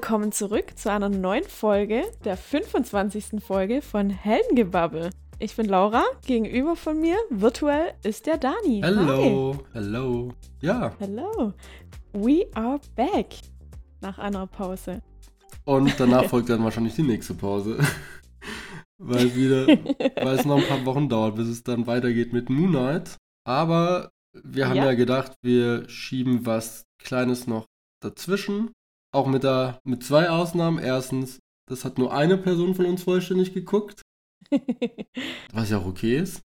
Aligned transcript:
Hi 0.00 0.02
willkommen 0.02 0.32
zurück 0.32 0.78
zu 0.78 0.90
einer 0.90 1.10
neuen 1.10 1.44
Folge, 1.44 2.04
der 2.24 2.38
25. 2.38 3.44
Folge 3.44 3.82
von 3.82 4.08
Heldengebabbel. 4.08 5.10
Ich 5.38 5.56
bin 5.56 5.66
Laura, 5.66 6.04
gegenüber 6.26 6.74
von 6.74 6.98
mir 6.98 7.16
virtuell 7.28 7.92
ist 8.02 8.26
der 8.26 8.38
Dani. 8.38 8.80
Hallo, 8.82 9.58
hallo. 9.74 10.32
Ja. 10.62 10.96
Hallo. 11.00 11.52
We 12.14 12.46
are 12.54 12.80
back 12.96 13.26
nach 14.00 14.18
einer 14.18 14.46
Pause. 14.46 15.02
Und 15.66 15.92
danach 16.00 16.24
folgt 16.30 16.48
dann 16.48 16.64
wahrscheinlich 16.64 16.94
die 16.94 17.02
nächste 17.02 17.34
Pause. 17.34 17.78
weil 18.98 19.36
wieder, 19.36 19.66
weil 20.24 20.38
es 20.38 20.46
noch 20.46 20.56
ein 20.56 20.66
paar 20.66 20.86
Wochen 20.86 21.10
dauert, 21.10 21.36
bis 21.36 21.48
es 21.48 21.62
dann 21.62 21.86
weitergeht 21.86 22.32
mit 22.32 22.48
Moonlight. 22.48 23.18
Aber 23.44 24.12
wir 24.32 24.66
haben 24.66 24.76
ja. 24.76 24.86
ja 24.86 24.94
gedacht, 24.94 25.34
wir 25.42 25.86
schieben 25.90 26.46
was 26.46 26.86
Kleines 26.98 27.46
noch 27.46 27.66
dazwischen. 28.02 28.70
Auch 29.12 29.26
mit, 29.26 29.42
der, 29.42 29.80
mit 29.84 30.04
zwei 30.04 30.30
Ausnahmen. 30.30 30.78
Erstens, 30.78 31.40
das 31.68 31.84
hat 31.84 31.98
nur 31.98 32.12
eine 32.12 32.38
Person 32.38 32.74
von 32.74 32.86
uns 32.86 33.02
vollständig 33.02 33.52
geguckt. 33.52 34.02
was 35.52 35.70
ja 35.70 35.78
auch 35.78 35.86
okay 35.86 36.16
ist. 36.16 36.42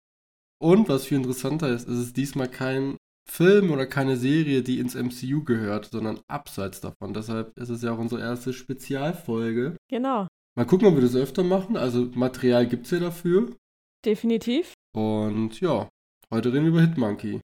Und 0.62 0.88
was 0.88 1.06
viel 1.06 1.18
interessanter 1.18 1.68
ist, 1.68 1.88
ist 1.88 1.98
es 1.98 2.12
diesmal 2.12 2.48
kein 2.48 2.96
Film 3.30 3.70
oder 3.70 3.86
keine 3.86 4.16
Serie, 4.16 4.62
die 4.62 4.78
ins 4.78 4.94
MCU 4.94 5.44
gehört, 5.44 5.86
sondern 5.86 6.20
abseits 6.28 6.80
davon. 6.80 7.14
Deshalb 7.14 7.56
ist 7.56 7.70
es 7.70 7.82
ja 7.82 7.92
auch 7.92 7.98
unsere 7.98 8.20
erste 8.20 8.52
Spezialfolge. 8.52 9.76
Genau. 9.88 10.26
Mal 10.56 10.66
gucken, 10.66 10.88
ob 10.88 10.94
wir 10.94 11.02
das 11.02 11.14
öfter 11.14 11.44
machen. 11.44 11.76
Also 11.76 12.10
Material 12.14 12.66
gibt 12.66 12.86
es 12.86 12.92
ja 12.92 12.98
dafür. 12.98 13.56
Definitiv. 14.04 14.74
Und 14.94 15.60
ja, 15.60 15.88
heute 16.30 16.52
reden 16.52 16.64
wir 16.64 16.70
über 16.70 16.80
Hitmonkey. 16.80 17.40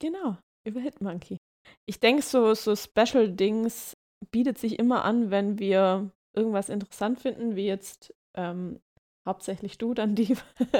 Genau, 0.00 0.36
über 0.66 0.80
Hitmonkey. 0.80 1.38
Ich 1.86 2.00
denke, 2.00 2.22
so, 2.22 2.54
so 2.54 2.74
Special-Dings 2.74 3.94
bietet 4.30 4.58
sich 4.58 4.78
immer 4.78 5.04
an, 5.04 5.30
wenn 5.30 5.58
wir 5.58 6.10
irgendwas 6.34 6.68
interessant 6.68 7.20
finden, 7.20 7.56
wie 7.56 7.66
jetzt 7.66 8.14
ähm, 8.34 8.80
hauptsächlich 9.26 9.78
du 9.78 9.94
dann 9.94 10.14
die, 10.14 10.36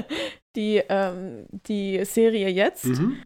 die, 0.56 0.82
ähm, 0.88 1.46
die 1.50 2.04
Serie 2.04 2.48
jetzt. 2.48 2.86
Mhm. 2.86 3.22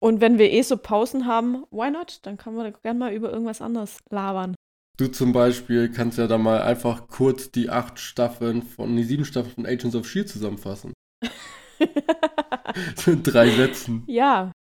Und 0.00 0.20
wenn 0.20 0.38
wir 0.38 0.52
eh 0.52 0.62
so 0.62 0.76
Pausen 0.76 1.26
haben, 1.26 1.64
why 1.70 1.90
not? 1.90 2.20
Dann 2.22 2.36
kann 2.36 2.54
man 2.54 2.72
gerne 2.82 2.98
mal 2.98 3.12
über 3.12 3.32
irgendwas 3.32 3.60
anderes 3.60 3.98
labern. 4.10 4.54
Du 4.96 5.08
zum 5.08 5.32
Beispiel 5.32 5.90
kannst 5.90 6.18
ja 6.18 6.26
da 6.26 6.38
mal 6.38 6.62
einfach 6.62 7.08
kurz 7.08 7.50
die 7.50 7.70
acht 7.70 7.98
Staffeln 7.98 8.62
von, 8.62 8.96
die 8.96 9.04
sieben 9.04 9.24
Staffeln 9.24 9.54
von 9.54 9.66
Agents 9.66 9.94
of 9.94 10.04
S.H.I.E.L.D. 10.06 10.32
zusammenfassen. 10.32 10.92
so 12.96 13.12
in 13.12 13.22
drei 13.22 13.50
Sätzen. 13.50 14.04
Ja. 14.06 14.52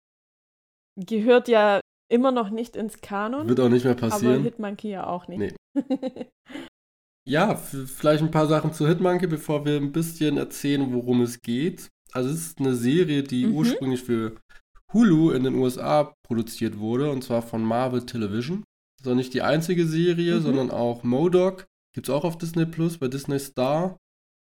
Gehört 0.96 1.48
ja 1.48 1.80
immer 2.10 2.32
noch 2.32 2.50
nicht 2.50 2.76
ins 2.76 3.02
Kanon. 3.02 3.48
Wird 3.48 3.60
auch 3.60 3.70
nicht 3.70 3.86
mehr 3.86 3.96
passieren. 3.96 4.36
Aber 4.36 4.44
Hitmonkey 4.44 4.90
ja 4.90 5.08
auch 5.08 5.28
nicht. 5.28 5.56
Nee. 5.76 5.76
ja, 7.28 7.56
vielleicht 7.56 8.24
ein 8.24 8.32
paar 8.32 8.48
Sachen 8.48 8.74
zu 8.74 8.88
Hitmonkey, 8.88 9.28
bevor 9.28 9.66
wir 9.66 9.78
ein 9.78 9.92
bisschen 9.92 10.38
erzählen, 10.38 10.94
worum 10.94 11.22
es 11.22 11.42
geht. 11.42 11.90
Also 12.14 12.30
es 12.30 12.48
ist 12.48 12.60
eine 12.60 12.76
Serie, 12.76 13.24
die 13.24 13.46
mhm. 13.46 13.56
ursprünglich 13.56 14.04
für 14.04 14.38
Hulu 14.94 15.32
in 15.32 15.44
den 15.44 15.56
USA 15.56 16.14
produziert 16.26 16.80
wurde, 16.80 17.12
und 17.12 17.24
zwar 17.24 17.42
von 17.42 17.64
Marvel 17.64 18.06
Television. 18.06 18.64
Das 18.98 19.08
ist 19.08 19.12
auch 19.12 19.16
nicht 19.16 19.34
die 19.34 19.42
einzige 19.42 19.86
Serie, 19.86 20.36
mhm. 20.36 20.42
sondern 20.42 20.72
auch 20.72 21.04
Modoc. 21.04 21.66
Gibt 21.94 22.08
es 22.08 22.14
auch 22.14 22.24
auf 22.24 22.38
Disney 22.38 22.66
Plus, 22.66 22.98
bei 22.98 23.08
Disney 23.08 23.40
Star. 23.40 23.98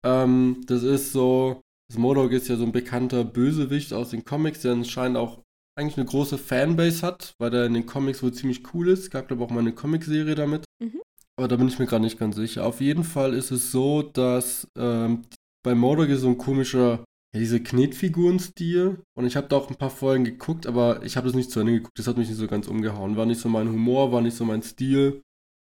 Ähm, 0.05 0.63
das 0.67 0.83
ist 0.83 1.13
so, 1.13 1.61
das 1.89 1.99
Modoc 1.99 2.33
ist 2.33 2.49
ja 2.49 2.57
so 2.57 2.65
ein 2.65 2.73
bekannter 2.73 3.25
Bösewicht 3.25 3.93
aus 3.93 4.11
den 4.11 4.25
Comics, 4.25 4.63
der 4.63 4.73
anscheinend 4.73 5.19
auch 5.19 5.43
eigentlich 5.81 5.97
eine 5.97 6.07
große 6.07 6.39
Fanbase 6.39 7.07
hat, 7.07 7.35
weil 7.39 7.51
der 7.51 7.67
in 7.67 7.75
den 7.75 7.87
Comics 7.87 8.23
wohl 8.23 8.33
ziemlich 8.33 8.63
cool 8.75 8.89
ist. 8.89 9.01
Es 9.01 9.11
gab, 9.11 9.29
glaube 9.29 9.43
ich, 9.43 9.49
auch 9.49 9.53
mal 9.53 9.61
eine 9.61 9.73
Comicserie 9.73 10.35
damit. 10.35 10.65
Mhm. 10.83 11.01
Aber 11.37 11.49
da 11.49 11.57
bin 11.57 11.69
ich 11.69 11.79
mir 11.79 11.87
gerade 11.87 12.05
nicht 12.05 12.19
ganz 12.19 12.37
sicher. 12.37 12.67
Auf 12.67 12.81
jeden 12.81 13.05
Fall 13.05 13.35
ist 13.35 13.51
es 13.51 13.73
so, 13.73 14.03
dass 14.03 14.69
ähm, 14.77 15.23
bei 15.63 15.73
ist 15.73 16.21
so 16.21 16.29
ein 16.29 16.39
komischer 16.39 17.05
ja, 17.33 17.41
diese 17.41 17.63
Knetfiguren-Stil. 17.63 19.03
Und 19.17 19.27
ich 19.27 19.37
habe 19.37 19.49
da 19.49 19.57
auch 19.57 19.71
ein 19.71 19.77
paar 19.77 19.91
Folgen 19.91 20.25
geguckt, 20.25 20.67
aber 20.67 21.03
ich 21.05 21.17
habe 21.17 21.27
das 21.27 21.37
nicht 21.37 21.51
zu 21.51 21.61
Ende 21.61 21.73
geguckt. 21.73 21.99
Das 21.99 22.07
hat 22.07 22.19
mich 22.19 22.29
nicht 22.29 22.39
so 22.39 22.47
ganz 22.47 22.69
umgehauen. 22.69 23.17
War 23.17 23.27
nicht 23.27 23.41
so 23.41 23.49
mein 23.49 23.69
Humor, 23.69 24.13
war 24.13 24.21
nicht 24.21 24.37
so 24.37 24.45
mein 24.45 24.63
Stil. 24.63 25.23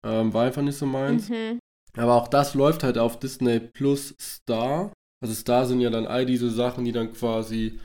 Ähm, 0.07 0.33
war 0.33 0.47
einfach 0.47 0.63
nicht 0.63 0.79
so 0.79 0.87
meins. 0.87 1.29
Mhm. 1.29 1.59
Aber 1.97 2.15
auch 2.15 2.29
das 2.29 2.55
läuft 2.55 2.85
halt 2.85 2.97
auf 2.97 3.19
Disney 3.19 3.61
Plus 3.61 4.15
Star. 4.21 4.93
Also 5.21 5.35
Star 5.35 5.67
sind 5.67 5.81
ja 5.81 5.91
dann 5.91 6.07
all 6.07 6.27
diese 6.27 6.51
Sachen, 6.51 6.85
die 6.85 6.93
dann 6.93 7.13
quasi 7.13 7.81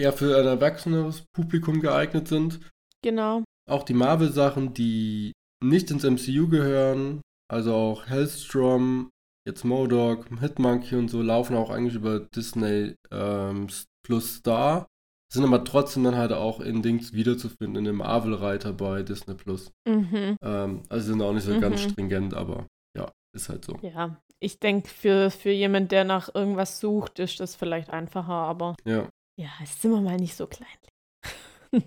eher 0.00 0.12
für 0.12 0.36
ein 0.38 0.46
erwachseneres 0.46 1.24
Publikum 1.32 1.80
geeignet 1.80 2.28
sind. 2.28 2.60
Genau. 3.02 3.44
Auch 3.68 3.84
die 3.84 3.94
Marvel-Sachen, 3.94 4.74
die 4.74 5.32
nicht 5.62 5.90
ins 5.90 6.04
MCU 6.04 6.48
gehören, 6.48 7.20
also 7.48 7.74
auch 7.74 8.06
Hellstrom, 8.06 9.10
jetzt 9.46 9.64
Modoc, 9.64 10.26
Hitmonkey 10.40 10.96
und 10.96 11.08
so 11.08 11.22
laufen 11.22 11.56
auch 11.56 11.70
eigentlich 11.70 11.94
über 11.94 12.20
Disney 12.20 12.94
ähm, 13.10 13.68
Plus 14.04 14.36
Star, 14.36 14.86
sind 15.32 15.44
aber 15.44 15.64
trotzdem 15.64 16.04
dann 16.04 16.16
halt 16.16 16.32
auch 16.32 16.60
in 16.60 16.82
Dings 16.82 17.12
wiederzufinden, 17.12 17.76
in 17.76 17.84
dem 17.84 17.96
Marvel-Reiter 17.96 18.72
bei 18.72 19.02
Disney 19.02 19.34
Plus. 19.34 19.70
Mhm. 19.86 20.36
Ähm, 20.42 20.82
also 20.88 21.06
sind 21.06 21.22
auch 21.22 21.32
nicht 21.32 21.44
so 21.44 21.54
mhm. 21.54 21.60
ganz 21.60 21.82
stringent, 21.82 22.34
aber 22.34 22.66
ja, 22.96 23.10
ist 23.32 23.48
halt 23.48 23.64
so. 23.64 23.78
Ja, 23.82 24.20
ich 24.40 24.58
denke, 24.58 24.88
für, 24.88 25.30
für 25.30 25.50
jemand, 25.50 25.92
der 25.92 26.04
nach 26.04 26.34
irgendwas 26.34 26.80
sucht, 26.80 27.18
ist 27.18 27.40
das 27.40 27.54
vielleicht 27.54 27.90
einfacher, 27.90 28.32
aber 28.32 28.74
ja, 28.84 29.08
ja 29.40 29.48
jetzt 29.60 29.82
sind 29.82 29.90
wir 29.90 30.00
mal 30.00 30.16
nicht 30.16 30.36
so 30.36 30.46
klein. 30.46 30.68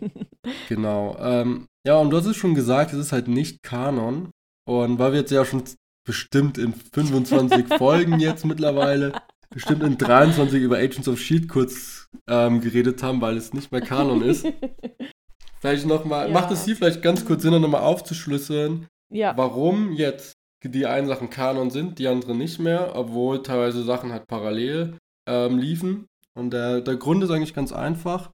genau. 0.69 1.17
Ähm, 1.19 1.67
ja, 1.85 1.97
und 1.97 2.09
du 2.09 2.17
hast 2.17 2.25
es 2.25 2.37
schon 2.37 2.55
gesagt, 2.55 2.93
es 2.93 2.99
ist 2.99 3.11
halt 3.11 3.27
nicht 3.27 3.63
Kanon. 3.63 4.31
Und 4.65 4.99
weil 4.99 5.11
wir 5.11 5.19
jetzt 5.19 5.31
ja 5.31 5.43
schon 5.45 5.63
bestimmt 6.05 6.57
in 6.57 6.73
25 6.73 7.67
Folgen 7.77 8.19
jetzt 8.19 8.45
mittlerweile, 8.45 9.13
bestimmt 9.49 9.83
in 9.83 9.97
23 9.97 10.61
über 10.61 10.77
Agents 10.77 11.07
of 11.07 11.19
Shield 11.19 11.49
kurz 11.49 12.07
ähm, 12.27 12.61
geredet 12.61 13.03
haben, 13.03 13.21
weil 13.21 13.37
es 13.37 13.53
nicht 13.53 13.71
mehr 13.71 13.81
Kanon 13.81 14.21
ist. 14.21 14.45
Vielleicht 15.59 15.85
nochmal, 15.85 16.27
ja. 16.27 16.33
macht 16.33 16.51
es 16.51 16.65
hier 16.65 16.75
vielleicht 16.75 17.01
ganz 17.01 17.23
kurz 17.23 17.41
Sinn, 17.41 17.61
nochmal 17.61 17.83
aufzuschlüsseln, 17.83 18.87
ja. 19.09 19.31
warum 19.37 19.93
jetzt 19.93 20.33
die 20.61 20.85
einen 20.85 21.07
Sachen 21.07 21.29
Kanon 21.29 21.69
sind, 21.69 21.99
die 21.99 22.07
anderen 22.09 22.37
nicht 22.37 22.59
mehr, 22.59 22.91
obwohl 22.95 23.43
teilweise 23.43 23.81
Sachen 23.81 24.11
halt 24.11 24.27
parallel 24.27 24.97
ähm, 25.25 25.57
liefen. 25.57 26.07
Und 26.37 26.51
der, 26.51 26.81
der 26.81 26.95
Grund 26.95 27.23
ist 27.23 27.29
eigentlich 27.29 27.53
ganz 27.53 27.71
einfach. 27.71 28.31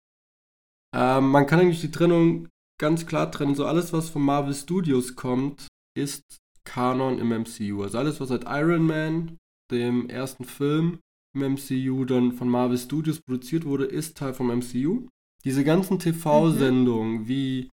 Ähm, 0.96 1.30
man 1.30 1.46
kann 1.46 1.60
eigentlich 1.60 1.82
die 1.82 1.92
Trennung 1.92 2.48
ganz 2.80 3.06
klar 3.06 3.32
trennen. 3.32 3.56
So 3.56 3.66
alles, 3.66 3.94
was 3.94 4.10
von 4.10 4.22
Marvel 4.22 4.54
Studios 4.54 5.16
kommt, 5.16 5.68
ist 5.98 6.24
Kanon 6.64 7.20
im 7.20 7.30
MCU. 7.30 7.84
Also 7.84 7.98
alles, 7.98 8.20
was 8.20 8.30
seit 8.30 8.46
Iron 8.46 8.86
Man, 8.86 9.38
dem 9.72 10.10
ersten 10.10 10.46
Film 10.46 11.00
im 11.36 11.54
MCU, 11.54 12.06
dann 12.06 12.32
von 12.32 12.50
Marvel 12.50 12.78
Studios 12.78 13.22
produziert 13.22 13.66
wurde, 13.66 13.86
ist 13.86 14.18
Teil 14.18 14.34
vom 14.34 14.48
MCU. 14.48 15.08
Diese 15.44 15.64
ganzen 15.64 16.00
TV-Sendungen 16.00 17.22
mhm. 17.22 17.28
wie 17.28 17.70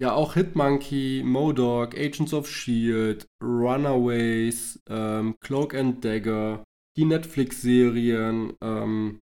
ja 0.00 0.12
auch 0.12 0.34
Hitmonkey, 0.34 1.22
Modoc, 1.24 1.96
Agents 1.96 2.34
of 2.34 2.48
Shield, 2.48 3.26
Runaways, 3.42 4.80
ähm, 4.88 5.36
Cloak 5.40 5.74
and 5.74 6.04
Dagger, 6.04 6.64
die 6.96 7.04
Netflix-Serien, 7.04 8.54
ähm, 8.62 9.20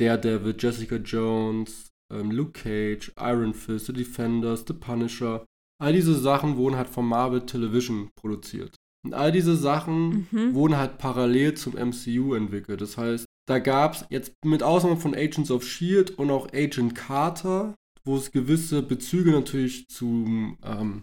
Daredevil, 0.00 0.56
Jessica 0.58 0.96
Jones, 0.96 1.90
ähm, 2.12 2.30
Luke 2.30 2.52
Cage, 2.52 3.12
Iron 3.18 3.54
Fist, 3.54 3.86
The 3.86 3.92
Defenders, 3.92 4.64
The 4.66 4.74
Punisher, 4.74 5.44
All 5.80 5.94
diese 5.94 6.14
Sachen 6.14 6.56
wurden 6.56 6.76
halt 6.76 6.88
von 6.90 7.06
Marvel 7.06 7.46
Television 7.46 8.10
produziert. 8.14 8.76
Und 9.02 9.14
all 9.14 9.32
diese 9.32 9.56
Sachen 9.56 10.28
mhm. 10.30 10.54
wurden 10.54 10.76
halt 10.76 10.98
parallel 10.98 11.54
zum 11.54 11.72
MCU 11.72 12.34
entwickelt. 12.34 12.82
Das 12.82 12.98
heißt, 12.98 13.24
da 13.48 13.58
gab 13.58 13.94
es 13.94 14.04
jetzt 14.10 14.34
mit 14.44 14.62
Ausnahme 14.62 14.98
von 14.98 15.14
Agents 15.14 15.50
of 15.50 15.64
Shield 15.64 16.10
und 16.18 16.30
auch 16.30 16.48
Agent 16.52 16.94
Carter, 16.94 17.74
wo 18.04 18.16
es 18.16 18.30
gewisse 18.30 18.82
Bezüge 18.82 19.30
natürlich 19.30 19.88
zum, 19.88 20.58
ähm, 20.62 21.02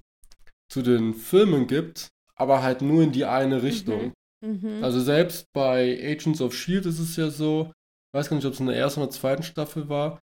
zu 0.72 0.84
den 0.84 1.16
Filmen 1.16 1.66
gibt, 1.66 2.10
aber 2.36 2.62
halt 2.62 2.84
nur 2.84 3.02
in 3.02 3.12
die 3.12 3.26
eine 3.26 3.64
Richtung. 3.64 4.14
Mhm. 4.42 4.60
Mhm. 4.62 4.84
Also 4.84 5.00
selbst 5.00 5.48
bei 5.54 6.00
Agents 6.04 6.42
of 6.42 6.54
Shield 6.54 6.86
ist 6.86 7.00
es 7.00 7.16
ja 7.16 7.32
so, 7.32 7.72
weiß 8.18 8.30
gar 8.30 8.36
nicht, 8.36 8.46
ob 8.46 8.54
es 8.54 8.60
in 8.60 8.66
der 8.66 8.76
ersten 8.76 9.02
oder 9.02 9.12
zweiten 9.12 9.44
Staffel 9.44 9.90
war, 9.90 10.20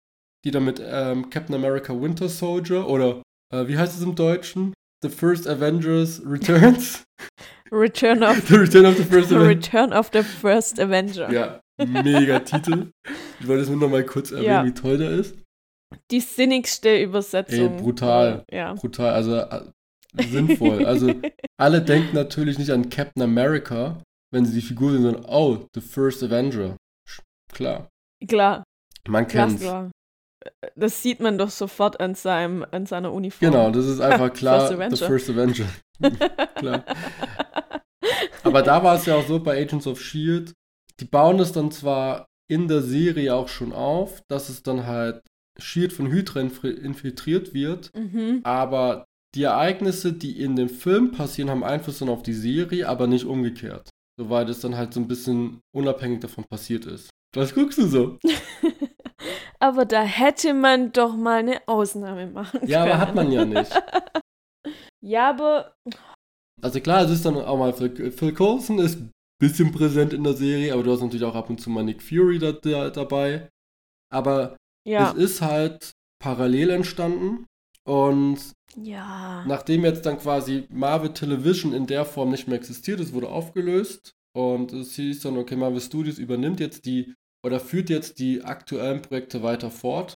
die 0.45 0.51
dann 0.51 0.63
mit 0.63 0.81
ähm, 0.83 1.29
Captain 1.29 1.53
America 1.53 1.93
Winter 1.93 2.29
Soldier 2.29 2.87
oder 2.87 3.21
äh, 3.53 3.67
wie 3.67 3.77
heißt 3.77 3.95
es 3.95 4.03
im 4.03 4.15
Deutschen? 4.15 4.73
The 5.03 5.09
First 5.09 5.47
Avengers 5.47 6.21
Returns? 6.25 7.03
Return 7.71 8.23
of, 8.23 8.47
the 8.47 8.55
Return 8.55 8.85
of 8.85 8.97
the 8.97 9.03
First 9.03 9.31
Avenger. 9.31 9.49
Return 9.49 9.93
of 9.93 10.09
the 10.13 10.23
First 10.23 10.79
Avenger. 10.79 11.31
Ja, 11.31 11.61
mega 11.85 12.39
Titel. 12.39 12.91
Ich 13.39 13.47
wollte 13.47 13.63
es 13.63 13.69
nur 13.69 13.79
noch 13.79 13.89
mal 13.89 14.05
kurz 14.05 14.31
erwähnen, 14.31 14.45
ja. 14.45 14.65
wie 14.65 14.73
toll 14.73 14.97
der 14.97 15.11
ist. 15.11 15.37
Die 16.11 16.19
sinnigste 16.21 17.01
Übersetzung. 17.01 17.77
Ey, 17.77 17.81
brutal. 17.81 18.43
Ja. 18.49 18.73
Brutal, 18.73 19.13
also 19.13 19.37
äh, 19.37 19.63
sinnvoll. 20.29 20.85
Also 20.85 21.13
alle 21.57 21.81
denken 21.81 22.15
natürlich 22.15 22.57
nicht 22.57 22.71
an 22.71 22.89
Captain 22.89 23.23
America, 23.23 24.01
wenn 24.31 24.45
sie 24.45 24.53
die 24.53 24.65
Figur 24.65 24.91
sehen, 24.91 25.03
sondern 25.03 25.25
oh, 25.25 25.65
The 25.73 25.81
First 25.81 26.23
Avenger. 26.23 26.77
Klar. 27.51 27.89
Klar. 28.27 28.63
Man 29.07 29.27
kennt's. 29.27 29.63
das 30.75 31.01
sieht 31.01 31.19
man 31.19 31.37
doch 31.37 31.49
sofort 31.49 31.99
an, 31.99 32.15
seinem, 32.15 32.65
an 32.71 32.85
seiner 32.85 33.11
Uniform. 33.13 33.51
Genau, 33.51 33.71
das 33.71 33.85
ist 33.87 33.99
einfach 33.99 34.31
klar, 34.33 34.67
First 34.67 34.73
Avenger. 34.73 34.95
The 34.97 35.05
First 35.05 35.29
Avenger. 35.29 35.65
klar. 36.55 36.85
Aber 38.43 38.61
da 38.61 38.83
war 38.83 38.95
es 38.95 39.05
ja 39.05 39.15
auch 39.15 39.25
so 39.27 39.39
bei 39.39 39.61
Agents 39.61 39.87
of 39.87 40.01
Shield, 40.01 40.53
die 40.99 41.05
bauen 41.05 41.39
es 41.39 41.51
dann 41.51 41.71
zwar 41.71 42.25
in 42.49 42.67
der 42.67 42.81
Serie 42.81 43.33
auch 43.35 43.47
schon 43.47 43.71
auf, 43.71 44.21
dass 44.29 44.49
es 44.49 44.63
dann 44.63 44.85
halt 44.87 45.21
Shield 45.59 45.93
von 45.93 46.07
Hydra 46.11 46.39
inf- 46.41 46.67
infiltriert 46.67 47.53
wird, 47.53 47.91
Mhm. 47.95 48.41
aber 48.43 49.05
die 49.35 49.43
Ereignisse, 49.43 50.11
die 50.13 50.41
in 50.41 50.55
dem 50.55 50.69
Film 50.69 51.11
passieren, 51.11 51.49
haben 51.49 51.63
Einfluss 51.63 51.99
dann 51.99 52.09
auf 52.09 52.23
die 52.23 52.33
Serie, 52.33 52.87
aber 52.89 53.07
nicht 53.07 53.25
umgekehrt. 53.25 53.89
Soweit 54.19 54.49
es 54.49 54.59
dann 54.59 54.75
halt 54.75 54.93
so 54.93 54.99
ein 54.99 55.07
bisschen 55.07 55.61
unabhängig 55.73 56.19
davon 56.19 56.43
passiert 56.49 56.85
ist. 56.85 57.09
Was 57.33 57.53
guckst 57.53 57.77
du 57.77 57.87
so? 57.87 58.19
aber 59.59 59.85
da 59.85 60.03
hätte 60.03 60.53
man 60.53 60.91
doch 60.91 61.15
mal 61.15 61.39
eine 61.39 61.61
Ausnahme 61.67 62.27
machen 62.27 62.61
Ja, 62.65 62.85
können. 62.85 62.91
aber 62.91 62.99
hat 62.99 63.15
man 63.15 63.31
ja 63.31 63.45
nicht. 63.45 63.71
Ja, 65.03 65.29
aber 65.29 65.73
Also 66.61 66.79
klar, 66.79 67.03
es 67.05 67.11
ist 67.11 67.25
dann 67.25 67.35
auch 67.37 67.57
mal 67.57 67.73
Phil, 67.73 68.11
Phil 68.11 68.33
Coulson 68.33 68.79
ist 68.79 68.99
ein 68.99 69.11
bisschen 69.41 69.71
präsent 69.71 70.13
in 70.13 70.23
der 70.23 70.33
Serie, 70.33 70.73
aber 70.73 70.83
du 70.83 70.91
hast 70.91 71.01
natürlich 71.01 71.23
auch 71.25 71.35
ab 71.35 71.49
und 71.49 71.59
zu 71.59 71.69
mal 71.71 71.83
Nick 71.83 72.03
Fury 72.03 72.37
da, 72.37 72.51
da, 72.51 72.89
dabei. 72.91 73.49
Aber 74.13 74.57
ja. 74.87 75.11
es 75.11 75.17
ist 75.17 75.41
halt 75.41 75.91
parallel 76.21 76.69
entstanden 76.69 77.47
und 77.87 78.39
Ja. 78.75 79.43
nachdem 79.47 79.83
jetzt 79.83 80.05
dann 80.05 80.19
quasi 80.19 80.67
Marvel 80.69 81.13
Television 81.13 81.73
in 81.73 81.87
der 81.87 82.05
Form 82.05 82.29
nicht 82.29 82.47
mehr 82.47 82.57
existiert, 82.57 82.99
es 82.99 83.13
wurde 83.13 83.29
aufgelöst 83.29 84.13
und 84.35 84.71
es 84.73 84.95
hieß 84.95 85.21
dann, 85.21 85.37
okay, 85.37 85.55
Marvel 85.55 85.81
Studios 85.81 86.19
übernimmt 86.19 86.59
jetzt 86.59 86.85
die 86.85 87.15
oder 87.45 87.59
führt 87.59 87.89
jetzt 87.89 88.19
die 88.19 88.43
aktuellen 88.43 89.01
Projekte 89.01 89.43
weiter 89.43 89.71
fort. 89.71 90.15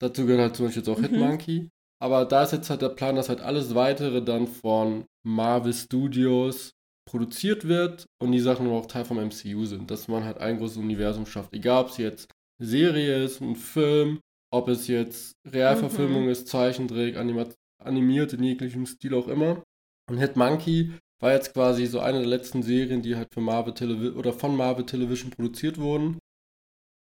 Dazu 0.00 0.26
gehört 0.26 0.42
halt 0.42 0.56
zum 0.56 0.66
Beispiel 0.66 0.82
jetzt 0.82 0.88
auch 0.88 0.98
Mhm. 0.98 1.06
Hitmonkey. 1.06 1.68
Aber 2.00 2.24
da 2.24 2.44
ist 2.44 2.52
jetzt 2.52 2.70
halt 2.70 2.82
der 2.82 2.90
Plan, 2.90 3.16
dass 3.16 3.28
halt 3.28 3.40
alles 3.40 3.74
weitere 3.74 4.22
dann 4.22 4.46
von 4.46 5.04
Marvel 5.26 5.72
Studios 5.72 6.72
produziert 7.08 7.66
wird 7.66 8.06
und 8.22 8.32
die 8.32 8.38
Sachen 8.38 8.68
auch 8.68 8.86
Teil 8.86 9.04
vom 9.04 9.18
MCU 9.18 9.64
sind, 9.64 9.90
dass 9.90 10.08
man 10.08 10.24
halt 10.24 10.38
ein 10.38 10.58
großes 10.58 10.76
Universum 10.76 11.26
schafft. 11.26 11.52
Egal, 11.54 11.84
ob 11.84 11.90
es 11.90 11.96
jetzt 11.96 12.28
Serie 12.62 13.24
ist, 13.24 13.40
ein 13.40 13.56
Film, 13.56 14.20
ob 14.52 14.68
es 14.68 14.86
jetzt 14.88 15.32
Realverfilmung 15.50 16.24
Mhm. 16.24 16.28
ist, 16.30 16.48
Zeichentrick, 16.48 17.16
animiert 17.16 18.32
in 18.32 18.42
jeglichem 18.44 18.86
Stil 18.86 19.14
auch 19.14 19.28
immer. 19.28 19.62
Und 20.08 20.18
Hitmonkey 20.18 20.92
war 21.20 21.32
jetzt 21.32 21.52
quasi 21.54 21.86
so 21.86 22.00
eine 22.00 22.18
der 22.18 22.28
letzten 22.28 22.62
Serien, 22.62 23.02
die 23.02 23.16
halt 23.16 23.32
für 23.32 23.40
Marvel 23.40 23.74
Television 23.74 24.16
oder 24.16 24.32
von 24.32 24.54
Marvel 24.56 24.86
Television 24.86 25.30
produziert 25.30 25.78
wurden. 25.78 26.18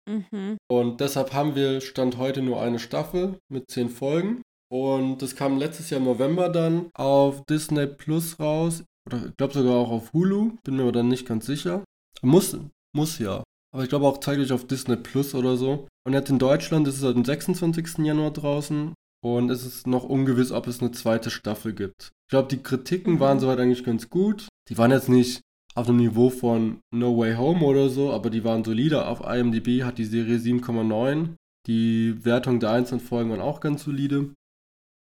Mhm. 0.10 0.58
Und 0.70 1.00
deshalb 1.02 1.34
haben 1.34 1.56
wir 1.56 1.82
Stand 1.82 2.18
heute 2.18 2.42
nur 2.42 2.62
eine 2.62 2.80
Staffel 2.80 3.38
mit 3.52 3.70
zehn 3.70 3.90
Folgen. 3.90 4.42
Und 4.72 5.22
das 5.22 5.36
kam 5.36 5.58
letztes 5.58 5.90
Jahr 5.90 6.00
im 6.00 6.06
November 6.06 6.50
dann 6.50 6.90
auf 6.94 7.44
Disney 7.50 7.88
Plus 7.88 8.40
raus. 8.40 8.84
Oder 9.08 9.26
ich 9.28 9.38
glaube 9.38 9.54
sogar 9.54 9.76
auch 9.76 9.92
auf 9.92 10.14
Hulu. 10.14 10.52
Bin 10.64 10.76
mir 10.76 10.84
aber 10.84 10.92
dann 10.92 11.08
nicht 11.08 11.28
ganz 11.28 11.46
sicher. 11.46 11.84
Muss, 12.22 12.58
muss 12.96 13.20
ja. 13.20 13.44
Aber 13.74 13.84
ich 13.84 13.90
glaube 13.90 14.08
auch 14.08 14.20
zeitlich 14.20 14.52
auf 14.52 14.66
Disney 14.66 14.96
Plus 14.96 15.34
oder 15.36 15.58
so. 15.58 15.88
Und 16.06 16.14
jetzt 16.14 16.30
in 16.30 16.40
Deutschland 16.40 16.88
ist 16.88 16.98
es 16.98 17.04
halt 17.04 17.16
am 17.16 17.26
26. 17.26 18.00
Januar 18.00 18.32
draußen. 18.32 18.94
Und 19.22 19.50
es 19.50 19.66
ist 19.66 19.86
noch 19.86 20.04
ungewiss, 20.06 20.52
ob 20.52 20.68
es 20.68 20.80
eine 20.82 20.92
zweite 20.92 21.30
Staffel 21.30 21.74
gibt. 21.74 22.10
Ich 22.28 22.32
glaube, 22.32 22.48
die 22.48 22.64
Kritiken 22.64 23.16
Mhm. 23.16 23.20
waren 23.20 23.40
soweit 23.40 23.60
eigentlich 23.60 23.84
ganz 23.84 24.10
gut. 24.10 24.48
Die 24.70 24.78
waren 24.78 24.92
jetzt 24.92 25.10
nicht 25.10 25.42
auf 25.80 25.88
dem 25.88 25.98
Niveau 25.98 26.30
von 26.30 26.81
No 26.94 27.18
Way 27.18 27.36
Home 27.36 27.66
oder 27.66 27.90
so, 27.90 28.12
aber 28.12 28.30
die 28.30 28.44
waren 28.44 28.64
solide. 28.64 29.08
Auf 29.08 29.22
IMDb 29.22 29.84
hat 29.84 29.98
die 29.98 30.06
Serie 30.06 30.38
7,9. 30.38 31.36
Die 31.68 32.24
Wertung 32.26 32.60
der 32.60 32.72
einzelnen 32.72 33.02
Folgen 33.02 33.30
waren 33.31 33.42
auch 33.42 33.60
ganz 33.60 33.84
solide. 33.84 34.34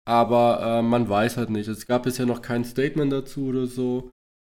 Aber 0.07 0.61
äh, 0.63 0.83
man 0.83 1.09
weiß 1.09 1.37
halt 1.37 1.51
nicht. 1.51 1.69
Es 1.69 1.87
gab 1.87 2.03
bisher 2.03 2.27
noch 2.27 2.43
kein 2.43 2.65
Statement 2.65 3.13
dazu 3.13 3.47
oder 3.47 3.67
so, 3.67 4.11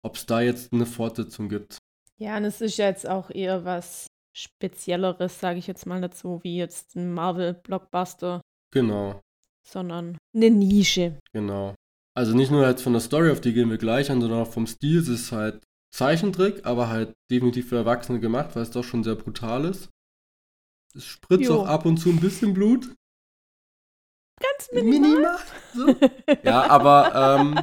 ob 0.05 0.15
es 0.15 0.25
da 0.25 0.41
jetzt 0.41 0.73
eine 0.73 0.85
Fortsetzung 0.85 1.49
gibt. 1.49 1.77
Ja, 2.17 2.37
und 2.37 2.43
es 2.43 2.61
ist 2.61 2.77
ja 2.77 2.87
jetzt 2.87 3.07
auch 3.07 3.29
eher 3.31 3.65
was 3.65 4.07
Spezielleres, 4.35 5.39
sage 5.39 5.57
ich 5.59 5.67
jetzt 5.67 5.85
mal 5.85 6.01
dazu, 6.01 6.39
wie 6.43 6.57
jetzt 6.57 6.95
ein 6.95 7.13
Marvel-Blockbuster, 7.13 8.41
Genau, 8.71 9.19
sondern 9.67 10.17
eine 10.35 10.51
Nische. 10.51 11.17
genau. 11.33 11.73
Also 12.15 12.35
nicht 12.35 12.51
nur 12.51 12.67
jetzt 12.67 12.81
von 12.83 12.93
der 12.93 13.01
Story, 13.01 13.31
auf 13.31 13.39
die 13.41 13.53
gehen 13.53 13.69
wir 13.69 13.77
gleich 13.77 14.11
an, 14.11 14.19
sondern 14.19 14.41
auch 14.41 14.51
vom 14.51 14.67
Stil. 14.67 14.99
Es 14.99 15.07
ist 15.07 15.31
halt 15.31 15.63
Zeichentrick, 15.91 16.65
aber 16.65 16.89
halt 16.89 17.13
definitiv 17.31 17.69
für 17.69 17.77
Erwachsene 17.77 18.19
gemacht, 18.19 18.55
weil 18.55 18.63
es 18.63 18.71
doch 18.71 18.83
schon 18.83 19.03
sehr 19.03 19.15
brutal 19.15 19.65
ist. 19.65 19.89
Es 20.95 21.05
spritzt 21.05 21.49
Jo. 21.49 21.61
auch 21.61 21.67
ab 21.67 21.85
und 21.85 21.97
zu 21.97 22.09
ein 22.09 22.19
bisschen 22.19 22.53
Blut. 22.53 22.95
Ganz 24.39 24.71
minimal. 24.71 25.37
So. 25.73 25.95
Ja, 26.43 26.69
aber 26.69 27.39
ähm, 27.39 27.59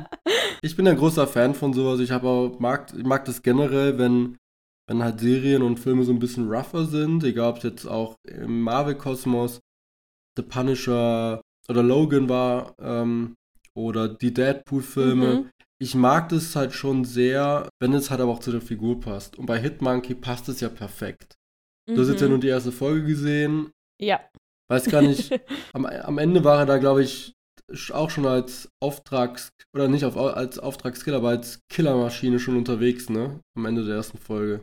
ich 0.62 0.76
bin 0.76 0.87
ein 0.87 0.96
großer 0.96 1.26
Fan 1.26 1.55
von 1.55 1.73
sowas. 1.73 2.00
Ich 2.00 2.11
habe 2.11 2.28
auch 2.28 2.58
mag, 2.58 2.93
ich 2.96 3.05
mag 3.05 3.25
das 3.25 3.43
generell, 3.43 3.99
wenn, 3.99 4.37
wenn 4.88 5.02
halt 5.02 5.20
Serien 5.20 5.62
und 5.62 5.78
Filme 5.81 6.05
so 6.05 6.12
ein 6.12 6.19
bisschen 6.19 6.50
rougher 6.50 6.84
sind, 6.87 7.25
egal 7.25 7.50
ob 7.50 7.56
es 7.58 7.62
jetzt 7.62 7.87
auch 7.87 8.17
im 8.25 8.61
Marvel-Kosmos 8.62 9.61
The 10.37 10.43
Punisher 10.43 11.40
oder 11.69 11.82
Logan 11.82 12.28
war 12.28 12.75
ähm, 12.78 13.34
oder 13.75 14.08
die 14.08 14.34
Deadpool-Filme. 14.34 15.34
Mhm. 15.34 15.50
Ich 15.78 15.94
mag 15.94 16.28
das 16.31 16.56
halt 16.56 16.73
schon 16.73 17.05
sehr, 17.05 17.69
wenn 17.81 17.93
es 17.93 18.11
halt 18.11 18.20
aber 18.20 18.32
auch 18.32 18.38
zu 18.40 18.50
der 18.50 18.62
Figur 18.62 18.99
passt. 19.00 19.37
Und 19.38 19.46
bei 19.46 19.58
Hitmonkey 19.58 20.14
passt 20.14 20.49
es 20.49 20.61
ja 20.61 20.69
perfekt. 20.69 21.34
Du 21.88 22.00
hast 22.00 22.08
jetzt 22.08 22.20
ja 22.20 22.26
Mhm. 22.26 22.32
nur 22.34 22.40
die 22.40 22.49
erste 22.49 22.73
Folge 22.73 23.05
gesehen. 23.06 23.70
Ja. 24.00 24.20
Weiß 24.69 24.87
gar 24.87 25.02
nicht, 25.02 25.31
am, 25.75 25.87
am 25.87 26.19
Ende 26.19 26.43
war 26.44 26.61
er 26.61 26.67
da, 26.67 26.78
glaube 26.78 27.02
ich, 27.02 27.34
auch 27.93 28.11
schon 28.11 28.26
als 28.26 28.69
Auftrags- 28.82 29.50
oder 29.75 29.88
nicht 29.88 30.05
auf, 30.05 30.17
als 30.17 30.58
Auftragskiller, 30.58 31.19
aber 31.19 31.28
als 31.31 31.61
Killermaschine 31.69 32.38
schon 32.38 32.56
unterwegs, 32.56 33.08
ne? 33.11 33.40
Am 33.56 33.67
Ende 33.67 33.84
der 33.84 33.96
ersten 33.96 34.19
Folge. 34.19 34.62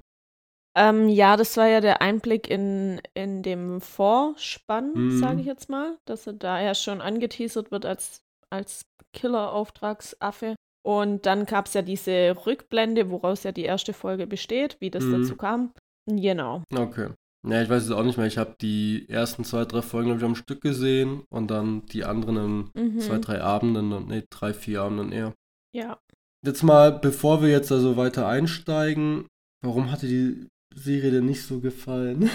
Ähm, 0.76 1.08
ja, 1.10 1.38
das 1.38 1.56
war 1.58 1.68
ja 1.68 1.82
der 1.82 2.02
Einblick 2.02 2.50
in, 2.50 3.00
in 3.14 3.44
dem 3.44 3.80
Vorspann, 3.80 4.94
Mhm. 4.94 5.20
sage 5.20 5.42
ich 5.42 5.46
jetzt 5.46 5.70
mal, 5.70 5.98
dass 6.06 6.26
er 6.26 6.34
da 6.34 6.60
ja 6.60 6.74
schon 6.74 7.00
angeteasert 7.02 7.70
wird 7.72 7.86
als, 7.86 8.22
als 8.50 8.82
Killer-Auftragsaffe. 9.14 10.56
Und 10.86 11.26
dann 11.26 11.46
gab 11.46 11.68
es 11.68 11.74
ja 11.74 11.82
diese 11.82 12.36
Rückblende, 12.46 13.10
woraus 13.10 13.44
ja 13.44 13.52
die 13.52 13.64
erste 13.64 13.94
Folge 13.94 14.28
besteht, 14.28 14.78
wie 14.80 14.90
das 14.92 15.04
Mhm. 15.06 15.12
dazu 15.22 15.36
kam. 15.38 15.72
Genau. 16.10 16.64
Okay. 16.76 17.10
Ja, 17.48 17.62
ich 17.62 17.70
weiß 17.70 17.84
es 17.84 17.92
auch 17.92 18.04
nicht 18.04 18.18
mehr. 18.18 18.28
Ich 18.28 18.38
habe 18.38 18.56
die 18.62 19.06
ersten 19.10 19.44
zwei, 19.44 19.66
drei 19.66 19.82
Folgen, 19.82 20.08
glaube 20.08 20.20
ich, 20.20 20.26
am 20.26 20.36
Stück 20.36 20.62
gesehen 20.62 21.24
und 21.30 21.52
dann 21.52 21.86
die 21.88 22.04
anderen 22.06 22.72
in 22.74 22.96
Mhm. 22.96 23.00
zwei, 23.00 23.18
drei 23.18 23.42
Abenden, 23.42 24.08
ne, 24.08 24.24
drei, 24.30 24.54
vier 24.54 24.82
Abenden 24.82 25.12
eher. 25.12 25.34
Ja. 25.76 26.00
Jetzt 26.46 26.64
mal, 26.64 26.92
bevor 26.92 27.42
wir 27.42 27.50
jetzt 27.50 27.72
also 27.72 27.96
weiter 27.98 28.28
einsteigen, 28.28 29.28
warum 29.62 29.92
hatte 29.92 30.08
die 30.08 30.48
Serie 30.76 31.12
denn 31.12 31.26
nicht 31.26 31.44
so 31.44 31.60
gefallen? 31.60 32.30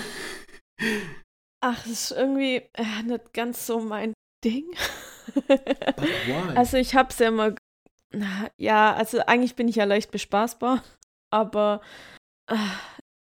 Ach, 1.60 1.82
das 1.82 1.86
ist 1.92 2.10
irgendwie 2.12 2.62
äh, 2.74 3.02
nicht 3.04 3.32
ganz 3.32 3.66
so 3.66 3.80
mein 3.80 4.12
Ding. 4.44 4.64
But 5.34 5.58
why? 6.26 6.56
Also 6.56 6.76
ich 6.76 6.94
hab's 6.94 7.18
ja 7.18 7.28
immer, 7.28 7.50
na, 7.50 7.56
ja, 8.56 8.94
also 8.94 9.20
eigentlich 9.26 9.54
bin 9.56 9.68
ich 9.68 9.76
ja 9.76 9.84
leicht 9.84 10.10
bespaßbar, 10.10 10.82
aber 11.30 11.80
ah, 12.48 12.56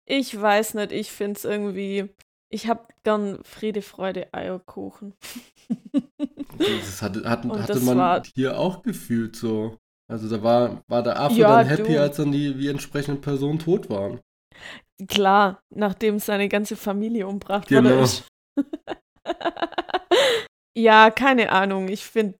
ich 0.04 0.40
weiß 0.40 0.74
nicht, 0.74 0.92
ich 0.92 1.10
find's 1.10 1.44
irgendwie, 1.44 2.08
ich 2.48 2.68
hab 2.68 2.92
gern 3.02 3.42
Friede, 3.44 3.82
Freude, 3.82 4.32
Eierkuchen. 4.32 5.14
Das 6.58 7.02
hatte, 7.02 7.28
hat, 7.28 7.44
hatte 7.44 7.72
das 7.74 7.82
man 7.82 7.98
war- 7.98 8.22
hier 8.34 8.58
auch 8.58 8.82
gefühlt 8.82 9.36
so. 9.36 9.76
Also 10.08 10.28
da 10.28 10.40
war, 10.42 10.84
war 10.86 11.02
der 11.02 11.18
Affe 11.18 11.34
Ja, 11.40 11.58
dann 11.58 11.66
happy, 11.66 11.94
du. 11.94 12.00
als 12.00 12.16
dann 12.18 12.30
die, 12.30 12.54
die 12.54 12.68
entsprechenden 12.68 13.20
Personen 13.20 13.58
tot 13.58 13.90
waren. 13.90 14.20
Klar, 15.08 15.60
nachdem 15.74 16.20
seine 16.20 16.48
ganze 16.48 16.76
Familie 16.76 17.26
umgebracht 17.26 17.66
Genau. 17.66 18.02
ist. 18.04 18.28
ja, 20.76 21.10
keine 21.10 21.50
Ahnung, 21.50 21.88
ich 21.88 22.04
finde, 22.04 22.38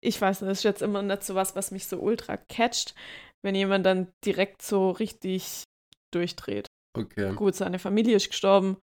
ich 0.00 0.20
weiß 0.20 0.40
nicht, 0.40 0.50
das 0.50 0.58
ist 0.58 0.64
jetzt 0.64 0.82
immer 0.82 1.02
nicht 1.02 1.24
so 1.24 1.34
was, 1.34 1.56
was 1.56 1.70
mich 1.70 1.86
so 1.86 1.98
ultra 1.98 2.36
catcht, 2.36 2.94
wenn 3.42 3.54
jemand 3.54 3.86
dann 3.86 4.08
direkt 4.24 4.62
so 4.62 4.90
richtig 4.90 5.64
durchdreht. 6.12 6.66
Okay. 6.96 7.34
Gut, 7.34 7.54
seine 7.54 7.78
Familie 7.78 8.16
ist 8.16 8.28
gestorben. 8.28 8.78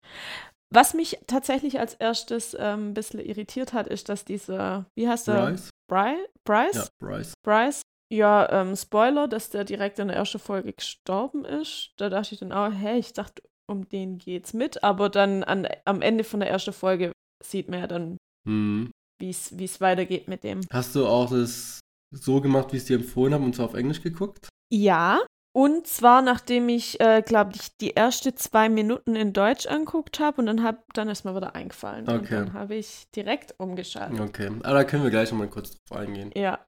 Was 0.73 0.95
mich 0.95 1.19
tatsächlich 1.27 1.81
als 1.81 1.95
erstes 1.95 2.57
ähm, 2.59 2.91
ein 2.91 2.95
bisschen 2.95 3.21
irritiert 3.21 3.73
hat, 3.73 3.87
ist, 3.89 4.09
dass 4.09 4.25
dieser, 4.25 4.87
wie 4.97 5.09
heißt 5.09 5.29
der? 5.29 5.47
Bryce? 5.47 5.71
Bry 5.89 6.17
Bryce? 6.45 6.75
Ja, 6.75 6.89
Bryce. 7.01 7.35
Bryce? 7.45 7.83
Ja, 8.13 8.51
ähm, 8.51 8.77
Spoiler, 8.77 9.29
dass 9.29 9.51
der 9.51 9.65
direkt 9.65 9.99
in 9.99 10.09
der 10.09 10.17
ersten 10.17 10.39
Folge 10.39 10.73
gestorben 10.73 11.45
ist. 11.45 11.93
Da 11.97 12.09
dachte 12.09 12.35
ich 12.35 12.41
dann 12.41 12.53
auch, 12.53 12.73
hä, 12.73 12.99
ich 12.99 13.13
dachte, 13.13 13.43
um 13.69 13.89
den 13.89 14.19
geht's 14.19 14.53
mit. 14.53 14.83
Aber 14.83 15.09
dann 15.09 15.45
an, 15.45 15.69
am 15.85 16.03
Ende 16.03 16.25
von 16.25 16.41
der 16.41 16.51
ersten 16.51 16.73
Folge 16.73 17.13
sieht 17.43 17.69
man 17.69 17.81
ja 17.81 17.87
dann, 17.87 18.17
Hm. 18.47 18.90
Wie 19.21 19.31
es 19.31 19.81
weitergeht 19.81 20.29
mit 20.29 20.43
dem. 20.45 20.61
Hast 20.73 20.95
du 20.95 21.07
auch 21.07 21.31
das 21.31 21.81
so 22.13 22.41
gemacht, 22.41 22.73
wie 22.73 22.77
ich 22.77 22.83
es 22.83 22.87
dir 22.89 22.97
empfohlen 22.97 23.35
habe, 23.35 23.45
und 23.45 23.55
zwar 23.55 23.67
auf 23.67 23.75
Englisch 23.75 24.03
geguckt? 24.03 24.49
Ja, 24.73 25.21
Und 25.53 25.87
zwar, 25.89 26.23
nachdem 26.23 26.69
ich, 26.69 27.01
äh, 27.01 27.23
glaube 27.27 27.53
ich, 27.57 27.77
die 27.79 27.91
erste 27.91 28.35
zwei 28.37 28.69
Minuten 28.69 29.17
in 29.17 29.33
Deutsch 29.33 29.67
anguckt 29.67 30.21
habe 30.21 30.41
und 30.41 30.47
dann 30.47 30.63
hab, 30.63 30.85
dann 30.95 31.09
ist 31.09 31.25
mir 31.25 31.35
wieder 31.35 31.57
eingefallen. 31.57 32.09
Und 32.09 32.21
Okay. 32.21 32.37
dann 32.37 32.53
habe 32.53 32.77
ich 32.77 33.09
direkt 33.17 33.55
umgeschaltet. 33.59 34.21
Okay, 34.21 34.47
aber 34.63 34.75
da 34.75 34.85
können 34.85 35.03
wir 35.03 35.11
gleich 35.11 35.33
nochmal 35.33 35.51
kurz 35.51 35.73
drauf 35.89 35.99
eingehen. 36.01 36.31
Ja. 36.37 36.65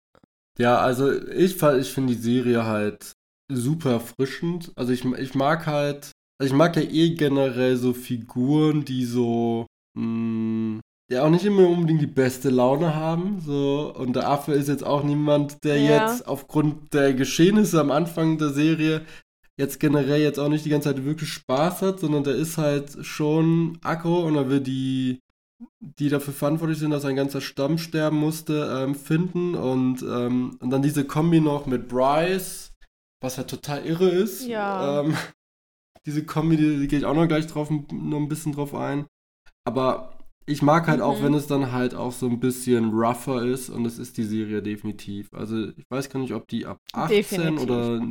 Ja, 0.59 0.79
also 0.79 1.13
ich, 1.13 1.63
ich 1.63 1.93
finde 1.93 2.15
die 2.15 2.21
Serie 2.21 2.65
halt 2.65 3.13
super 3.51 3.93
erfrischend. 3.93 4.73
Also 4.75 4.93
ich, 4.93 5.05
ich 5.05 5.35
mag 5.37 5.67
halt, 5.67 6.11
also 6.41 6.53
ich 6.53 6.59
mag 6.59 6.75
ja 6.77 6.83
eh 6.83 7.11
generell 7.15 7.77
so 7.77 7.95
Figuren, 7.95 8.85
die 8.85 9.05
so, 9.05 9.67
mh, 9.97 10.81
ja 11.13 11.25
auch 11.25 11.31
nicht 11.31 11.45
immer 11.45 11.69
unbedingt 11.69 12.01
die 12.01 12.07
beste 12.07 12.51
Laune 12.51 12.95
haben. 12.95 13.41
So. 13.41 13.93
Und 13.97 14.17
der 14.17 14.29
Affe 14.29 14.53
ist 14.53 14.69
jetzt 14.69 14.85
auch 14.85 15.05
niemand, 15.05 15.65
der 15.65 15.79
Ja. 15.79 16.09
jetzt 16.09 16.27
aufgrund 16.27 16.93
der 16.95 17.15
Geschehnisse 17.15 17.81
am 17.81 17.91
Anfang 17.91 18.39
der 18.39 18.51
Serie 18.51 19.03
jetzt 19.59 19.79
generell 19.79 20.21
jetzt 20.21 20.39
auch 20.39 20.49
nicht 20.49 20.65
die 20.65 20.71
ganze 20.71 20.89
Zeit 20.89 21.05
wirklich 21.05 21.29
Spaß 21.29 21.83
hat, 21.83 22.01
sondern 22.01 22.25
der 22.25 22.35
ist 22.35 22.59
halt 22.59 23.05
schon 23.05 23.79
aggro 23.83 24.23
und 24.27 24.37
er 24.37 24.49
will 24.49 24.61
die 24.61 25.21
die 25.81 26.09
dafür 26.09 26.33
verantwortlich 26.33 26.79
sind, 26.79 26.91
dass 26.91 27.05
ein 27.05 27.17
ganzer 27.17 27.41
Stamm 27.41 27.79
sterben 27.79 28.17
musste, 28.17 28.83
ähm, 28.83 28.95
finden. 28.95 29.55
Und, 29.55 30.03
ähm, 30.03 30.57
und 30.61 30.71
dann 30.71 30.83
diese 30.83 31.05
Kombi 31.05 31.41
noch 31.41 31.67
mit 31.67 31.89
Bryce, 31.89 32.73
was 33.21 33.39
halt 33.39 33.49
total 33.49 33.85
irre 33.85 34.09
ist. 34.09 34.47
Ja. 34.47 35.01
Ähm, 35.01 35.17
diese 36.07 36.25
Kombi, 36.25 36.57
die, 36.57 36.81
die 36.81 36.89
gehe 36.89 36.99
ich 36.99 37.05
auch 37.05 37.15
noch 37.15 37.29
gleich 37.29 37.47
drauf, 37.47 37.71
noch 37.71 38.19
ein 38.19 38.29
bisschen 38.29 38.53
drauf 38.53 38.75
ein. 38.75 39.07
Aber 39.65 40.19
ich 40.47 40.63
mag 40.63 40.89
halt 40.89 41.01
auch, 41.01 41.19
Mhm. 41.21 41.25
wenn 41.25 41.35
es 41.35 41.47
dann 41.47 41.73
halt 41.73 41.95
auch 41.95 42.13
so 42.13 42.27
ein 42.29 42.41
bisschen 42.41 42.91
rougher 42.91 43.43
ist 43.45 43.71
und 43.71 43.85
das 43.85 43.99
ist 43.99 44.17
die 44.17 44.25
Serie 44.25 44.63
definitiv. 44.63 45.29
Also 45.33 45.69
ich 45.69 45.85
weiß 45.91 46.09
gar 46.11 46.21
nicht, 46.21 46.33
ob 46.35 46.47
die 46.49 46.67
ab 46.67 46.79
18 46.93 47.17
Definitiv. 47.17 47.63
oder, 47.63 48.03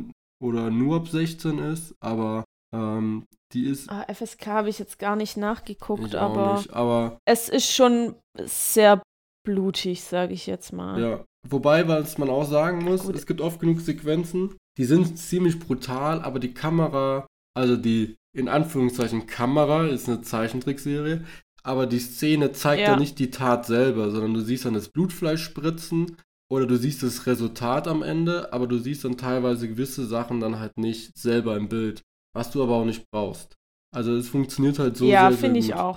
oder 0.42 0.70
nur 0.70 0.96
ab 0.96 1.08
16 1.08 1.58
ist, 1.58 1.94
aber 2.00 2.44
ähm, 2.74 3.24
die 3.52 3.64
ist 3.66 3.90
Ah, 3.90 4.06
FSK 4.12 4.46
habe 4.46 4.70
ich 4.70 4.78
jetzt 4.78 4.98
gar 4.98 5.14
nicht 5.16 5.36
nachgeguckt, 5.36 6.16
auch 6.16 6.34
aber 6.36 6.54
nicht. 6.56 6.72
Aber 6.72 7.18
es 7.26 7.48
ist 7.50 7.70
schon 7.70 8.14
sehr 8.40 9.02
blutig, 9.46 10.02
sage 10.02 10.32
ich 10.32 10.46
jetzt 10.46 10.72
mal. 10.72 11.00
Ja, 11.00 11.24
wobei, 11.48 11.86
was 11.88 12.16
man 12.16 12.30
auch 12.30 12.44
sagen 12.44 12.82
muss, 12.84 13.02
Gut. 13.04 13.14
es 13.16 13.26
gibt 13.26 13.40
oft 13.40 13.60
genug 13.60 13.80
Sequenzen, 13.80 14.56
die 14.78 14.84
sind 14.84 15.18
ziemlich 15.18 15.58
brutal, 15.58 16.22
aber 16.22 16.38
die 16.38 16.54
Kamera, 16.54 17.26
also 17.54 17.76
die 17.76 18.16
in 18.34 18.48
Anführungszeichen 18.48 19.26
Kamera, 19.26 19.86
ist 19.88 20.08
eine 20.08 20.22
Zeichentrickserie, 20.22 21.22
aber 21.64 21.86
die 21.86 21.98
Szene 22.00 22.52
zeigt 22.52 22.82
ja. 22.82 22.90
Ja. 22.92 22.96
nicht 22.96 23.18
die 23.18 23.30
Tat 23.30 23.66
selber, 23.66 24.10
sondern 24.10 24.34
du 24.34 24.40
siehst 24.40 24.64
dann 24.64 24.74
das 24.74 24.88
Blutfleisch 24.88 25.42
spritzen 25.42 26.16
oder 26.50 26.66
du 26.66 26.76
siehst 26.76 27.02
das 27.02 27.26
Resultat 27.26 27.88
am 27.88 28.02
Ende, 28.02 28.52
aber 28.52 28.66
du 28.66 28.78
siehst 28.78 29.04
dann 29.04 29.16
teilweise 29.16 29.68
gewisse 29.68 30.06
Sachen 30.06 30.40
dann 30.40 30.58
halt 30.60 30.76
nicht 30.76 31.16
selber 31.16 31.56
im 31.56 31.68
Bild, 31.68 32.02
was 32.34 32.50
du 32.50 32.62
aber 32.62 32.74
auch 32.76 32.84
nicht 32.84 33.04
brauchst. 33.10 33.54
Also 33.94 34.14
es 34.16 34.28
funktioniert 34.28 34.78
halt 34.78 34.96
so 34.96 35.04
ja, 35.06 35.30
finde 35.30 35.60
ich 35.60 35.74
auch. 35.74 35.96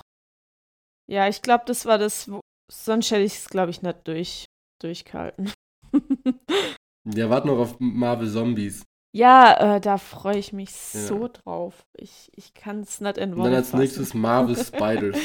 Ja, 1.10 1.28
ich 1.28 1.40
glaube, 1.42 1.64
das 1.66 1.86
war 1.86 1.98
das, 1.98 2.30
sonst 2.70 3.10
hätte 3.10 3.22
ich 3.22 3.34
es, 3.36 3.48
glaube 3.48 3.70
ich, 3.70 3.82
nicht 3.82 3.98
durch, 4.08 4.46
durchgehalten. 4.82 5.50
Wir 7.04 7.30
warten 7.30 7.48
noch 7.48 7.58
auf 7.58 7.76
Marvel 7.78 8.30
Zombies. 8.30 8.82
ja, 9.14 9.76
äh, 9.76 9.80
da 9.80 9.98
freue 9.98 10.38
ich 10.38 10.52
mich 10.52 10.70
Ja. 10.92 11.00
so 11.06 11.28
drauf. 11.32 11.86
Ich, 11.96 12.30
ich 12.34 12.54
kann 12.54 12.80
es 12.80 13.00
nicht 13.00 13.18
in 13.18 13.32
Und 13.32 13.38
Worte 13.38 13.50
dann 13.50 13.58
als 13.58 13.68
fassen. 13.70 13.80
nächstes 13.80 14.14
Marvel 14.14 14.56
Spiders. 14.62 15.18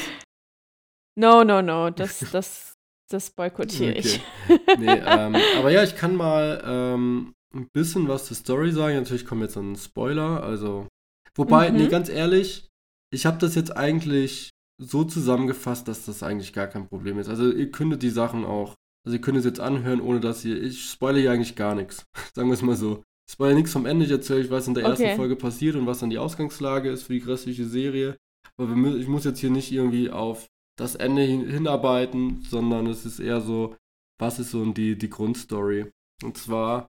No, 1.18 1.44
no, 1.44 1.60
no, 1.62 1.90
das, 1.90 2.20
das, 2.32 2.74
das 3.10 3.30
boykottiere 3.30 3.94
ich. 3.94 4.20
Nee, 4.78 5.00
ähm, 5.04 5.36
aber 5.58 5.70
ja, 5.70 5.82
ich 5.82 5.96
kann 5.96 6.16
mal 6.16 6.62
ähm, 6.64 7.32
ein 7.54 7.68
bisschen 7.74 8.08
was 8.08 8.26
zur 8.26 8.36
Story 8.36 8.72
sagen. 8.72 8.96
Natürlich 8.96 9.26
kommen 9.26 9.42
jetzt 9.42 9.56
dann 9.56 9.76
Spoiler, 9.76 10.42
also. 10.42 10.88
Wobei, 11.34 11.70
Mhm. 11.70 11.76
nee, 11.76 11.88
ganz 11.88 12.08
ehrlich, 12.08 12.68
ich 13.12 13.26
habe 13.26 13.38
das 13.38 13.54
jetzt 13.54 13.76
eigentlich 13.76 14.50
so 14.80 15.04
zusammengefasst, 15.04 15.86
dass 15.88 16.06
das 16.06 16.22
eigentlich 16.22 16.52
gar 16.52 16.66
kein 16.66 16.88
Problem 16.88 17.18
ist. 17.18 17.28
Also 17.28 17.50
ihr 17.50 17.70
könntet 17.70 18.02
die 18.02 18.10
Sachen 18.10 18.44
auch, 18.44 18.74
also 19.06 19.16
ihr 19.16 19.20
könnt 19.20 19.38
es 19.38 19.44
jetzt 19.44 19.60
anhören, 19.60 20.00
ohne 20.00 20.20
dass 20.20 20.44
ihr, 20.44 20.60
ich 20.62 20.90
spoilere 20.90 21.20
hier 21.20 21.32
eigentlich 21.32 21.54
gar 21.56 21.74
nichts. 21.74 22.04
Sagen 22.34 22.48
wir 22.48 22.54
es 22.54 22.62
mal 22.62 22.76
so. 22.76 23.02
Ich 23.28 23.34
spoilere 23.34 23.56
nichts 23.56 23.72
vom 23.72 23.86
Ende, 23.86 24.04
ich 24.06 24.10
erzähle 24.10 24.40
euch, 24.40 24.50
was 24.50 24.66
in 24.66 24.74
der 24.74 24.84
ersten 24.84 25.04
Okay. 25.04 25.16
Folge 25.16 25.36
passiert 25.36 25.76
und 25.76 25.86
was 25.86 26.00
dann 26.00 26.10
die 26.10 26.18
Ausgangslage 26.18 26.90
ist 26.90 27.04
für 27.04 27.12
die 27.12 27.20
restliche 27.20 27.66
Serie. 27.66 28.16
Aber 28.58 28.74
wir, 28.74 28.96
ich 28.96 29.06
muss 29.06 29.24
jetzt 29.24 29.38
hier 29.38 29.50
nicht 29.50 29.70
irgendwie 29.72 30.10
auf 30.10 30.48
das 30.78 30.94
Ende 30.94 31.22
hin, 31.22 31.48
hinarbeiten, 31.48 32.42
sondern 32.48 32.86
es 32.86 33.04
ist 33.04 33.20
eher 33.20 33.40
so, 33.40 33.76
was 34.20 34.38
ist 34.38 34.50
so 34.50 34.64
die, 34.72 34.96
die 34.96 35.10
Grundstory. 35.10 35.90
Und 36.22 36.36
zwar, 36.38 36.86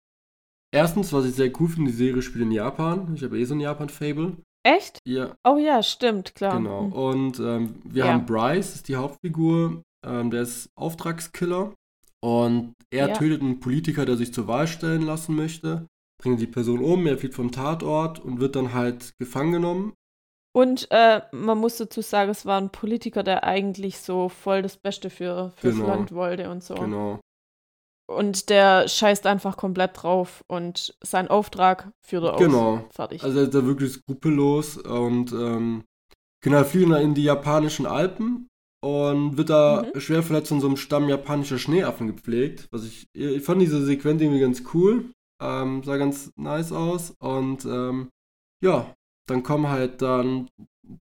erstens, 0.74 1.14
was 1.14 1.26
ich 1.26 1.36
sehr 1.36 1.52
cool 1.60 1.70
finde, 1.70 1.92
die 1.92 1.98
Serie 1.98 2.22
spielt 2.22 2.44
in 2.46 2.52
Japan. 2.52 3.14
Ich 3.16 3.24
habe 3.24 3.38
eh 3.40 3.44
so 3.46 3.54
ein 3.54 3.60
Japan-Fable. 3.60 4.38
Echt? 4.66 5.00
Ja, 5.08 5.36
Oh 5.46 5.58
ja, 5.58 5.82
stimmt, 5.84 6.36
klar. 6.36 6.58
genau. 6.58 6.84
Mhm. 6.84 6.94
Und 6.94 7.40
ähm, 7.40 7.76
wir 7.86 8.06
Ja. 8.06 8.14
haben 8.14 8.26
Bryce, 8.26 8.76
ist 8.76 8.88
die 8.90 8.96
Hauptfigur, 8.98 9.82
ähm, 10.06 10.32
der 10.32 10.42
ist 10.42 10.70
Auftragskiller. 10.76 11.74
Und 12.22 12.74
er 12.92 13.10
Ja. 13.10 13.14
tötet 13.14 13.42
einen 13.42 13.60
Politiker, 13.60 14.06
der 14.06 14.18
sich 14.18 14.34
zur 14.34 14.48
Wahl 14.48 14.68
stellen 14.68 15.04
lassen 15.04 15.36
möchte. 15.36 15.86
Bringt 16.22 16.42
die 16.42 16.48
Person 16.48 16.80
um, 16.80 17.06
er 17.06 17.18
flieht 17.18 17.36
vom 17.36 17.52
Tatort 17.52 18.20
und 18.20 18.40
wird 18.40 18.56
dann 18.56 18.74
halt 18.74 19.12
gefangen 19.20 19.52
genommen. 19.52 19.94
Und 20.56 20.88
äh, 20.92 21.22
man 21.32 21.58
muss 21.58 21.78
dazu 21.78 22.02
sagen, 22.02 22.32
es 22.32 22.46
war 22.46 22.60
ein 22.60 22.72
Politiker, 22.72 23.22
der 23.24 23.44
eigentlich 23.44 24.00
so 24.00 24.30
voll 24.30 24.62
das 24.64 24.78
Beste 24.78 25.10
für, 25.10 25.52
fürs 25.56 25.76
Genau. 25.76 25.88
Land 25.88 26.12
wollte 26.14 26.50
und 26.50 26.64
so. 26.64 26.76
Genau. 26.76 27.20
Und 28.10 28.50
der 28.50 28.88
scheißt 28.88 29.28
einfach 29.28 29.58
komplett 29.58 30.02
drauf 30.02 30.44
und 30.48 30.96
sein 31.04 31.28
Auftrag 31.28 31.92
führt 32.06 32.24
er 32.24 32.34
aus. 32.36 32.40
Genau. 32.40 32.86
Fertig. 32.90 33.22
Also 33.24 33.38
er 33.40 33.44
ist 33.46 33.54
da 33.54 33.66
wirklich 33.66 33.92
skrupellos 33.94 34.78
und 34.78 35.34
ähm, 35.34 35.84
genau, 36.42 36.64
fliegt 36.64 36.90
dann 36.90 37.02
in 37.02 37.14
die 37.16 37.24
japanischen 37.24 37.86
Alpen 37.86 38.48
und 38.82 39.38
wird 39.38 39.50
da 39.50 39.86
Mhm. 39.94 40.00
schwer 40.00 40.24
verletzt 40.24 40.50
von 40.50 40.62
so 40.62 40.68
einem 40.68 40.78
Stamm 40.78 41.10
japanischer 41.10 41.60
Schneeaffen 41.60 42.08
gepflegt. 42.08 42.68
Was 42.72 42.86
ich, 42.86 43.08
ich 43.14 43.44
fand 43.44 43.62
diese 43.62 43.84
Sequenz 43.86 44.22
irgendwie 44.22 44.40
ganz 44.40 44.64
cool. 44.74 45.12
Ähm, 45.44 45.84
sah 45.84 45.98
ganz 45.98 46.32
nice 46.38 46.72
aus. 46.72 47.14
Und 47.20 47.66
ähm, 47.66 48.08
ja, 48.64 48.94
dann 49.28 49.44
kommen 49.44 49.70
halt 49.70 50.02
dann 50.02 50.50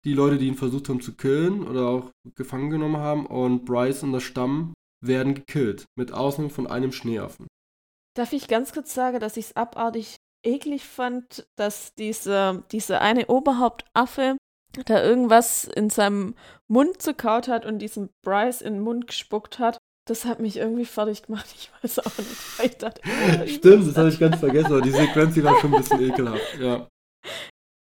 die 0.05 0.15
Leute, 0.15 0.39
die 0.39 0.49
ihn 0.49 0.57
versucht 0.57 0.89
haben 0.89 1.01
zu 1.01 1.15
killen 1.15 1.67
oder 1.67 1.89
auch 1.89 2.11
gefangen 2.35 2.71
genommen 2.71 2.99
haben 2.99 3.27
und 3.27 3.65
Bryce 3.65 4.03
und 4.03 4.13
der 4.13 4.21
Stamm 4.21 4.75
werden 5.01 5.35
gekillt. 5.35 5.87
Mit 5.97 6.13
Ausnahme 6.13 6.51
von 6.51 6.67
einem 6.67 6.93
Schneeaffen. 6.93 7.47
Darf 8.17 8.33
ich 8.33 8.49
ganz 8.49 8.73
kurz 8.73 8.95
sagen, 8.95 9.21
dass 9.21 9.37
ich 9.37 9.47
es 9.47 9.57
abartig 9.57 10.17
eklig 10.45 10.85
fand, 10.85 11.47
dass 11.57 11.95
dieser, 11.95 12.65
dieser 12.73 13.01
eine 13.01 13.27
Oberhauptaffe 13.27 14.37
da 14.87 15.03
irgendwas 15.03 15.65
in 15.65 15.91
seinem 15.91 16.35
Mund 16.69 17.01
zerkaut 17.01 17.49
hat 17.49 17.65
und 17.65 17.79
diesem 17.79 18.11
Bryce 18.25 18.63
in 18.63 18.75
den 18.75 18.83
Mund 18.83 19.07
gespuckt 19.07 19.59
hat. 19.59 19.79
Das 20.09 20.25
hat 20.25 20.39
mich 20.39 20.57
irgendwie 20.57 20.85
fertig 20.85 21.25
gemacht. 21.25 21.47
Ich 21.57 21.71
weiß 21.83 22.01
auch 22.01 22.19
nicht. 22.19 22.59
weil 22.59 22.67
Ich 22.67 22.77
dachte, 22.77 23.01
oh, 23.05 23.47
Stimmt, 23.47 23.89
das 23.89 23.97
habe 23.97 24.09
ich 24.09 24.19
ganz 24.19 24.37
vergessen, 24.37 24.73
aber 24.73 24.83
die 24.83 24.91
Sequenz, 24.91 25.35
die 25.35 25.45
war 25.45 25.59
schon 25.61 25.75
ein 25.75 25.81
bisschen 25.81 26.01
ekelhaft. 26.01 26.59
Ja, 26.61 26.89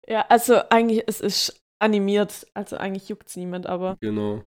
Ja, 0.08 0.26
also 0.30 0.62
eigentlich, 0.70 1.04
es 1.08 1.22
ist 1.22 1.60
animiert, 1.82 2.46
also 2.54 2.78
eigentlich 2.78 3.10
juckt 3.10 3.28
es 3.30 3.36
niemand, 3.36 3.68
aber 3.68 3.98
genau. 4.02 4.44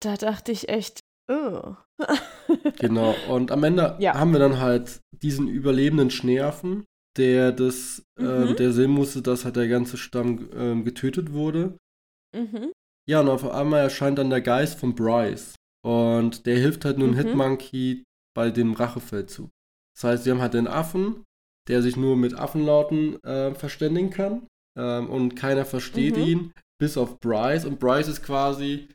da 0.00 0.16
dachte 0.16 0.52
ich 0.52 0.68
echt, 0.68 1.00
oh. 1.30 1.74
Genau, 2.78 3.14
und 3.28 3.50
am 3.50 3.64
Ende 3.64 3.96
Ja. 4.00 4.14
haben 4.14 4.32
wir 4.32 4.38
dann 4.40 4.60
halt 4.60 5.00
diesen 5.22 5.48
überlebenden 5.48 6.10
Schneeaffen, 6.10 6.84
der 7.16 7.52
das, 7.52 8.02
ähm, 8.18 8.50
Mhm. 8.50 8.56
der 8.56 8.72
sehen 8.72 8.90
musste, 8.90 9.22
dass 9.22 9.44
halt 9.44 9.56
der 9.56 9.68
ganze 9.68 9.96
Stamm 9.96 10.48
ähm, 10.54 10.84
getötet 10.84 11.32
wurde. 11.32 11.76
Mhm. 12.34 12.72
Ja, 13.08 13.20
und 13.20 13.28
auf 13.28 13.48
einmal 13.48 13.80
erscheint 13.82 14.18
dann 14.18 14.30
der 14.30 14.40
Geist 14.40 14.78
von 14.78 14.94
Bryce. 14.94 15.54
Und 15.84 16.46
der 16.46 16.56
hilft 16.56 16.84
halt 16.84 16.98
nun 16.98 17.10
Mhm. 17.10 17.16
Hitmonkey 17.16 18.04
bei 18.34 18.50
dem 18.50 18.72
Rachefeldzug. 18.72 19.50
Das 19.94 20.04
heißt, 20.04 20.24
sie 20.24 20.30
haben 20.30 20.40
halt 20.40 20.54
den 20.54 20.66
Affen, 20.66 21.22
der 21.68 21.82
sich 21.82 21.96
nur 21.96 22.16
mit 22.16 22.34
Affenlauten 22.34 23.22
äh, 23.22 23.54
verständigen 23.54 24.10
kann. 24.10 24.46
Ähm, 24.76 25.08
und 25.08 25.34
keiner 25.36 25.64
versteht 25.64 26.16
Mhm. 26.16 26.22
ihn, 26.22 26.52
bis 26.80 26.96
auf 26.96 27.20
Bryce. 27.20 27.64
Und 27.64 27.78
Bryce 27.78 28.08
ist 28.08 28.22
quasi, 28.22 28.88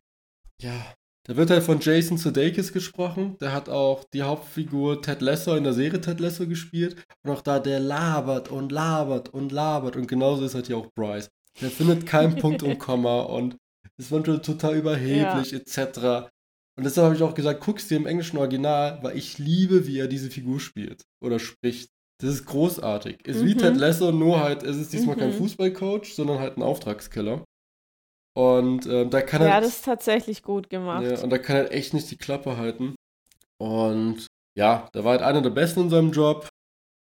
ja, 0.61 0.93
da 1.25 1.35
wird 1.35 1.49
halt 1.51 1.63
von 1.63 1.79
Jason 1.79 2.17
Sudeikis 2.17 2.73
gesprochen. 2.73 3.37
Der 3.39 3.53
hat 3.53 3.69
auch 3.69 4.03
die 4.13 4.23
Hauptfigur 4.23 5.01
Ted 5.01 5.21
Lasso 5.21 5.55
in 5.55 5.63
der 5.63 5.73
Serie 5.73 6.01
Ted 6.01 6.19
Lasso 6.19 6.47
gespielt. 6.47 6.95
Und 7.23 7.31
auch 7.31 7.41
da, 7.41 7.59
der 7.59 7.79
labert 7.79 8.49
und 8.49 8.71
labert 8.71 9.29
und 9.29 9.51
labert. 9.51 9.95
Und 9.95 10.07
genauso 10.07 10.43
ist 10.45 10.55
halt 10.55 10.67
hier 10.67 10.77
auch 10.77 10.89
Bryce. 10.95 11.29
Der 11.61 11.69
findet 11.69 12.05
keinen 12.05 12.35
Punkt 12.41 12.63
und 12.63 12.79
Komma 12.79 13.21
und 13.21 13.57
ist 13.97 14.11
manchmal 14.11 14.41
total 14.41 14.75
überheblich, 14.77 15.53
etc. 15.53 16.29
Und 16.77 16.85
deshalb 16.85 17.05
habe 17.05 17.15
ich 17.15 17.21
auch 17.21 17.35
gesagt, 17.35 17.61
guck's 17.61 17.89
dir 17.89 17.97
im 17.97 18.07
englischen 18.07 18.37
Original, 18.37 18.99
weil 19.03 19.17
ich 19.17 19.37
liebe, 19.37 19.85
wie 19.85 19.99
er 19.99 20.07
diese 20.07 20.31
Figur 20.31 20.59
spielt 20.59 21.03
oder 21.21 21.37
spricht. 21.37 21.89
Das 22.21 22.31
ist 22.31 22.45
großartig. 22.45 23.25
Ist 23.25 23.43
wie 23.45 23.53
Mhm. 23.55 23.59
Ted 23.59 23.77
Lasso, 23.77 24.11
nur 24.11 24.41
halt, 24.41 24.63
es 24.63 24.77
ist 24.77 24.91
diesmal 24.93 25.15
kein 25.15 25.29
Mhm. 25.29 25.35
Fußballcoach, 25.37 26.13
sondern 26.13 26.39
halt 26.39 26.57
ein 26.57 26.63
Auftragskiller. 26.63 27.43
Und 28.37 28.85
ähm, 28.87 29.09
da 29.09 29.21
kann 29.21 29.41
Ja, 29.41 29.55
er. 29.55 29.61
das 29.61 29.77
ist 29.77 29.85
tatsächlich 29.85 30.43
gut 30.43 30.69
gemacht. 30.69 31.03
Ja, 31.05 31.21
und 31.23 31.29
da 31.29 31.37
kann 31.37 31.55
er 31.57 31.71
echt 31.73 31.93
nicht 31.93 32.09
die 32.11 32.17
Klappe 32.17 32.57
halten. 32.57 32.95
Und 33.61 34.27
ja, 34.57 34.89
der 34.93 35.03
war 35.03 35.11
halt 35.11 35.21
einer 35.21 35.41
der 35.41 35.49
Besten 35.49 35.81
in 35.81 35.89
seinem 35.89 36.11
Job 36.11 36.47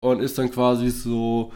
und 0.05 0.21
ist 0.21 0.39
dann 0.39 0.51
quasi 0.51 0.91
so 0.91 1.53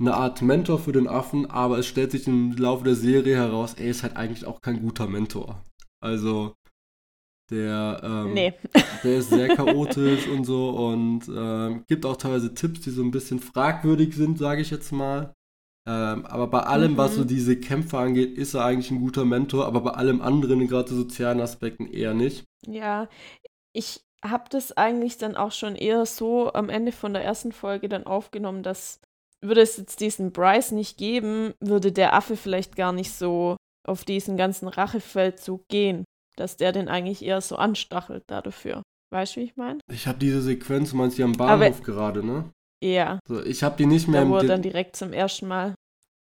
eine 0.00 0.14
Art 0.14 0.42
Mentor 0.42 0.78
für 0.78 0.92
den 0.92 1.06
Affen, 1.08 1.48
aber 1.50 1.78
es 1.78 1.86
stellt 1.86 2.10
sich 2.12 2.26
im 2.26 2.52
Laufe 2.56 2.84
der 2.84 2.94
Serie 2.94 3.36
heraus, 3.36 3.74
er 3.74 3.86
ist 3.86 4.02
halt 4.02 4.16
eigentlich 4.16 4.46
auch 4.46 4.60
kein 4.60 4.80
guter 4.80 5.06
Mentor. 5.06 5.62
Also 6.02 6.54
der, 7.52 8.00
ähm, 8.02 8.32
Nee. 8.34 8.54
der 9.04 9.16
ist 9.18 9.30
sehr 9.30 9.54
chaotisch 9.54 10.26
und 10.28 10.44
so 10.44 10.70
und 10.70 11.28
ähm, 11.28 11.84
gibt 11.86 12.04
auch 12.06 12.16
teilweise 12.16 12.54
Tipps, 12.54 12.80
die 12.80 12.90
so 12.90 13.02
ein 13.02 13.10
bisschen 13.12 13.38
fragwürdig 13.38 14.16
sind, 14.16 14.38
sage 14.38 14.62
ich 14.62 14.70
jetzt 14.70 14.90
mal. 14.92 15.32
Ähm, 15.88 16.26
aber 16.26 16.46
bei 16.46 16.60
allem, 16.60 16.96
was 16.96 17.12
Mhm. 17.12 17.16
so 17.16 17.24
diese 17.24 17.56
Kämpfe 17.56 17.98
angeht, 17.98 18.38
ist 18.38 18.54
er 18.54 18.64
eigentlich 18.64 18.90
ein 18.90 19.00
guter 19.00 19.24
Mentor, 19.24 19.66
aber 19.66 19.80
bei 19.80 19.90
allem 19.92 20.20
anderen, 20.22 20.66
gerade 20.68 20.88
so 20.88 20.96
sozialen 20.96 21.40
Aspekten, 21.40 21.86
eher 21.86 22.14
nicht. 22.14 22.44
Ja, 22.66 23.08
ich 23.74 24.00
habe 24.24 24.44
das 24.50 24.76
eigentlich 24.76 25.18
dann 25.18 25.36
auch 25.36 25.50
schon 25.52 25.74
eher 25.74 26.06
so 26.06 26.52
am 26.52 26.68
Ende 26.68 26.92
von 26.92 27.12
der 27.12 27.24
ersten 27.24 27.52
Folge 27.52 27.88
dann 27.88 28.06
aufgenommen, 28.06 28.62
dass 28.62 29.00
würde 29.44 29.60
es 29.60 29.76
jetzt 29.76 29.98
diesen 29.98 30.30
Bryce 30.32 30.70
nicht 30.70 30.96
geben, 30.98 31.54
würde 31.58 31.90
der 31.90 32.14
Affe 32.14 32.36
vielleicht 32.36 32.76
gar 32.76 32.92
nicht 32.92 33.12
so 33.12 33.56
auf 33.84 34.04
diesen 34.04 34.36
ganzen 34.36 34.68
Rachefeldzug 34.68 35.66
gehen, 35.66 36.04
dass 36.36 36.56
der 36.56 36.72
den 36.72 36.88
eigentlich 36.88 37.22
eher 37.24 37.40
so 37.40 37.56
anstachelt 37.56 38.24
da 38.26 38.40
dafür. 38.42 38.82
Weißt 39.12 39.36
du, 39.36 39.40
wie 39.40 39.44
ich 39.44 39.56
meine? 39.56 39.80
Ich 39.92 40.06
habe 40.06 40.18
diese 40.18 40.40
Sequenz, 40.40 40.92
meinst 40.92 41.18
du, 41.18 41.24
am 41.24 41.32
Aber- 41.38 41.58
Bahnhof 41.58 41.82
gerade, 41.82 42.24
ne? 42.24 42.50
Ja, 42.82 43.20
So, 43.28 43.44
ich 43.44 43.62
habe 43.62 43.76
die 43.76 43.86
nicht 43.86 44.08
mehr 44.08 44.22
da 44.22 44.26
im 44.26 44.32
wo 44.32 44.36
er 44.38 44.44
dann 44.44 44.62
direkt 44.62 44.96
zum 44.96 45.12
ersten 45.12 45.46
Mal 45.46 45.68
Ja, 45.68 45.74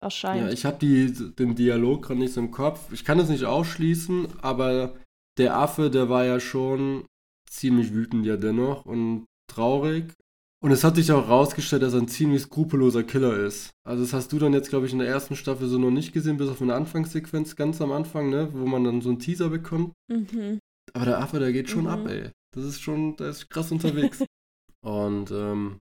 erscheint. 0.01 0.51
ich 0.51 0.65
habe 0.65 0.77
den 0.85 1.55
Dialog 1.55 2.03
gerade 2.03 2.19
nicht 2.19 2.33
so 2.33 2.41
im 2.41 2.51
Kopf. 2.51 2.91
Ich 2.91 3.05
kann 3.05 3.19
es 3.19 3.29
nicht 3.29 3.45
ausschließen, 3.45 4.27
aber 4.41 4.95
der 5.37 5.55
Affe, 5.55 5.89
der 5.89 6.09
war 6.09 6.25
ja 6.25 6.39
schon 6.41 7.05
ziemlich 7.49 7.93
wütend 7.93 8.25
ja 8.25 8.35
dennoch 8.35 8.85
und 8.85 9.25
traurig. 9.47 10.11
Und 10.63 10.71
es 10.71 10.83
hat 10.83 10.95
sich 10.95 11.11
auch 11.11 11.27
rausgestellt, 11.27 11.81
dass 11.81 11.93
er 11.93 12.01
ein 12.01 12.07
ziemlich 12.07 12.43
skrupelloser 12.43 13.03
Killer 13.03 13.35
ist. 13.35 13.71
Also 13.83 14.03
das 14.03 14.13
hast 14.13 14.31
du 14.31 14.37
dann 14.37 14.53
jetzt, 14.53 14.69
glaube 14.69 14.85
ich, 14.85 14.93
in 14.93 14.99
der 14.99 15.07
ersten 15.07 15.35
Staffel 15.35 15.67
so 15.67 15.79
noch 15.79 15.89
nicht 15.89 16.13
gesehen, 16.13 16.37
bis 16.37 16.49
auf 16.49 16.61
eine 16.61 16.75
Anfangssequenz 16.75 17.55
ganz 17.55 17.81
am 17.81 17.91
Anfang, 17.91 18.29
ne? 18.29 18.49
Wo 18.53 18.67
man 18.67 18.83
dann 18.83 19.01
so 19.01 19.09
einen 19.09 19.17
Teaser 19.19 19.49
bekommt. 19.49 19.93
Mhm. 20.07 20.59
Aber 20.93 21.05
der 21.05 21.19
Affe, 21.19 21.39
der 21.39 21.51
geht 21.51 21.69
schon 21.69 21.83
Mhm. 21.85 21.89
ab, 21.89 22.07
ey. 22.07 22.29
Das 22.55 22.63
ist 22.63 22.81
schon, 22.81 23.15
der 23.15 23.29
ist 23.29 23.49
krass 23.49 23.71
unterwegs. 23.71 24.23
und 24.85 25.31
ähm, 25.31 25.79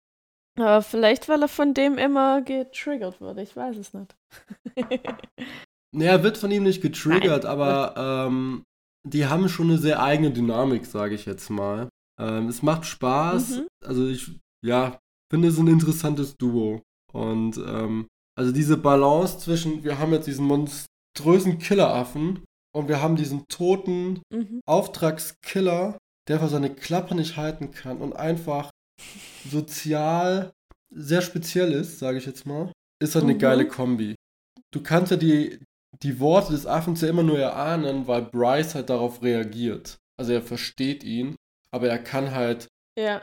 Aber 0.56 0.82
vielleicht, 0.82 1.28
weil 1.28 1.42
er 1.42 1.48
von 1.48 1.74
dem 1.74 1.98
immer 1.98 2.42
getriggert 2.42 3.20
wurde, 3.20 3.42
ich 3.42 3.56
weiß 3.56 3.76
es 3.78 3.92
nicht. 3.94 4.14
Naja, 5.90 6.12
er 6.12 6.22
wird 6.22 6.36
von 6.36 6.50
ihm 6.50 6.64
nicht 6.64 6.82
getriggert, 6.82 7.46
aber 7.46 7.94
ähm, 8.28 8.62
die 9.06 9.24
haben 9.26 9.48
schon 9.48 9.70
eine 9.70 9.78
sehr 9.78 10.02
eigene 10.02 10.30
Dynamik, 10.30 10.84
sage 10.84 11.14
ich 11.14 11.24
jetzt 11.24 11.48
mal. 11.48 11.88
Ähm, 12.20 12.48
es 12.48 12.62
macht 12.62 12.84
Spaß. 12.84 13.60
Mhm. 13.60 13.66
Also 13.82 14.06
ich, 14.06 14.38
ja, 14.64 14.98
finde 15.30 15.48
es 15.48 15.58
ein 15.58 15.66
interessantes 15.68 16.36
Duo. 16.36 16.82
Und 17.12 17.56
ähm, 17.58 18.06
also 18.38 18.52
diese 18.52 18.76
Balance 18.76 19.38
zwischen, 19.38 19.82
wir 19.84 19.98
haben 19.98 20.12
jetzt 20.12 20.26
diesen 20.26 20.46
monströsen 20.46 21.58
Killeraffen 21.58 22.44
und 22.74 22.88
wir 22.88 23.00
haben 23.02 23.16
diesen 23.16 23.44
toten 23.48 24.20
Mhm. 24.32 24.60
Auftragskiller, 24.66 25.98
der 26.28 26.36
einfach 26.36 26.50
seine 26.50 26.74
Klappe 26.74 27.14
nicht 27.14 27.36
halten 27.36 27.70
kann 27.70 27.98
und 27.98 28.14
einfach 28.14 28.70
sozial 29.48 30.52
sehr 30.94 31.22
speziell 31.22 31.72
ist, 31.72 31.98
sage 31.98 32.18
ich 32.18 32.26
jetzt 32.26 32.46
mal, 32.46 32.72
ist 33.02 33.14
halt 33.14 33.24
eine 33.24 33.34
Mhm. 33.34 33.38
geile 33.38 33.68
Kombi. 33.68 34.14
Du 34.72 34.82
kannst 34.82 35.10
ja 35.10 35.16
die, 35.16 35.58
die 36.02 36.20
Worte 36.20 36.52
des 36.52 36.66
Affens 36.66 37.00
ja 37.00 37.08
immer 37.08 37.22
nur 37.22 37.38
erahnen, 37.38 38.06
weil 38.06 38.22
Bryce 38.22 38.74
halt 38.74 38.90
darauf 38.90 39.22
reagiert. 39.22 39.96
Also 40.18 40.32
er 40.32 40.42
versteht 40.42 41.04
ihn, 41.04 41.36
aber 41.72 41.88
er 41.88 41.98
kann 41.98 42.32
halt, 42.32 42.68
Ja. 42.98 43.22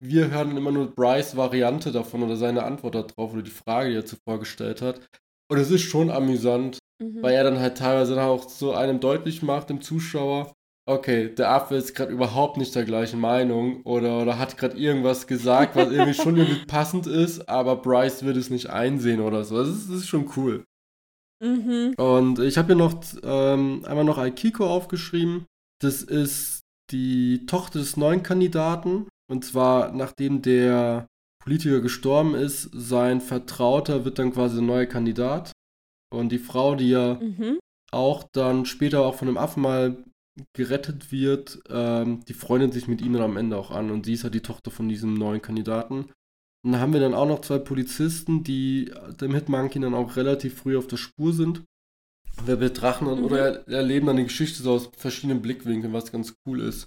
Wir 0.00 0.30
hören 0.30 0.56
immer 0.56 0.70
nur 0.72 0.94
Bryce 0.94 1.36
Variante 1.36 1.92
davon 1.92 2.22
oder 2.22 2.36
seine 2.36 2.62
Antwort 2.64 2.94
darauf 2.94 3.32
oder 3.32 3.42
die 3.42 3.50
Frage, 3.50 3.90
die 3.90 3.96
er 3.96 4.06
zuvor 4.06 4.38
gestellt 4.38 4.82
hat. 4.82 5.00
Und 5.50 5.58
es 5.58 5.70
ist 5.70 5.82
schon 5.82 6.10
amüsant, 6.10 6.78
Mhm. 7.00 7.22
weil 7.22 7.34
er 7.34 7.44
dann 7.44 7.60
halt 7.60 7.78
teilweise 7.78 8.16
dann 8.16 8.28
auch 8.28 8.48
so 8.48 8.72
einem 8.74 8.98
deutlich 8.98 9.42
macht, 9.42 9.70
dem 9.70 9.80
Zuschauer, 9.80 10.52
okay, 10.84 11.32
der 11.32 11.50
Affe 11.52 11.76
ist 11.76 11.94
gerade 11.94 12.10
überhaupt 12.12 12.56
nicht 12.56 12.74
der 12.74 12.84
gleichen 12.84 13.20
Meinung 13.20 13.82
oder, 13.82 14.20
oder 14.20 14.36
hat 14.38 14.56
gerade 14.56 14.76
irgendwas 14.76 15.26
gesagt, 15.28 15.76
was 15.76 15.92
irgendwie 15.92 16.14
schon 16.20 16.36
irgendwie 16.36 16.66
passend 16.66 17.06
ist, 17.06 17.48
aber 17.48 17.76
Bryce 17.76 18.24
wird 18.24 18.36
es 18.36 18.50
nicht 18.50 18.70
einsehen 18.70 19.20
oder 19.20 19.44
so. 19.44 19.58
Das 19.58 19.68
ist, 19.68 19.88
das 19.88 19.98
ist 19.98 20.08
schon 20.08 20.28
cool. 20.36 20.64
Mhm. 21.40 21.94
Und 21.96 22.40
ich 22.40 22.58
habe 22.58 22.66
hier 22.68 22.76
noch 22.76 23.00
ähm, 23.22 23.84
einmal 23.84 24.04
noch 24.04 24.18
Aikiko 24.18 24.66
aufgeschrieben. 24.66 25.46
Das 25.80 26.02
ist 26.02 26.62
die 26.90 27.46
Tochter 27.46 27.78
des 27.78 27.96
neuen 27.96 28.24
Kandidaten. 28.24 29.06
Und 29.30 29.44
zwar, 29.44 29.92
nachdem 29.92 30.42
der 30.42 31.06
Politiker 31.42 31.80
gestorben 31.80 32.34
ist, 32.34 32.70
sein 32.72 33.20
Vertrauter 33.20 34.04
wird 34.04 34.18
dann 34.18 34.32
quasi 34.32 34.56
der 34.56 34.64
neue 34.64 34.86
Kandidat. 34.86 35.52
Und 36.12 36.30
die 36.30 36.38
Frau, 36.38 36.74
die 36.74 36.88
ja 36.90 37.14
Mhm. 37.14 37.58
auch 37.92 38.24
dann 38.32 38.64
später 38.66 39.00
auch 39.02 39.14
von 39.14 39.28
einem 39.28 39.36
Affen 39.38 39.62
mal 39.62 39.96
gerettet 40.56 41.10
wird, 41.10 41.60
ähm, 41.68 42.24
die 42.26 42.32
freundet 42.32 42.72
sich 42.72 42.86
mit 42.88 43.00
ihm 43.02 43.12
dann 43.14 43.22
am 43.22 43.36
Ende 43.36 43.56
auch 43.56 43.70
an 43.70 43.90
und 43.90 44.06
sie 44.06 44.12
ist 44.14 44.24
halt 44.24 44.34
die 44.34 44.40
Tochter 44.40 44.70
von 44.70 44.88
diesem 44.88 45.14
neuen 45.14 45.42
Kandidaten. 45.42 46.06
Und 46.64 46.72
dann 46.72 46.80
haben 46.80 46.92
wir 46.92 47.00
dann 47.00 47.14
auch 47.14 47.26
noch 47.26 47.40
zwei 47.40 47.58
Polizisten, 47.58 48.44
die 48.44 48.92
dem 49.20 49.34
Hitmonkey 49.34 49.80
dann 49.80 49.94
auch 49.94 50.16
relativ 50.16 50.58
früh 50.58 50.76
auf 50.76 50.86
der 50.86 50.96
Spur 50.96 51.32
sind. 51.32 51.62
Wir 52.44 52.56
betrachten 52.56 53.06
dann 53.06 53.18
Mhm. 53.18 53.24
oder 53.24 53.38
er- 53.38 53.68
erleben 53.68 54.06
dann 54.06 54.16
die 54.16 54.24
Geschichte 54.24 54.62
so 54.62 54.72
aus 54.72 54.90
verschiedenen 54.96 55.42
Blickwinkeln, 55.42 55.92
was 55.92 56.12
ganz 56.12 56.34
cool 56.46 56.60
ist. 56.60 56.86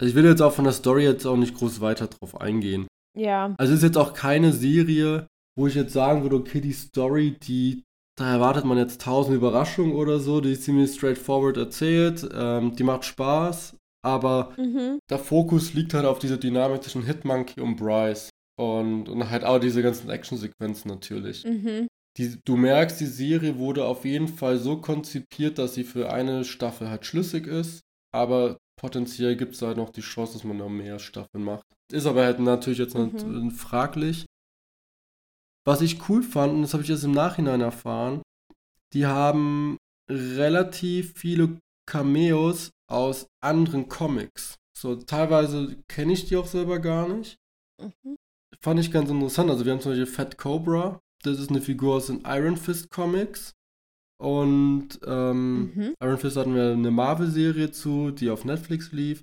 Also 0.00 0.10
ich 0.10 0.14
will 0.14 0.24
jetzt 0.24 0.42
auch 0.42 0.52
von 0.52 0.64
der 0.64 0.72
Story 0.72 1.04
jetzt 1.04 1.26
auch 1.26 1.36
nicht 1.36 1.54
groß 1.54 1.80
weiter 1.80 2.08
drauf 2.08 2.40
eingehen. 2.40 2.86
Ja. 3.16 3.54
Also 3.58 3.72
es 3.72 3.78
ist 3.78 3.84
jetzt 3.84 3.98
auch 3.98 4.12
keine 4.12 4.52
Serie, 4.52 5.26
wo 5.56 5.66
ich 5.66 5.74
jetzt 5.74 5.92
sagen 5.92 6.22
würde, 6.22 6.36
okay, 6.36 6.60
die 6.60 6.72
Story, 6.72 7.36
die, 7.40 7.84
da 8.18 8.32
erwartet 8.32 8.64
man 8.64 8.76
jetzt 8.78 9.00
tausend 9.02 9.36
Überraschungen 9.36 9.94
oder 9.94 10.18
so, 10.18 10.40
die 10.40 10.52
ist 10.52 10.64
ziemlich 10.64 10.92
straightforward 10.94 11.56
erzählt, 11.56 12.28
ähm, 12.34 12.74
die 12.74 12.82
macht 12.82 13.04
Spaß, 13.04 13.76
aber 14.04 14.52
Mhm. 14.58 14.98
der 15.08 15.18
Fokus 15.18 15.74
liegt 15.74 15.94
halt 15.94 16.06
auf 16.06 16.18
dieser 16.18 16.38
Dynamik 16.38 16.82
zwischen 16.82 17.04
Hitmonkey 17.04 17.60
und 17.60 17.76
Bryce 17.76 18.30
und, 18.60 19.08
und 19.08 19.30
halt 19.30 19.44
auch 19.44 19.58
diese 19.60 19.82
ganzen 19.82 20.10
Actionsequenzen 20.10 20.90
natürlich. 20.90 21.44
Mhm. 21.44 21.86
Die, 22.16 22.38
du 22.44 22.56
merkst, 22.56 23.00
die 23.00 23.06
Serie 23.06 23.58
wurde 23.58 23.84
auf 23.84 24.04
jeden 24.04 24.28
Fall 24.28 24.58
so 24.58 24.76
konzipiert, 24.80 25.58
dass 25.58 25.74
sie 25.74 25.84
für 25.84 26.12
eine 26.12 26.44
Staffel 26.44 26.88
halt 26.88 27.06
schlüssig 27.06 27.46
ist, 27.46 27.80
aber 28.12 28.58
potenziell 28.76 29.36
gibt 29.36 29.54
es 29.54 29.62
halt 29.62 29.76
noch 29.76 29.90
die 29.90 30.00
Chance, 30.00 30.34
dass 30.34 30.44
man 30.44 30.56
noch 30.58 30.68
mehr 30.68 30.98
Staffeln 30.98 31.44
macht. 31.44 31.64
Ist 31.92 32.06
aber 32.06 32.24
halt 32.24 32.40
natürlich 32.40 32.78
jetzt 32.78 32.94
Mhm. 32.94 33.50
fraglich. 33.50 34.26
Was 35.66 35.80
ich 35.80 36.08
cool 36.08 36.22
fand, 36.22 36.52
und 36.52 36.62
das 36.62 36.72
habe 36.74 36.82
ich 36.82 36.88
jetzt 36.88 37.04
im 37.04 37.12
Nachhinein 37.12 37.60
erfahren, 37.60 38.22
die 38.92 39.06
haben 39.06 39.78
relativ 40.10 41.14
viele 41.16 41.58
Cameos 41.86 42.70
aus 42.90 43.26
anderen 43.42 43.88
Comics. 43.88 44.56
So, 44.76 44.96
teilweise 44.96 45.76
kenne 45.88 46.12
ich 46.12 46.26
die 46.26 46.36
auch 46.36 46.46
selber 46.46 46.78
gar 46.80 47.08
nicht. 47.08 47.36
Mhm. 47.80 48.16
Fand 48.60 48.80
ich 48.80 48.90
ganz 48.90 49.10
interessant. 49.10 49.50
Also 49.50 49.64
wir 49.64 49.72
haben 49.72 49.80
zum 49.80 49.92
Beispiel 49.92 50.06
Fat 50.06 50.38
Cobra. 50.38 51.00
Das 51.22 51.38
ist 51.38 51.50
eine 51.50 51.60
Figur 51.60 51.96
aus 51.96 52.06
den 52.08 52.22
Iron 52.26 52.56
Fist 52.56 52.90
Comics. 52.90 53.52
Und 54.22 55.00
ähm, 55.06 55.72
Mhm. 55.74 55.94
Iron 56.02 56.18
Fist 56.18 56.36
hatten 56.36 56.54
wir 56.54 56.72
eine 56.72 56.90
Marvel-Serie 56.90 57.70
zu, 57.70 58.10
die 58.10 58.30
auf 58.30 58.44
Netflix 58.44 58.92
lief. 58.92 59.22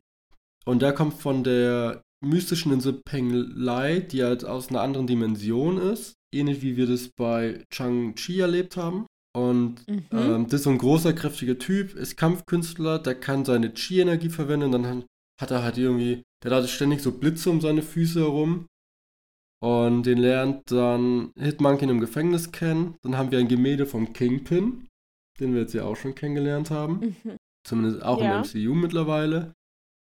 Und 0.66 0.82
der 0.82 0.94
kommt 0.94 1.16
von 1.16 1.44
der 1.44 2.02
mystischen 2.24 2.72
Insel 2.72 2.94
Penglai, 3.04 4.00
die 4.00 4.24
halt 4.24 4.46
aus 4.46 4.70
einer 4.70 4.82
anderen 4.82 5.08
Dimension 5.08 5.78
ist. 5.78 6.14
Ähnlich 6.34 6.62
wie 6.62 6.78
wir 6.78 6.88
das 6.88 7.10
bei 7.18 7.64
Chang-Chi 7.74 8.40
erlebt 8.40 8.78
haben. 8.78 9.06
Und 9.36 9.88
Mhm. 9.88 10.04
ähm, 10.12 10.44
das 10.46 10.56
ist 10.60 10.64
so 10.64 10.70
ein 10.70 10.78
großer, 10.78 11.14
kräftiger 11.14 11.58
Typ, 11.58 11.96
ist 11.96 12.18
Kampfkünstler, 12.18 13.00
der 13.00 13.16
kann 13.16 13.46
seine 13.46 13.74
Chi-Energie 13.74 14.30
verwenden. 14.30 14.72
Dann 14.72 15.06
hat 15.42 15.52
er 15.52 15.64
halt 15.64 15.78
irgendwie, 15.78 16.22
der 16.44 16.52
hat 16.52 16.70
ständig 16.70 17.02
so 17.02 17.12
Blitze 17.14 17.50
um 17.50 17.62
seine 17.62 17.82
Füße 17.82 18.20
herum. 18.20 18.66
Und 19.64 20.04
den 20.08 20.18
lernt 20.18 20.72
dann 20.72 21.32
Hitmonkey 21.38 21.86
im 21.88 22.00
Gefängnis 22.00 22.52
kennen. 22.52 22.96
Dann 23.04 23.18
haben 23.18 23.32
wir 23.32 23.40
ein 23.40 23.48
Gemälde 23.48 23.86
vom 23.86 24.12
Kingpin, 24.14 24.88
den 25.40 25.54
wir 25.54 25.62
jetzt 25.62 25.74
ja 25.74 25.84
auch 25.84 25.96
schon 25.96 26.16
kennengelernt 26.16 26.72
haben. 26.72 27.16
Mhm. 27.24 27.38
Zumindest 27.68 28.02
auch 28.04 28.20
Ja. 28.22 28.38
im 28.38 28.42
MCU 28.42 28.74
mittlerweile. 28.74 29.54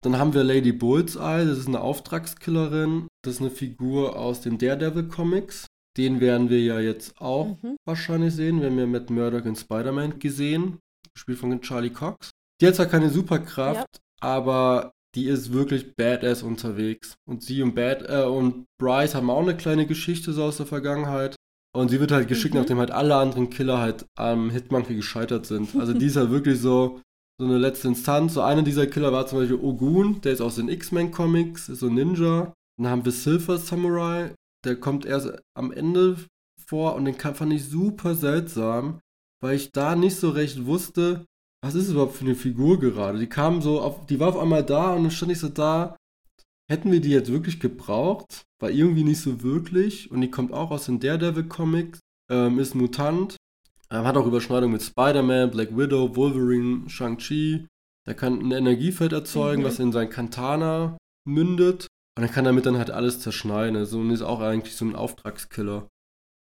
Dann 0.04 0.18
haben 0.18 0.34
wir 0.34 0.44
Lady 0.44 0.72
Bullseye, 0.72 1.46
das 1.46 1.58
ist 1.60 1.68
eine 1.68 1.82
Auftragskillerin. 1.82 3.08
Das 3.24 3.36
ist 3.36 3.42
eine 3.42 3.50
Figur 3.52 4.18
aus 4.18 4.42
den 4.42 4.58
Daredevil 4.58 5.08
Comics. 5.08 5.68
Den 5.98 6.20
werden 6.22 6.50
wir 6.50 6.62
ja 6.62 6.80
jetzt 6.80 7.20
auch 7.22 7.58
Mhm. 7.62 7.76
wahrscheinlich 7.86 8.34
sehen. 8.34 8.62
Wir 8.62 8.70
haben 8.70 8.80
ja 8.80 8.86
Matt 8.88 9.10
Murdock 9.10 9.46
in 9.46 9.56
Spider-Man 9.56 10.20
gesehen, 10.20 10.80
gespielt 11.14 11.38
von 11.38 11.62
Charlie 11.62 11.90
Cox. 11.92 12.32
Die 12.62 12.68
hat 12.68 12.76
zwar 12.76 12.86
keine 12.88 13.10
Superkraft, 13.10 14.00
aber 14.22 14.92
die 15.15 15.26
ist 15.26 15.54
wirklich 15.54 15.95
badass 15.95 16.43
unterwegs. 16.43 17.15
Und 17.28 17.43
sie 17.43 17.62
und, 17.62 17.76
Bad, 17.76 18.10
äh, 18.10 18.26
und 18.26 18.65
Bryce 18.82 19.15
haben 19.15 19.30
auch 19.30 19.41
eine 19.41 19.56
kleine 19.56 19.86
Geschichte 19.86 20.34
so 20.34 20.43
aus 20.43 20.58
der 20.58 20.65
Vergangenheit. 20.65 21.36
Und 21.76 21.89
sie 21.89 21.99
wird 21.99 22.12
halt 22.12 22.28
geschickt, 22.28 22.54
Mhm. 22.54 22.62
nachdem 22.62 22.80
halt 22.80 22.91
alle 22.91 23.15
anderen 23.15 23.49
Killer 23.49 23.80
halt 23.80 24.06
am 24.15 24.49
Hitmonkey 24.49 24.95
gescheitert 24.95 25.45
sind. 25.45 25.76
Also 25.76 25.93
die 25.93 26.06
ist 26.06 26.15
halt 26.17 26.30
wirklich 26.30 26.60
so, 26.60 27.02
so 27.39 27.45
eine 27.45 27.58
letzte 27.58 27.88
Instanz. 27.88 28.36
So 28.36 28.41
einer 28.41 28.62
dieser 28.62 28.88
Killer 28.88 29.12
war 29.12 29.26
zum 29.28 29.39
Beispiel 29.39 29.58
Ogun, 29.58 30.21
der 30.21 30.34
ist 30.34 30.41
aus 30.41 30.56
den 30.56 30.69
X-Men-Comics, 30.69 31.69
ist 31.69 31.80
so 31.80 31.88
ein 31.88 31.95
Ninja. 31.95 32.54
Dann 32.78 32.91
haben 32.91 33.06
wir 33.06 33.12
Silver 33.12 33.58
Samurai, 33.58 34.34
der 34.65 34.76
kommt 34.80 35.06
erst 35.06 35.32
am 35.56 35.71
Ende 35.71 36.17
vor 36.65 36.95
und 36.95 37.06
den 37.06 37.15
fand 37.15 37.54
ich 37.54 37.65
super 37.69 38.15
seltsam, 38.15 38.99
weil 39.41 39.56
ich 39.56 39.71
da 39.71 39.95
nicht 39.95 40.15
so 40.15 40.30
recht 40.30 40.65
wusste, 40.65 41.26
was 41.63 41.76
ist 41.76 41.89
überhaupt 41.89 42.15
für 42.15 42.26
eine 42.26 42.36
Figur 42.36 42.80
gerade. 42.80 43.17
Die 43.17 43.28
kam 43.28 43.62
so 43.62 43.80
auf, 43.82 44.06
die 44.06 44.19
war 44.19 44.28
auf 44.28 44.38
einmal 44.38 44.63
da 44.63 44.93
und 44.93 45.04
dann 45.04 45.12
stand 45.12 45.32
ich 45.32 45.39
so 45.39 45.47
da, 45.47 45.95
hätten 46.69 46.91
wir 46.91 46.99
die 46.99 47.12
jetzt 47.12 47.32
wirklich 47.32 47.60
gebraucht? 47.60 48.43
War 48.62 48.69
irgendwie 48.69 49.06
nicht 49.06 49.21
so 49.21 49.41
wirklich 49.43 50.12
und 50.12 50.21
die 50.21 50.30
kommt 50.30 50.52
auch 50.52 50.71
aus 50.71 50.86
den 50.86 50.99
Daredevil 50.99 51.45
Comics, 51.45 51.99
ähm, 52.30 52.60
ist 52.60 52.76
Mutant, 52.76 53.38
ähm, 53.89 54.04
hat 54.04 54.17
auch 54.17 54.26
Überschneidung 54.26 54.73
mit 54.73 54.84
Spider-Man, 54.84 55.52
Black 55.52 55.78
Widow, 55.78 56.15
Wolverine, 56.15 56.89
Shang-Chi. 56.89 57.65
Der 58.06 58.13
kann 58.13 58.39
ein 58.39 58.52
Energiefeld 58.52 59.13
erzeugen, 59.13 59.62
mhm. 59.62 59.65
was 59.65 59.80
in 59.80 59.93
sein 59.93 60.10
Katana 60.10 60.97
mündet. 61.26 61.88
Und 62.17 62.23
dann 62.23 62.32
kann 62.32 62.43
damit 62.43 62.65
dann 62.65 62.78
halt 62.78 62.91
alles 62.91 63.21
zerschneiden. 63.21 63.78
Also 63.78 63.99
und 63.99 64.12
ist 64.12 64.21
auch 64.21 64.41
eigentlich 64.41 64.76
so 64.76 64.84
ein 64.84 64.95
Auftragskiller. 64.95 65.88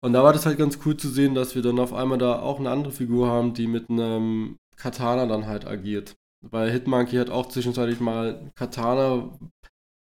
Und 0.03 0.13
da 0.13 0.23
war 0.23 0.33
das 0.33 0.47
halt 0.47 0.57
ganz 0.57 0.79
cool 0.85 0.97
zu 0.97 1.07
sehen, 1.07 1.35
dass 1.35 1.53
wir 1.53 1.61
dann 1.61 1.79
auf 1.79 1.93
einmal 1.93 2.17
da 2.17 2.39
auch 2.39 2.59
eine 2.59 2.71
andere 2.71 2.91
Figur 2.91 3.27
haben, 3.27 3.53
die 3.53 3.67
mit 3.67 3.89
einem 3.89 4.57
Katana 4.75 5.25
dann 5.25 5.45
halt 5.45 5.65
agiert. 5.65 6.15
Weil 6.41 6.71
Hitmonkey 6.71 7.17
hat 7.17 7.29
auch 7.29 7.47
zwischenzeitlich 7.47 7.99
mal 7.99 8.51
Katana, 8.55 9.37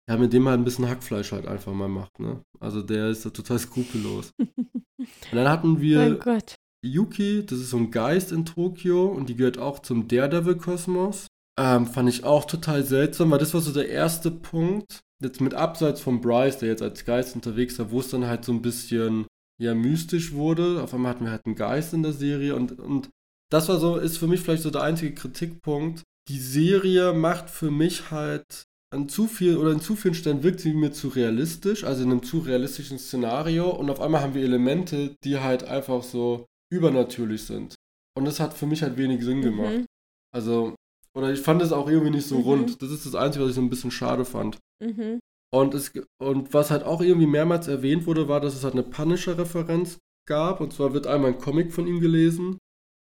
ja, 0.08 0.16
mit 0.16 0.32
dem 0.32 0.48
halt 0.48 0.60
ein 0.60 0.64
bisschen 0.64 0.88
Hackfleisch 0.88 1.32
halt 1.32 1.46
einfach 1.46 1.72
mal 1.72 1.88
macht, 1.88 2.18
ne? 2.18 2.42
Also 2.60 2.82
der 2.82 3.08
ist 3.08 3.24
da 3.24 3.30
total 3.30 3.58
skrupellos. 3.58 4.32
und 4.38 5.08
dann 5.32 5.48
hatten 5.48 5.80
wir 5.80 6.18
oh 6.24 6.38
Yuki, 6.84 7.46
das 7.46 7.60
ist 7.60 7.70
so 7.70 7.78
ein 7.78 7.90
Geist 7.90 8.30
in 8.30 8.44
Tokio 8.44 9.06
und 9.06 9.28
die 9.28 9.36
gehört 9.36 9.58
auch 9.58 9.78
zum 9.78 10.06
Daredevil-Kosmos. 10.06 11.28
Ähm, 11.58 11.86
fand 11.86 12.08
ich 12.08 12.24
auch 12.24 12.44
total 12.44 12.82
seltsam, 12.82 13.30
weil 13.30 13.38
das 13.38 13.54
war 13.54 13.60
so 13.60 13.72
der 13.72 13.88
erste 13.88 14.30
Punkt, 14.30 15.00
jetzt 15.22 15.40
mit 15.40 15.54
Abseits 15.54 16.00
von 16.00 16.20
Bryce, 16.20 16.58
der 16.58 16.68
jetzt 16.68 16.82
als 16.82 17.04
Geist 17.04 17.36
unterwegs 17.36 17.78
war, 17.78 17.90
wo 17.90 18.00
es 18.00 18.10
dann 18.10 18.26
halt 18.26 18.44
so 18.44 18.52
ein 18.52 18.60
bisschen 18.60 19.26
ja 19.60 19.74
mystisch 19.74 20.32
wurde. 20.32 20.82
Auf 20.82 20.92
einmal 20.92 21.12
hatten 21.12 21.24
wir 21.24 21.30
halt 21.30 21.46
einen 21.46 21.54
Geist 21.54 21.94
in 21.94 22.02
der 22.02 22.12
Serie 22.12 22.56
und, 22.56 22.78
und 22.78 23.08
das 23.50 23.68
war 23.68 23.78
so, 23.78 23.96
ist 23.96 24.18
für 24.18 24.26
mich 24.26 24.40
vielleicht 24.40 24.62
so 24.62 24.70
der 24.70 24.82
einzige 24.82 25.14
Kritikpunkt. 25.14 26.02
Die 26.28 26.38
Serie 26.38 27.12
macht 27.12 27.50
für 27.50 27.70
mich 27.70 28.10
halt 28.10 28.64
an 28.94 29.08
zu 29.08 29.26
viel 29.26 29.56
oder 29.56 29.72
in 29.72 29.80
zu 29.80 29.96
vielen 29.96 30.14
Stellen 30.14 30.42
wirkt 30.42 30.60
sie 30.60 30.72
mir 30.72 30.92
zu 30.92 31.08
realistisch, 31.08 31.84
also 31.84 32.02
in 32.02 32.10
einem 32.10 32.22
zu 32.22 32.38
realistischen 32.38 32.98
Szenario 32.98 33.68
und 33.70 33.90
auf 33.90 34.00
einmal 34.00 34.22
haben 34.22 34.34
wir 34.34 34.44
Elemente, 34.44 35.16
die 35.24 35.38
halt 35.38 35.64
einfach 35.64 36.02
so 36.02 36.46
übernatürlich 36.72 37.42
sind. 37.42 37.74
Und 38.16 38.24
das 38.24 38.40
hat 38.40 38.54
für 38.54 38.66
mich 38.66 38.82
halt 38.82 38.96
wenig 38.96 39.24
Sinn 39.24 39.42
gemacht. 39.42 39.78
Mhm. 39.78 39.86
Also, 40.32 40.74
oder 41.16 41.32
ich 41.32 41.40
fand 41.40 41.60
es 41.62 41.72
auch 41.72 41.88
irgendwie 41.88 42.12
nicht 42.12 42.26
so 42.26 42.38
mhm. 42.38 42.44
rund. 42.44 42.82
Das 42.82 42.90
ist 42.90 43.04
das 43.04 43.14
Einzige, 43.14 43.44
was 43.44 43.50
ich 43.50 43.56
so 43.56 43.62
ein 43.62 43.70
bisschen 43.70 43.90
schade 43.90 44.24
fand. 44.24 44.58
Mhm. 44.82 45.18
Und, 45.52 45.74
es, 45.74 45.92
und 46.20 46.52
was 46.54 46.70
halt 46.70 46.84
auch 46.84 47.00
irgendwie 47.00 47.26
mehrmals 47.26 47.68
erwähnt 47.68 48.06
wurde, 48.06 48.28
war, 48.28 48.40
dass 48.40 48.54
es 48.54 48.64
halt 48.64 48.74
eine 48.74 48.82
Punisher-Referenz 48.82 49.98
gab. 50.28 50.60
Und 50.60 50.72
zwar 50.72 50.94
wird 50.94 51.06
einmal 51.06 51.32
ein 51.32 51.38
Comic 51.38 51.72
von 51.72 51.86
ihm 51.86 52.00
gelesen. 52.00 52.58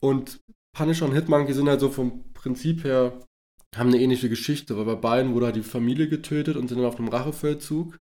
Und 0.02 0.40
Punisher 0.76 1.06
und 1.06 1.14
Hitmonkey 1.14 1.54
sind 1.54 1.68
halt 1.68 1.80
so 1.80 1.90
vom 1.90 2.32
Prinzip 2.34 2.84
her, 2.84 3.20
haben 3.76 3.90
eine 3.90 4.00
ähnliche 4.00 4.30
Geschichte, 4.30 4.78
weil 4.78 4.86
bei 4.86 4.96
beiden 4.96 5.34
wurde 5.34 5.48
halt 5.48 5.56
die 5.56 5.62
Familie 5.62 6.08
getötet 6.08 6.56
und 6.56 6.68
sind 6.68 6.78
dann 6.78 6.88
auf 6.88 7.00
einem 7.00 7.10
Rachefeldzug. 7.10 7.98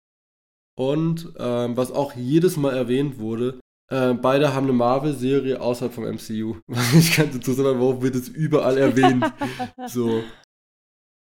Und 0.77 1.33
ähm, 1.37 1.77
was 1.77 1.91
auch 1.91 2.15
jedes 2.15 2.57
Mal 2.57 2.75
erwähnt 2.75 3.17
wurde, 3.17 3.59
äh, 3.89 4.13
beide 4.13 4.53
haben 4.53 4.65
eine 4.65 4.73
Marvel-Serie 4.73 5.61
außerhalb 5.61 5.93
vom 5.93 6.05
MCU. 6.05 6.57
Was 6.67 6.93
ich 6.93 7.15
ganz 7.15 7.35
interessant 7.35 7.67
fand, 7.67 7.79
warum 7.79 8.01
wird 8.01 8.15
es 8.15 8.27
überall 8.27 8.77
erwähnt? 8.77 9.31
so. 9.87 10.23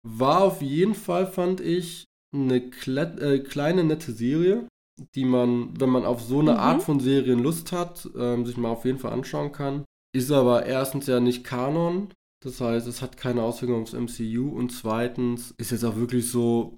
War 0.03 0.41
auf 0.41 0.61
jeden 0.61 0.93
Fall, 0.93 1.27
fand 1.27 1.59
ich, 1.59 2.05
eine 2.33 2.69
Kle 2.69 3.17
äh, 3.19 3.39
kleine, 3.39 3.83
nette 3.83 4.13
Serie, 4.13 4.67
die 5.15 5.25
man, 5.25 5.79
wenn 5.79 5.89
man 5.89 6.05
auf 6.05 6.21
so 6.21 6.39
eine 6.39 6.53
mhm. 6.53 6.57
Art 6.57 6.83
von 6.83 6.99
Serien 6.99 7.39
Lust 7.39 7.71
hat, 7.71 8.07
ähm, 8.15 8.45
sich 8.45 8.57
mal 8.57 8.69
auf 8.69 8.85
jeden 8.85 8.99
Fall 8.99 9.11
anschauen 9.11 9.51
kann. 9.51 9.85
Ist 10.13 10.31
aber 10.31 10.65
erstens 10.65 11.07
ja 11.07 11.19
nicht 11.19 11.43
Kanon, 11.43 12.13
das 12.43 12.59
heißt, 12.59 12.87
es 12.87 13.01
hat 13.01 13.17
keine 13.17 13.43
Auswirkungen 13.43 13.83
aufs 13.83 13.93
MCU 13.93 14.49
und 14.49 14.71
zweitens 14.71 15.51
ist 15.57 15.71
jetzt 15.71 15.85
auch 15.85 15.95
wirklich 15.95 16.29
so 16.29 16.77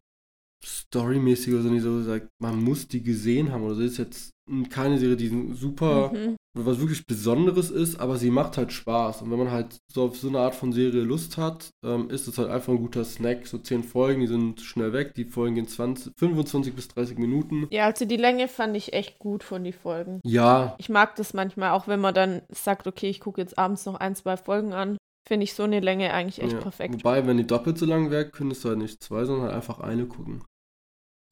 storymäßig 0.65 1.53
oder 1.53 1.63
so 1.63 1.69
nicht 1.69 1.83
so 1.83 1.95
gesagt, 1.97 2.27
man 2.39 2.61
muss 2.63 2.87
die 2.87 3.03
gesehen 3.03 3.51
haben 3.51 3.63
oder 3.63 3.75
so. 3.75 3.81
Ist 3.81 3.97
jetzt 3.97 4.33
keine 4.69 4.97
Serie, 4.97 5.15
die 5.15 5.53
super, 5.53 6.11
mhm. 6.13 6.35
was 6.53 6.79
wirklich 6.79 7.05
Besonderes 7.05 7.71
ist, 7.71 7.99
aber 7.99 8.17
sie 8.17 8.29
macht 8.29 8.57
halt 8.57 8.73
Spaß. 8.73 9.21
Und 9.21 9.31
wenn 9.31 9.39
man 9.39 9.51
halt 9.51 9.77
so 9.91 10.03
auf 10.03 10.17
so 10.17 10.27
eine 10.27 10.39
Art 10.39 10.55
von 10.55 10.73
Serie 10.73 11.01
Lust 11.01 11.37
hat, 11.37 11.69
ähm, 11.85 12.09
ist 12.09 12.27
es 12.27 12.37
halt 12.37 12.49
einfach 12.49 12.73
ein 12.73 12.79
guter 12.79 13.05
Snack. 13.05 13.47
So 13.47 13.57
zehn 13.57 13.83
Folgen, 13.83 14.21
die 14.21 14.27
sind 14.27 14.59
schnell 14.61 14.91
weg. 14.91 15.13
Die 15.15 15.25
Folgen 15.25 15.55
gehen 15.55 15.67
20, 15.67 16.13
25 16.17 16.75
bis 16.75 16.89
30 16.89 17.17
Minuten. 17.17 17.67
Ja, 17.71 17.85
also 17.85 18.05
die 18.05 18.17
Länge 18.17 18.47
fand 18.47 18.75
ich 18.75 18.93
echt 18.93 19.19
gut 19.19 19.43
von 19.43 19.63
den 19.63 19.73
Folgen. 19.73 20.19
Ja. 20.25 20.75
Ich 20.77 20.89
mag 20.89 21.15
das 21.15 21.33
manchmal, 21.33 21.71
auch 21.71 21.87
wenn 21.87 22.01
man 22.01 22.13
dann 22.13 22.41
sagt, 22.49 22.87
okay, 22.87 23.09
ich 23.09 23.21
gucke 23.21 23.39
jetzt 23.39 23.57
abends 23.57 23.85
noch 23.85 23.95
ein, 23.95 24.15
zwei 24.15 24.35
Folgen 24.35 24.73
an. 24.73 24.97
Finde 25.25 25.45
ich 25.45 25.53
so 25.53 25.63
eine 25.63 25.79
Länge 25.79 26.13
eigentlich 26.13 26.41
echt 26.41 26.51
ja. 26.51 26.59
perfekt. 26.59 26.95
Wobei, 26.95 27.25
wenn 27.25 27.37
die 27.37 27.47
doppelt 27.47 27.77
so 27.77 27.85
lang 27.85 28.11
wäre, 28.11 28.29
könntest 28.29 28.65
du 28.65 28.69
halt 28.69 28.79
nicht 28.79 29.01
zwei, 29.01 29.23
sondern 29.23 29.45
halt 29.45 29.55
einfach 29.55 29.79
eine 29.79 30.05
gucken. 30.05 30.43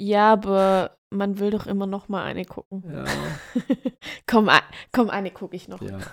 Ja, 0.02 0.34
aber 0.34 0.98
man 1.14 1.38
will 1.38 1.52
doch 1.52 1.68
immer 1.68 1.86
noch 1.86 2.10
mal 2.10 2.24
eine 2.24 2.44
gucken. 2.44 2.84
Ja. 2.92 3.06
komm, 4.28 4.50
komm, 4.92 5.10
eine 5.12 5.30
gucke 5.30 5.56
ich 5.56 5.68
noch. 5.68 5.82
Ja. 5.82 6.00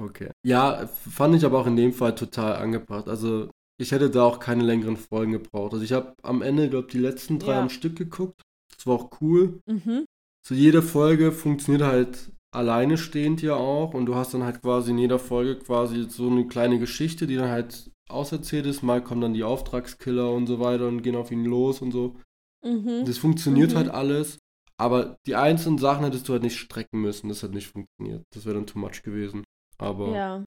Okay. 0.00 0.30
Ja, 0.42 0.86
fand 0.86 1.36
ich 1.36 1.44
aber 1.44 1.60
auch 1.60 1.66
in 1.66 1.76
dem 1.76 1.92
Fall 1.92 2.14
total 2.14 2.56
angebracht. 2.56 3.08
Also, 3.08 3.50
ich 3.78 3.92
hätte 3.92 4.08
da 4.08 4.24
auch 4.24 4.40
keine 4.40 4.64
längeren 4.64 4.96
Folgen 4.96 5.32
gebraucht. 5.32 5.74
Also, 5.74 5.84
ich 5.84 5.92
habe 5.92 6.14
am 6.22 6.40
Ende, 6.40 6.70
glaube 6.70 6.86
ich, 6.86 6.92
die 6.92 6.98
letzten 6.98 7.38
drei 7.38 7.52
ja. 7.52 7.60
am 7.60 7.68
Stück 7.68 7.96
geguckt. 7.96 8.40
Das 8.74 8.86
war 8.86 8.94
auch 8.94 9.20
cool. 9.20 9.60
Mhm. 9.66 10.06
So, 10.44 10.54
jede 10.54 10.80
Folge 10.80 11.30
funktioniert 11.30 11.84
halt 11.84 12.32
alleine 12.52 12.96
stehend 12.96 13.42
ja 13.42 13.54
auch. 13.54 13.92
Und 13.92 14.06
du 14.06 14.14
hast 14.14 14.32
dann 14.32 14.44
halt 14.44 14.62
quasi 14.62 14.92
in 14.92 14.98
jeder 14.98 15.18
Folge 15.18 15.58
quasi 15.58 16.08
so 16.08 16.28
eine 16.28 16.46
kleine 16.46 16.78
Geschichte, 16.78 17.26
die 17.26 17.36
dann 17.36 17.50
halt 17.50 17.90
auserzählt 18.08 18.64
ist. 18.64 18.82
Mal 18.82 19.04
kommen 19.04 19.20
dann 19.20 19.34
die 19.34 19.44
Auftragskiller 19.44 20.32
und 20.32 20.46
so 20.46 20.58
weiter 20.58 20.88
und 20.88 21.02
gehen 21.02 21.16
auf 21.16 21.30
ihn 21.30 21.44
los 21.44 21.82
und 21.82 21.92
so. 21.92 22.16
Mhm. 22.64 23.04
Das 23.04 23.18
funktioniert 23.18 23.72
mhm. 23.72 23.76
halt 23.76 23.88
alles, 23.88 24.38
aber 24.78 25.16
die 25.26 25.36
einzelnen 25.36 25.78
Sachen 25.78 26.04
hättest 26.04 26.28
du 26.28 26.32
halt 26.32 26.42
nicht 26.42 26.58
strecken 26.58 27.00
müssen. 27.00 27.28
Das 27.28 27.42
hat 27.42 27.52
nicht 27.52 27.68
funktioniert. 27.68 28.24
Das 28.34 28.44
wäre 28.44 28.56
dann 28.56 28.66
too 28.66 28.78
much 28.78 29.02
gewesen. 29.02 29.44
Aber 29.78 30.08
ja. 30.14 30.44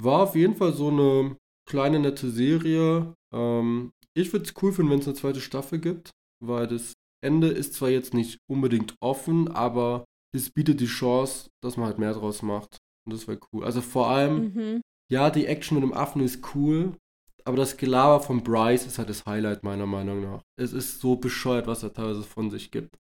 war 0.00 0.22
auf 0.22 0.34
jeden 0.34 0.56
Fall 0.56 0.72
so 0.72 0.88
eine 0.88 1.36
kleine, 1.68 2.00
nette 2.00 2.30
Serie. 2.30 3.14
Ähm, 3.32 3.92
ich 4.14 4.32
würde 4.32 4.44
es 4.44 4.54
cool 4.62 4.72
finden, 4.72 4.90
wenn 4.90 4.98
es 4.98 5.06
eine 5.06 5.16
zweite 5.16 5.40
Staffel 5.40 5.78
gibt, 5.78 6.10
weil 6.44 6.66
das 6.66 6.92
Ende 7.24 7.48
ist 7.48 7.74
zwar 7.74 7.88
jetzt 7.88 8.14
nicht 8.14 8.38
unbedingt 8.50 8.94
offen, 9.00 9.48
aber 9.48 10.04
es 10.34 10.50
bietet 10.50 10.80
die 10.80 10.86
Chance, 10.86 11.48
dass 11.62 11.76
man 11.76 11.86
halt 11.86 11.98
mehr 11.98 12.12
draus 12.12 12.42
macht. 12.42 12.78
Und 13.06 13.14
das 13.14 13.28
wäre 13.28 13.38
cool. 13.52 13.64
Also 13.64 13.80
vor 13.80 14.08
allem, 14.08 14.54
mhm. 14.54 14.80
ja, 15.10 15.30
die 15.30 15.46
Action 15.46 15.76
mit 15.76 15.84
dem 15.84 15.92
Affen 15.92 16.22
ist 16.22 16.54
cool, 16.54 16.96
aber 17.44 17.56
das 17.56 17.76
Gelaber 17.76 18.20
von 18.20 18.42
Bryce 18.42 18.86
ist 18.86 18.98
halt 18.98 19.08
das 19.08 19.26
Highlight 19.26 19.62
meiner 19.62 19.86
Meinung 19.86 20.22
nach. 20.22 20.42
Es 20.56 20.72
ist 20.72 21.00
so 21.00 21.16
bescheuert, 21.16 21.66
was 21.66 21.82
er 21.82 21.92
teilweise 21.92 22.22
von 22.22 22.50
sich 22.50 22.70
gibt. 22.70 22.96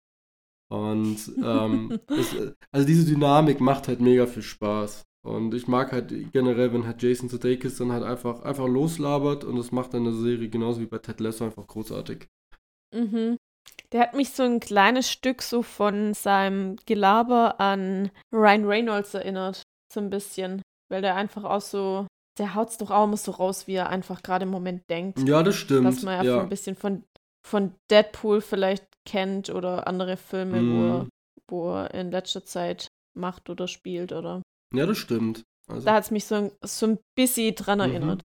Und 0.71 1.17
ähm, 1.43 1.99
es, 2.07 2.35
also 2.71 2.87
diese 2.87 3.05
Dynamik 3.05 3.59
macht 3.59 3.87
halt 3.87 3.99
mega 3.99 4.25
viel 4.25 4.43
Spaß. 4.43 5.03
Und 5.23 5.53
ich 5.53 5.67
mag 5.67 5.91
halt 5.91 6.31
generell, 6.31 6.73
wenn 6.73 6.87
halt 6.87 7.03
Jason 7.03 7.29
Sudeikis 7.29 7.77
dann 7.77 7.91
halt 7.91 8.03
einfach, 8.03 8.41
einfach 8.41 8.67
loslabert 8.67 9.43
und 9.43 9.55
das 9.57 9.71
macht 9.71 9.93
dann 9.93 10.07
eine 10.07 10.13
Serie 10.13 10.49
genauso 10.49 10.81
wie 10.81 10.87
bei 10.87 10.97
Ted 10.97 11.19
Lasso 11.19 11.45
einfach 11.45 11.67
großartig. 11.67 12.27
Mhm. 12.95 13.37
Der 13.91 14.01
hat 14.01 14.15
mich 14.15 14.31
so 14.31 14.43
ein 14.43 14.59
kleines 14.59 15.11
Stück 15.11 15.43
so 15.43 15.61
von 15.61 16.13
seinem 16.13 16.77
Gelaber 16.87 17.59
an 17.59 18.09
Ryan 18.33 18.65
Reynolds 18.65 19.13
erinnert. 19.13 19.61
So 19.93 19.99
ein 19.99 20.09
bisschen. 20.09 20.61
Weil 20.89 21.01
der 21.01 21.15
einfach 21.15 21.43
auch 21.43 21.61
so 21.61 22.07
der 22.37 22.55
haut 22.55 22.69
es 22.69 22.77
doch 22.77 22.91
auch 22.91 23.05
immer 23.05 23.17
so 23.17 23.31
raus, 23.31 23.67
wie 23.67 23.73
er 23.73 23.89
einfach 23.89 24.23
gerade 24.23 24.43
im 24.43 24.51
Moment 24.51 24.89
denkt. 24.89 25.19
Ja, 25.27 25.43
das 25.43 25.55
stimmt. 25.55 25.85
Was 25.85 26.01
man 26.01 26.25
ja, 26.25 26.35
ja. 26.35 26.41
ein 26.41 26.49
bisschen 26.49 26.75
von, 26.75 27.03
von 27.45 27.73
Deadpool 27.89 28.41
vielleicht 28.41 28.85
kennt 29.05 29.49
oder 29.49 29.87
andere 29.87 30.17
Filme, 30.17 30.61
mm. 30.61 30.71
wo, 30.71 30.85
er, 30.85 31.03
mhm. 31.03 31.09
wo 31.49 31.73
er 31.73 31.93
in 31.93 32.11
letzter 32.11 32.45
Zeit 32.45 32.87
macht 33.13 33.49
oder 33.49 33.67
spielt 33.67 34.11
oder. 34.13 34.41
Ja, 34.73 34.85
das 34.85 34.97
stimmt. 34.97 35.43
Also, 35.67 35.85
da 35.85 35.95
hat 35.95 36.03
es 36.03 36.11
mich 36.11 36.25
so, 36.25 36.51
so 36.63 36.87
ein 36.87 36.99
bisschen 37.15 37.55
dran 37.55 37.79
mhm. 37.79 37.85
erinnert. 37.85 38.21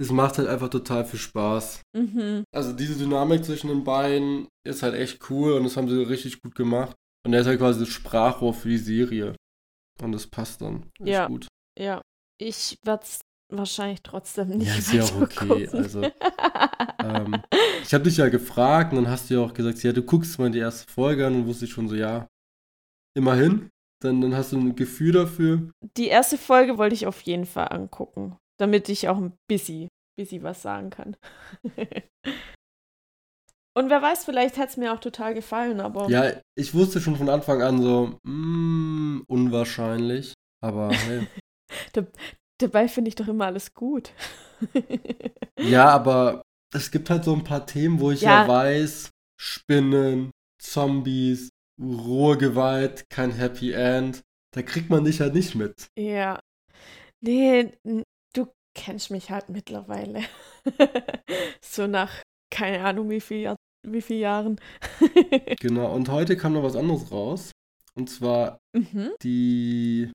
Es 0.00 0.10
macht 0.10 0.38
halt 0.38 0.48
einfach 0.48 0.70
total 0.70 1.04
viel 1.04 1.18
Spaß. 1.18 1.82
Mhm. 1.94 2.44
Also 2.54 2.72
diese 2.72 2.96
Dynamik 2.96 3.44
zwischen 3.44 3.68
den 3.68 3.84
beiden 3.84 4.48
ist 4.66 4.82
halt 4.82 4.94
echt 4.94 5.28
cool 5.28 5.52
und 5.52 5.64
das 5.64 5.76
haben 5.76 5.88
sie 5.88 6.02
richtig 6.02 6.40
gut 6.40 6.54
gemacht. 6.54 6.96
Und 7.26 7.34
er 7.34 7.40
ist 7.40 7.46
halt 7.46 7.58
quasi 7.58 7.80
das 7.80 7.90
Sprachrohr 7.90 8.54
für 8.54 8.68
die 8.70 8.78
Serie. 8.78 9.36
Und 10.00 10.12
das 10.12 10.26
passt 10.26 10.62
dann. 10.62 10.90
Ist 11.00 11.08
ja. 11.08 11.26
gut. 11.26 11.48
Ja. 11.78 12.00
Ich 12.40 12.78
werde 12.82 13.02
es 13.02 13.20
wahrscheinlich 13.50 14.02
trotzdem 14.02 14.48
nicht. 14.48 14.68
Ja, 14.68 14.74
ist 14.76 14.92
ja 14.92 15.04
auch 15.04 15.22
okay. 15.22 15.68
Also, 15.72 16.02
ähm, 17.02 17.42
ich 17.82 17.94
habe 17.94 18.04
dich 18.04 18.16
ja 18.16 18.28
gefragt 18.28 18.92
und 18.92 19.04
dann 19.04 19.12
hast 19.12 19.30
du 19.30 19.34
ja 19.34 19.40
auch 19.40 19.54
gesagt, 19.54 19.82
ja, 19.82 19.92
du 19.92 20.02
guckst 20.02 20.38
mal 20.38 20.50
die 20.50 20.58
erste 20.58 20.90
Folge 20.90 21.26
an 21.26 21.34
und 21.34 21.46
wusste 21.46 21.64
ich 21.64 21.72
schon 21.72 21.88
so, 21.88 21.94
ja, 21.94 22.28
immerhin. 23.16 23.70
Dann, 24.02 24.20
dann 24.22 24.34
hast 24.34 24.52
du 24.52 24.58
ein 24.58 24.76
Gefühl 24.76 25.12
dafür. 25.12 25.70
Die 25.98 26.08
erste 26.08 26.38
Folge 26.38 26.78
wollte 26.78 26.94
ich 26.94 27.06
auf 27.06 27.20
jeden 27.20 27.44
Fall 27.44 27.68
angucken, 27.68 28.38
damit 28.58 28.88
ich 28.88 29.08
auch 29.08 29.18
ein 29.18 29.34
bisschen, 29.46 29.88
bisschen 30.18 30.42
was 30.42 30.62
sagen 30.62 30.88
kann. 30.88 31.16
Und 33.76 33.88
wer 33.88 34.02
weiß, 34.02 34.24
vielleicht 34.24 34.56
hätte 34.56 34.68
es 34.68 34.76
mir 34.76 34.92
auch 34.92 35.00
total 35.00 35.34
gefallen, 35.34 35.80
aber. 35.80 36.08
Ja, 36.10 36.32
ich 36.56 36.74
wusste 36.74 37.00
schon 37.00 37.16
von 37.16 37.28
Anfang 37.28 37.62
an 37.62 37.80
so, 37.80 38.18
mm, 38.24 39.22
unwahrscheinlich. 39.28 40.34
Aber 40.62 40.90
hey. 40.90 41.26
Dabei 42.60 42.88
finde 42.88 43.08
ich 43.08 43.14
doch 43.14 43.28
immer 43.28 43.46
alles 43.46 43.74
gut. 43.74 44.12
ja, 45.58 45.88
aber 45.88 46.42
es 46.74 46.90
gibt 46.90 47.08
halt 47.08 47.24
so 47.24 47.34
ein 47.34 47.44
paar 47.44 47.66
Themen, 47.66 48.00
wo 48.00 48.10
ich 48.10 48.20
ja, 48.20 48.42
ja 48.42 48.48
weiß, 48.48 49.10
Spinnen, 49.40 50.30
Zombies, 50.60 51.48
rohe 51.80 52.36
Gewalt, 52.36 53.08
kein 53.08 53.32
Happy 53.32 53.72
End. 53.72 54.20
Da 54.54 54.62
kriegt 54.62 54.90
man 54.90 55.04
dich 55.04 55.20
halt 55.20 55.34
nicht 55.34 55.54
mit. 55.54 55.88
Ja. 55.98 56.38
Nee, 57.22 57.72
du 58.34 58.46
kennst 58.74 59.10
mich 59.10 59.30
halt 59.30 59.48
mittlerweile. 59.48 60.22
so 61.62 61.86
nach, 61.86 62.22
keine 62.50 62.84
Ahnung, 62.84 63.08
wie 63.08 63.20
viel, 63.20 63.38
Jahr, 63.38 63.56
wie 63.86 64.02
viel 64.02 64.18
Jahren. 64.18 64.60
genau, 65.60 65.94
und 65.94 66.10
heute 66.10 66.36
kam 66.36 66.52
noch 66.52 66.62
was 66.62 66.76
anderes 66.76 67.10
raus. 67.10 67.52
Und 67.94 68.10
zwar 68.10 68.58
mhm. 68.74 69.12
die 69.22 70.12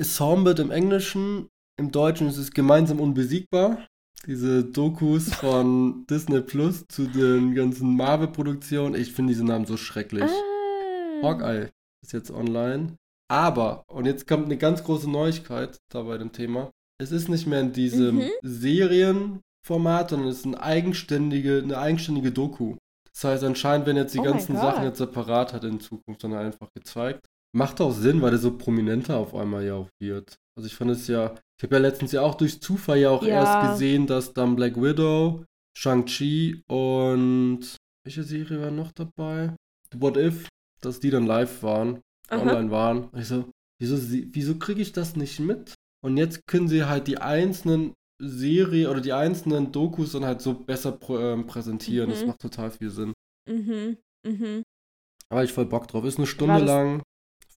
Assembled 0.00 0.58
im 0.58 0.70
Englischen 0.70 1.48
im 1.78 1.90
Deutschen 1.90 2.28
ist 2.28 2.38
es 2.38 2.52
gemeinsam 2.52 3.00
unbesiegbar. 3.00 3.86
Diese 4.26 4.64
Dokus 4.64 5.34
von 5.34 6.06
Disney 6.08 6.40
Plus 6.40 6.84
zu 6.88 7.06
den 7.06 7.54
ganzen 7.54 7.96
Marvel-Produktionen. 7.96 8.94
Ich 8.94 9.12
finde 9.12 9.32
diese 9.32 9.44
Namen 9.44 9.66
so 9.66 9.76
schrecklich. 9.76 10.24
Ah. 10.24 11.22
Hawkeye 11.22 11.70
ist 12.02 12.12
jetzt 12.12 12.30
online. 12.30 12.96
Aber, 13.30 13.84
und 13.88 14.06
jetzt 14.06 14.26
kommt 14.26 14.44
eine 14.44 14.58
ganz 14.58 14.84
große 14.84 15.10
Neuigkeit 15.10 15.78
da 15.90 16.02
bei 16.02 16.18
dem 16.18 16.32
Thema. 16.32 16.70
Es 17.00 17.12
ist 17.12 17.28
nicht 17.28 17.46
mehr 17.46 17.60
in 17.60 17.72
diesem 17.72 18.16
mhm. 18.16 18.30
Serienformat, 18.42 20.10
sondern 20.10 20.28
es 20.28 20.40
ist 20.40 20.46
eine 20.46 20.62
eigenständige, 20.62 21.60
eine 21.62 21.78
eigenständige 21.78 22.30
Doku. 22.30 22.76
Das 23.12 23.24
heißt, 23.24 23.44
anscheinend 23.44 23.86
werden 23.86 23.96
jetzt 23.96 24.14
die 24.14 24.20
oh 24.20 24.24
ganzen 24.24 24.56
Sachen 24.56 24.84
jetzt 24.84 24.98
separat 24.98 25.52
hat 25.52 25.64
in 25.64 25.80
Zukunft 25.80 26.22
dann 26.24 26.34
einfach 26.34 26.68
gezeigt. 26.74 27.26
Macht 27.54 27.80
auch 27.80 27.92
Sinn, 27.92 28.22
weil 28.22 28.30
der 28.30 28.38
so 28.38 28.56
prominenter 28.56 29.16
auf 29.18 29.34
einmal 29.34 29.64
ja 29.64 29.74
auch 29.74 29.88
wird. 30.00 30.36
Also 30.56 30.66
ich 30.66 30.74
fand 30.74 30.90
es 30.90 31.06
ja, 31.08 31.34
ich 31.62 31.64
habe 31.68 31.76
ja 31.76 31.82
letztens 31.82 32.10
ja 32.10 32.22
auch 32.22 32.34
durch 32.34 32.60
Zufall 32.60 32.98
ja 32.98 33.10
auch 33.10 33.22
ja. 33.22 33.40
erst 33.40 33.70
gesehen, 33.70 34.08
dass 34.08 34.34
dann 34.34 34.56
Black 34.56 34.74
Widow, 34.74 35.44
Shang-Chi 35.78 36.64
und 36.66 37.76
welche 38.04 38.24
Serie 38.24 38.60
war 38.60 38.72
noch 38.72 38.90
dabei? 38.90 39.54
What 39.94 40.16
If, 40.16 40.48
dass 40.80 40.98
die 40.98 41.10
dann 41.10 41.24
live 41.24 41.62
waren, 41.62 42.00
Aha. 42.30 42.40
online 42.40 42.70
waren. 42.72 43.10
ich 43.16 43.28
so, 43.28 43.48
wieso, 43.80 43.96
wieso 43.96 44.56
kriege 44.56 44.82
ich 44.82 44.90
das 44.90 45.14
nicht 45.14 45.38
mit? 45.38 45.74
Und 46.04 46.16
jetzt 46.16 46.48
können 46.48 46.66
sie 46.66 46.82
halt 46.82 47.06
die 47.06 47.18
einzelnen 47.18 47.94
Serie 48.20 48.90
oder 48.90 49.00
die 49.00 49.12
einzelnen 49.12 49.70
Dokus 49.70 50.10
dann 50.12 50.24
halt 50.24 50.40
so 50.40 50.54
besser 50.54 50.90
pr 50.90 51.34
äh, 51.34 51.42
präsentieren. 51.44 52.08
Mhm. 52.08 52.12
Das 52.12 52.26
macht 52.26 52.40
total 52.40 52.72
viel 52.72 52.90
Sinn. 52.90 53.12
Mhm. 53.48 53.98
Mhm. 54.26 54.64
Aber 55.28 55.44
ich 55.44 55.52
voll 55.52 55.66
Bock 55.66 55.86
drauf. 55.86 56.04
Ist 56.04 56.18
eine 56.18 56.26
Stunde 56.26 56.58
lang. 56.58 57.02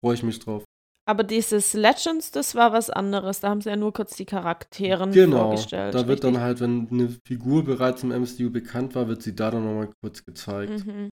Freue 0.01 0.15
ich 0.15 0.23
mich 0.23 0.39
drauf. 0.39 0.65
Aber 1.05 1.23
dieses 1.23 1.73
Legends, 1.73 2.31
das 2.31 2.55
war 2.55 2.71
was 2.71 2.89
anderes. 2.89 3.41
Da 3.41 3.49
haben 3.49 3.61
sie 3.61 3.69
ja 3.69 3.75
nur 3.75 3.91
kurz 3.91 4.15
die 4.15 4.25
Charaktere 4.25 5.09
genau, 5.09 5.49
vorgestellt. 5.49 5.93
Da 5.93 6.07
wird 6.07 6.23
richtig? 6.23 6.33
dann 6.33 6.41
halt, 6.41 6.61
wenn 6.61 6.87
eine 6.89 7.09
Figur 7.25 7.65
bereits 7.65 8.03
im 8.03 8.11
MCU 8.11 8.49
bekannt 8.49 8.95
war, 8.95 9.07
wird 9.07 9.21
sie 9.21 9.35
da 9.35 9.51
dann 9.51 9.65
nochmal 9.65 9.89
kurz 10.01 10.23
gezeigt. 10.23 10.85
Mhm. 10.85 11.09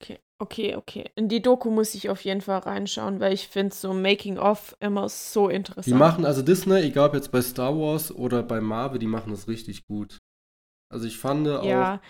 Okay, 0.00 0.18
okay, 0.38 0.76
okay. 0.76 1.10
In 1.16 1.28
die 1.28 1.40
Doku 1.40 1.70
muss 1.70 1.94
ich 1.94 2.10
auf 2.10 2.22
jeden 2.22 2.42
Fall 2.42 2.60
reinschauen, 2.60 3.18
weil 3.18 3.32
ich 3.32 3.48
finde 3.48 3.74
so 3.74 3.94
Making-of 3.94 4.76
immer 4.78 5.08
so 5.08 5.48
interessant. 5.48 5.86
Die 5.86 5.94
machen, 5.94 6.26
also 6.26 6.42
Disney, 6.42 6.80
egal 6.82 7.08
ob 7.08 7.14
jetzt 7.14 7.32
bei 7.32 7.40
Star 7.40 7.76
Wars 7.76 8.14
oder 8.14 8.42
bei 8.42 8.60
Marvel, 8.60 8.98
die 8.98 9.06
machen 9.06 9.30
das 9.30 9.48
richtig 9.48 9.86
gut. 9.86 10.18
Also 10.92 11.06
ich 11.06 11.18
fand 11.18 11.46
ja. 11.46 11.94
auch, 11.94 12.00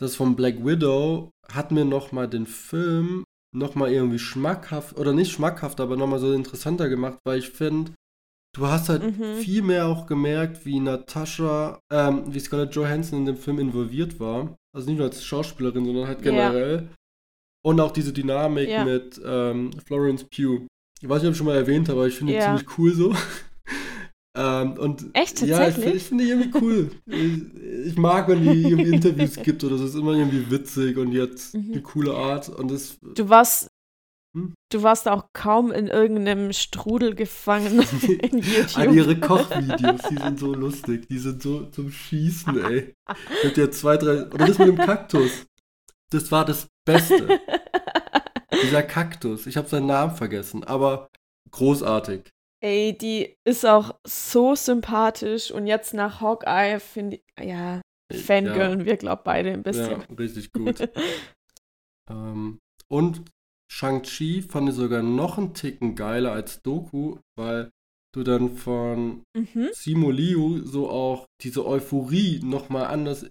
das 0.00 0.16
von 0.16 0.36
Black 0.36 0.64
Widow 0.64 1.30
hat 1.52 1.70
mir 1.70 1.84
nochmal 1.84 2.28
den 2.28 2.46
Film 2.46 3.24
nochmal 3.52 3.92
irgendwie 3.92 4.18
schmackhaft, 4.18 4.96
oder 4.98 5.12
nicht 5.12 5.32
schmackhaft, 5.32 5.80
aber 5.80 5.96
nochmal 5.96 6.18
so 6.18 6.32
interessanter 6.32 6.88
gemacht, 6.88 7.18
weil 7.24 7.38
ich 7.38 7.50
finde, 7.50 7.92
du 8.54 8.66
hast 8.66 8.88
halt 8.88 9.02
mhm. 9.02 9.36
viel 9.36 9.62
mehr 9.62 9.86
auch 9.86 10.06
gemerkt, 10.06 10.64
wie 10.64 10.80
Natascha, 10.80 11.80
ähm, 11.92 12.24
wie 12.32 12.40
Scarlett 12.40 12.74
Johansson 12.74 13.20
in 13.20 13.26
dem 13.26 13.36
Film 13.36 13.58
involviert 13.58 14.20
war. 14.20 14.56
Also 14.74 14.88
nicht 14.88 14.98
nur 14.98 15.08
als 15.08 15.24
Schauspielerin, 15.24 15.84
sondern 15.84 16.06
halt 16.06 16.22
generell. 16.22 16.88
Ja. 16.88 16.96
Und 17.62 17.80
auch 17.80 17.90
diese 17.90 18.12
Dynamik 18.12 18.68
ja. 18.68 18.84
mit 18.84 19.20
ähm, 19.24 19.72
Florence 19.84 20.24
Pugh. 20.24 20.66
Ich 21.02 21.08
weiß 21.08 21.22
nicht, 21.22 21.28
ob 21.28 21.32
ich 21.32 21.38
schon 21.38 21.46
mal 21.46 21.56
erwähnt 21.56 21.88
habe, 21.88 22.00
aber 22.00 22.08
ich 22.08 22.14
finde 22.14 22.32
die 22.32 22.38
ja. 22.38 22.56
ziemlich 22.56 22.78
cool 22.78 22.92
so. 22.92 23.14
Ähm, 24.36 24.72
und 24.74 25.10
Echt, 25.14 25.38
tatsächlich? 25.38 25.84
Ja, 25.84 25.90
ich, 25.90 25.96
ich 25.96 26.02
finde 26.04 26.24
die 26.24 26.30
irgendwie 26.30 26.58
cool. 26.60 26.90
ich, 27.06 27.86
ich, 27.86 27.96
mag, 27.96 28.28
wenn 28.28 28.42
die 28.42 28.62
irgendwie 28.62 28.92
Interviews 28.94 29.36
gibt 29.36 29.64
oder 29.64 29.76
so. 29.76 29.84
Ist 29.84 29.96
immer 29.96 30.12
irgendwie 30.12 30.50
witzig 30.50 30.96
und 30.98 31.12
jetzt 31.12 31.54
mhm. 31.54 31.72
eine 31.72 31.82
coole 31.82 32.14
Art. 32.14 32.48
Und 32.48 32.70
das, 32.70 32.98
du 33.02 33.28
warst 33.28 33.68
hm? 34.34 34.54
Du 34.70 34.84
warst 34.84 35.08
auch 35.08 35.26
kaum 35.32 35.72
in 35.72 35.88
irgendeinem 35.88 36.52
Strudel 36.52 37.14
gefangen 37.14 37.80
in 38.02 38.38
YouTube. 38.38 38.76
An 38.76 38.94
ihre 38.94 39.18
Kochvideos, 39.18 40.02
die 40.08 40.18
sind 40.18 40.38
so 40.38 40.54
lustig. 40.54 41.08
Die 41.08 41.18
sind 41.18 41.42
so 41.42 41.66
zum 41.66 41.90
Schießen, 41.90 42.64
ey. 42.64 42.94
Mit 43.42 43.56
der 43.56 43.72
zwei, 43.72 43.96
drei. 43.96 44.26
Oder 44.26 44.46
das 44.46 44.58
mit 44.58 44.68
dem 44.68 44.78
Kaktus. 44.78 45.46
Das 46.10 46.30
war 46.30 46.44
das 46.44 46.68
Beste. 46.84 47.40
Dieser 48.62 48.82
Kaktus. 48.82 49.46
Ich 49.46 49.56
habe 49.56 49.68
seinen 49.68 49.86
Namen 49.86 50.14
vergessen, 50.14 50.64
aber 50.64 51.08
großartig. 51.50 52.30
Ey, 52.62 52.96
die 52.96 53.36
ist 53.44 53.64
auch 53.64 53.98
so 54.06 54.54
sympathisch 54.54 55.50
und 55.50 55.66
jetzt 55.66 55.94
nach 55.94 56.20
Hawkeye 56.20 56.78
finde 56.78 57.16
ich, 57.16 57.44
ja, 57.44 57.80
fangirlen 58.12 58.80
ja. 58.80 58.86
wir, 58.86 58.96
glaube 58.96 59.22
beide 59.24 59.52
ein 59.52 59.62
bisschen. 59.62 60.02
Ja, 60.02 60.14
richtig 60.18 60.52
gut. 60.52 60.88
ähm, 62.10 62.58
und 62.88 63.22
Shang-Chi 63.72 64.42
fand 64.42 64.68
ich 64.68 64.74
sogar 64.74 65.02
noch 65.02 65.38
einen 65.38 65.54
Ticken 65.54 65.94
geiler 65.94 66.32
als 66.32 66.60
Doku, 66.62 67.18
weil 67.38 67.70
du 68.12 68.24
dann 68.24 68.56
von 68.56 69.22
mhm. 69.34 69.70
Simu 69.72 70.10
Liu 70.10 70.60
so 70.64 70.90
auch 70.90 71.26
diese 71.42 71.64
Euphorie 71.64 72.40
nochmal 72.42 72.86
anders 72.86 73.30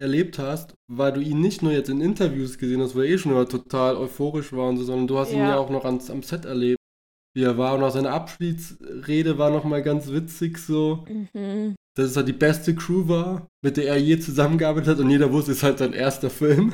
erlebt 0.00 0.38
hast, 0.38 0.74
weil 0.90 1.12
du 1.12 1.20
ihn 1.20 1.40
nicht 1.40 1.62
nur 1.62 1.72
jetzt 1.72 1.88
in 1.88 2.00
Interviews 2.00 2.58
gesehen 2.58 2.80
hast, 2.80 2.94
wo 2.94 3.00
er 3.00 3.08
eh 3.08 3.18
schon 3.18 3.32
immer 3.32 3.48
total 3.48 3.96
euphorisch 3.96 4.52
war 4.52 4.68
und 4.68 4.76
so, 4.76 4.84
sondern 4.84 5.08
du 5.08 5.18
hast 5.18 5.32
ja. 5.32 5.38
ihn 5.38 5.48
ja 5.48 5.58
auch 5.58 5.70
noch 5.70 5.84
ans, 5.84 6.10
am 6.10 6.22
Set 6.22 6.44
erlebt 6.44 6.79
wie 7.34 7.44
er 7.44 7.58
war. 7.58 7.74
Und 7.74 7.82
auch 7.82 7.90
seine 7.90 8.10
Abschiedsrede 8.10 9.38
war 9.38 9.50
nochmal 9.50 9.82
ganz 9.82 10.10
witzig 10.10 10.58
so. 10.58 11.04
Mhm. 11.08 11.76
Dass 11.96 12.10
es 12.10 12.16
halt 12.16 12.28
die 12.28 12.32
beste 12.32 12.74
Crew 12.74 13.08
war, 13.08 13.48
mit 13.62 13.76
der 13.76 13.86
er 13.86 13.98
je 13.98 14.18
zusammengearbeitet 14.18 14.90
hat 14.90 14.98
und 15.00 15.10
jeder 15.10 15.32
wusste, 15.32 15.52
es 15.52 15.58
ist 15.58 15.62
halt 15.64 15.78
sein 15.78 15.92
erster 15.92 16.30
Film. 16.30 16.72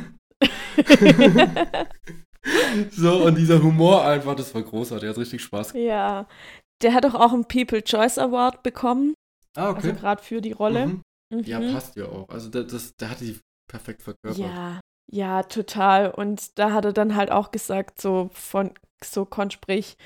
so, 2.91 3.25
und 3.25 3.39
dieser 3.39 3.63
Humor 3.63 4.05
einfach, 4.05 4.35
das 4.35 4.55
war 4.55 4.63
großartig, 4.63 5.03
der 5.03 5.11
hat 5.11 5.19
richtig 5.19 5.43
Spaß 5.43 5.73
gemacht. 5.73 5.89
Ja, 5.89 6.27
der 6.83 6.95
hat 6.95 7.05
doch 7.05 7.15
auch 7.15 7.33
einen 7.33 7.47
People 7.47 7.83
Choice 7.83 8.19
Award 8.19 8.63
bekommen. 8.63 9.15
Ah, 9.57 9.71
okay. 9.71 9.89
Also 9.89 10.01
gerade 10.01 10.23
für 10.23 10.41
die 10.41 10.53
Rolle. 10.53 10.87
Mhm. 10.87 11.03
Mhm. 11.35 11.45
Ja, 11.45 11.61
passt 11.61 11.97
ja 11.97 12.07
auch. 12.07 12.29
Also 12.29 12.51
der, 12.51 12.65
das, 12.65 12.95
der 12.97 13.11
hat 13.11 13.21
die 13.21 13.39
perfekt 13.69 14.03
verkörpert. 14.03 14.39
Ja, 14.39 14.81
ja, 15.11 15.43
total. 15.45 16.11
Und 16.11 16.59
da 16.59 16.73
hat 16.73 16.85
er 16.85 16.93
dann 16.93 17.17
halt 17.17 17.31
auch 17.31 17.51
gesagt, 17.51 18.01
so 18.01 18.31
von 18.33 18.73
so 19.03 19.25
Konsprich, 19.25 19.97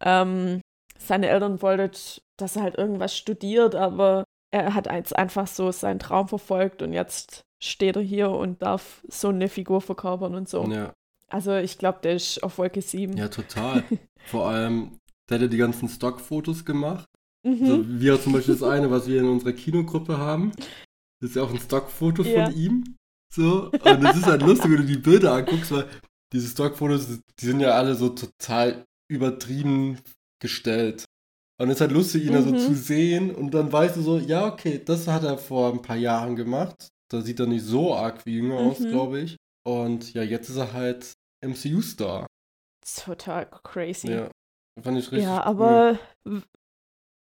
ähm, 0.00 0.60
seine 0.98 1.28
Eltern 1.28 1.62
wollten, 1.62 1.96
dass 2.36 2.56
er 2.56 2.62
halt 2.62 2.76
irgendwas 2.76 3.16
studiert, 3.16 3.74
aber 3.74 4.24
er 4.50 4.74
hat 4.74 4.90
jetzt 4.90 5.16
einfach 5.16 5.46
so 5.46 5.70
seinen 5.72 5.98
Traum 5.98 6.28
verfolgt 6.28 6.82
und 6.82 6.92
jetzt 6.92 7.42
steht 7.62 7.96
er 7.96 8.02
hier 8.02 8.30
und 8.30 8.62
darf 8.62 9.02
so 9.08 9.28
eine 9.28 9.48
Figur 9.48 9.80
verkörpern 9.80 10.34
und 10.34 10.48
so. 10.48 10.64
Ja. 10.70 10.92
Also 11.28 11.56
ich 11.56 11.78
glaube, 11.78 11.98
der 12.02 12.14
ist 12.14 12.42
auf 12.42 12.58
Wolke 12.58 12.80
7. 12.80 13.16
Ja, 13.16 13.28
total. 13.28 13.84
Vor 14.26 14.48
allem, 14.48 14.98
der 15.28 15.36
hat 15.36 15.42
ja 15.42 15.48
die 15.48 15.58
ganzen 15.58 15.88
Stockfotos 15.88 16.64
gemacht. 16.64 17.06
Mhm. 17.44 17.66
So, 17.66 17.84
wie 17.86 18.20
zum 18.20 18.32
Beispiel 18.32 18.54
das 18.54 18.62
eine, 18.62 18.90
was 18.90 19.06
wir 19.06 19.20
in 19.20 19.28
unserer 19.28 19.52
Kinogruppe 19.52 20.18
haben. 20.18 20.52
Das 21.20 21.30
ist 21.30 21.36
ja 21.36 21.42
auch 21.42 21.50
ein 21.50 21.60
Stockfoto 21.60 22.22
ja. 22.22 22.46
von 22.46 22.56
ihm. 22.56 22.96
So. 23.34 23.70
Und 23.70 24.04
es 24.04 24.16
ist 24.16 24.26
halt 24.26 24.42
lustig, 24.42 24.70
wenn 24.70 24.78
du 24.78 24.86
die 24.86 24.98
Bilder 24.98 25.34
anguckst, 25.34 25.70
weil 25.70 25.86
diese 26.32 26.48
Stockfotos, 26.48 27.20
die 27.40 27.46
sind 27.46 27.60
ja 27.60 27.70
alle 27.70 27.94
so 27.94 28.10
total 28.10 28.84
übertrieben 29.08 29.98
gestellt. 30.40 31.04
Und 31.60 31.70
es 31.70 31.76
ist 31.76 31.80
halt 31.80 31.92
lustig, 31.92 32.24
ihn 32.24 32.30
mhm. 32.30 32.34
da 32.34 32.42
so 32.42 32.68
zu 32.68 32.74
sehen 32.74 33.34
und 33.34 33.52
dann 33.52 33.72
weißt 33.72 33.96
du 33.96 34.02
so, 34.02 34.18
ja, 34.18 34.46
okay, 34.46 34.80
das 34.84 35.08
hat 35.08 35.24
er 35.24 35.38
vor 35.38 35.72
ein 35.72 35.82
paar 35.82 35.96
Jahren 35.96 36.36
gemacht. 36.36 36.88
Da 37.10 37.20
sieht 37.20 37.40
er 37.40 37.46
nicht 37.46 37.64
so 37.64 37.94
arg 37.94 38.24
wie 38.26 38.36
jünger 38.36 38.60
mhm. 38.60 38.68
aus, 38.68 38.78
glaube 38.78 39.20
ich. 39.20 39.36
Und 39.66 40.14
ja, 40.14 40.22
jetzt 40.22 40.48
ist 40.48 40.56
er 40.56 40.72
halt 40.72 41.12
MCU-Star. 41.44 42.26
Total 43.04 43.46
crazy. 43.64 44.10
Ja, 44.10 44.30
fand 44.80 44.98
ich 44.98 45.10
richtig 45.10 45.24
Ja, 45.24 45.42
aber 45.42 45.98
cool. 46.24 46.42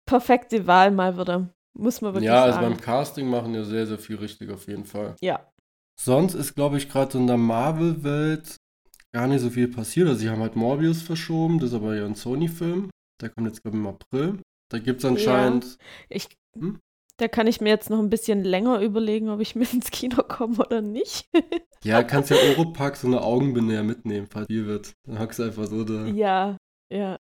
perfekte 0.06 0.66
Wahl 0.66 0.90
mal 0.90 1.18
wieder. 1.18 1.48
Muss 1.74 2.00
man 2.00 2.14
wirklich 2.14 2.26
ja, 2.26 2.40
sagen. 2.40 2.50
Ja, 2.50 2.56
also 2.56 2.68
beim 2.68 2.80
Casting 2.80 3.28
machen 3.28 3.54
ja 3.54 3.64
sehr, 3.64 3.86
sehr 3.86 3.98
viel 3.98 4.16
richtig 4.16 4.50
auf 4.50 4.66
jeden 4.66 4.84
Fall. 4.84 5.14
Ja. 5.20 5.52
Sonst 5.98 6.34
ist, 6.34 6.54
glaube 6.54 6.78
ich, 6.78 6.88
gerade 6.88 7.12
so 7.12 7.18
in 7.18 7.26
der 7.26 7.36
Marvel-Welt 7.36 8.56
gar 9.14 9.27
nicht 9.27 9.40
so 9.40 9.51
viel 9.51 9.68
passiert. 9.68 10.09
Also 10.09 10.20
sie 10.20 10.31
haben 10.31 10.40
halt 10.40 10.57
Morbius 10.57 11.03
verschoben, 11.03 11.59
das 11.59 11.70
ist 11.70 11.77
aber 11.77 11.94
ja 11.94 12.07
ein 12.07 12.14
Sony-Film. 12.14 12.90
Der 13.20 13.31
kommt 13.31 13.46
jetzt, 13.46 13.62
glaube 13.62 13.77
ich, 13.77 13.83
im 13.83 13.87
April. 13.87 14.38
Da 14.70 14.79
gibt 14.79 15.01
es 15.01 15.05
anscheinend. 15.05 15.79
Ja, 16.11 16.16
ich, 16.16 16.29
hm? 16.59 16.81
Da 17.18 17.29
kann 17.29 17.46
ich 17.46 17.61
mir 17.61 17.68
jetzt 17.68 17.90
noch 17.90 17.98
ein 17.98 18.11
bisschen 18.11 18.42
länger 18.42 18.81
überlegen, 18.81 19.29
ob 19.29 19.40
ich 19.40 19.55
mit 19.57 19.72
ins 19.72 19.90
Kino 19.90 20.22
komme 20.22 20.57
oder 20.57 20.81
nicht. 20.81 21.29
ja, 21.85 22.03
kannst 22.03 22.31
ja 22.31 22.37
Europack 22.37 22.96
so 22.96 23.07
eine 23.07 23.20
Augenbinde 23.20 23.75
ja 23.75 23.83
mitnehmen, 23.83 24.27
falls 24.29 24.46
viel 24.46 24.66
wird. 24.66 24.92
Dann 25.07 25.18
hockst 25.18 25.38
du 25.38 25.44
einfach 25.44 25.66
so 25.66 25.85
da. 25.85 26.07
Ja, 26.07 26.57
ja. 26.92 27.18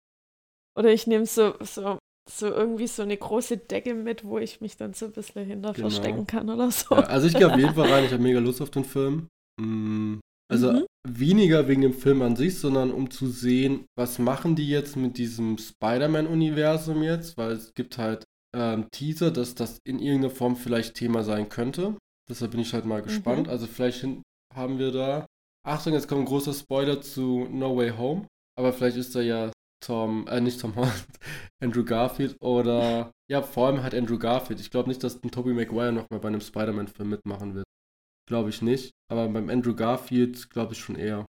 Oder 0.76 0.92
ich 0.92 1.06
nehme 1.06 1.24
so, 1.24 1.54
so, 1.60 1.98
so 2.28 2.46
irgendwie 2.48 2.86
so 2.86 3.02
eine 3.02 3.16
große 3.16 3.56
Decke 3.56 3.94
mit, 3.94 4.24
wo 4.24 4.38
ich 4.38 4.60
mich 4.60 4.76
dann 4.76 4.92
so 4.92 5.06
ein 5.06 5.12
bisschen 5.12 5.46
hinter 5.46 5.72
genau. 5.72 5.88
verstecken 5.88 6.26
kann 6.26 6.50
oder 6.50 6.70
so. 6.70 6.94
Ja, 6.94 7.02
also 7.04 7.26
ich 7.28 7.34
gehe 7.34 7.46
auf 7.46 7.56
jeden 7.58 7.74
Fall 7.74 7.90
rein, 7.90 8.04
ich 8.04 8.12
habe 8.12 8.22
mega 8.22 8.40
Lust 8.40 8.60
auf 8.60 8.70
den 8.70 8.84
Film. 8.84 9.28
Mm, 9.58 10.18
also 10.48 10.72
mhm. 10.72 10.86
weniger 11.08 11.68
wegen 11.68 11.82
dem 11.82 11.94
Film 11.94 12.22
an 12.22 12.36
sich, 12.36 12.58
sondern 12.58 12.90
um 12.90 13.10
zu 13.10 13.26
sehen, 13.26 13.86
was 13.96 14.18
machen 14.18 14.54
die 14.56 14.68
jetzt 14.68 14.96
mit 14.96 15.18
diesem 15.18 15.58
Spider-Man-Universum 15.58 17.02
jetzt, 17.02 17.36
weil 17.36 17.52
es 17.52 17.74
gibt 17.74 17.98
halt 17.98 18.24
ähm, 18.54 18.88
Teaser, 18.90 19.30
dass 19.30 19.54
das 19.54 19.78
in 19.84 19.98
irgendeiner 19.98 20.34
Form 20.34 20.56
vielleicht 20.56 20.94
Thema 20.94 21.22
sein 21.22 21.48
könnte. 21.48 21.96
Deshalb 22.28 22.52
bin 22.52 22.60
ich 22.60 22.72
halt 22.72 22.84
mal 22.84 23.02
gespannt. 23.02 23.46
Mhm. 23.46 23.50
Also 23.50 23.66
vielleicht 23.66 24.06
haben 24.54 24.78
wir 24.78 24.92
da. 24.92 25.26
Achtung, 25.66 25.92
jetzt 25.94 26.08
kommt 26.08 26.22
ein 26.22 26.26
großer 26.26 26.54
Spoiler 26.54 27.00
zu 27.00 27.48
No 27.50 27.76
Way 27.76 27.90
Home. 27.90 28.26
Aber 28.58 28.72
vielleicht 28.72 28.96
ist 28.96 29.14
da 29.14 29.20
ja 29.20 29.50
Tom, 29.84 30.26
äh, 30.28 30.40
nicht 30.40 30.60
Tom 30.60 30.74
Holland, 30.76 31.06
Andrew 31.62 31.84
Garfield 31.84 32.36
oder 32.40 33.12
ja, 33.30 33.42
vor 33.42 33.66
allem 33.66 33.82
halt 33.82 33.94
Andrew 33.94 34.18
Garfield. 34.18 34.60
Ich 34.60 34.70
glaube 34.70 34.88
nicht, 34.88 35.02
dass 35.04 35.22
ein 35.22 35.30
Tobey 35.30 35.52
Maguire 35.52 35.92
nochmal 35.92 36.20
bei 36.20 36.28
einem 36.28 36.40
Spider-Man-Film 36.40 37.10
mitmachen 37.10 37.54
wird. 37.54 37.66
Glaube 38.26 38.50
ich 38.50 38.62
nicht. 38.62 38.92
Aber 39.10 39.28
beim 39.28 39.48
Andrew 39.48 39.74
Garfield 39.74 40.50
glaube 40.50 40.72
ich 40.72 40.80
schon 40.80 40.96
eher. 40.96 41.26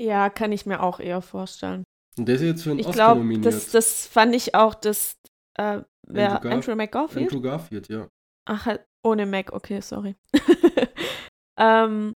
Ja, 0.00 0.30
kann 0.30 0.52
ich 0.52 0.66
mir 0.66 0.82
auch 0.82 1.00
eher 1.00 1.22
vorstellen. 1.22 1.84
Und 2.18 2.26
der 2.26 2.36
ist 2.36 2.42
jetzt 2.42 2.62
für 2.62 2.70
einen 2.70 2.80
ich 2.80 2.86
Oscar 2.86 3.14
glaub, 3.14 3.18
nominiert. 3.18 3.46
Das, 3.46 3.70
das 3.70 4.06
fand 4.06 4.34
ich 4.34 4.54
auch, 4.54 4.74
das, 4.74 5.16
äh, 5.54 5.82
wer, 6.06 6.36
Andrew, 6.36 6.48
Gar 6.48 6.52
Andrew 6.52 6.76
McGarfield? 6.76 7.26
Andrew 7.26 7.40
Garfield, 7.42 7.88
ja. 7.88 8.08
Ach, 8.46 8.66
halt, 8.66 8.86
ohne 9.02 9.26
Mac, 9.26 9.52
okay, 9.52 9.80
sorry. 9.80 10.16
ähm, 11.58 12.12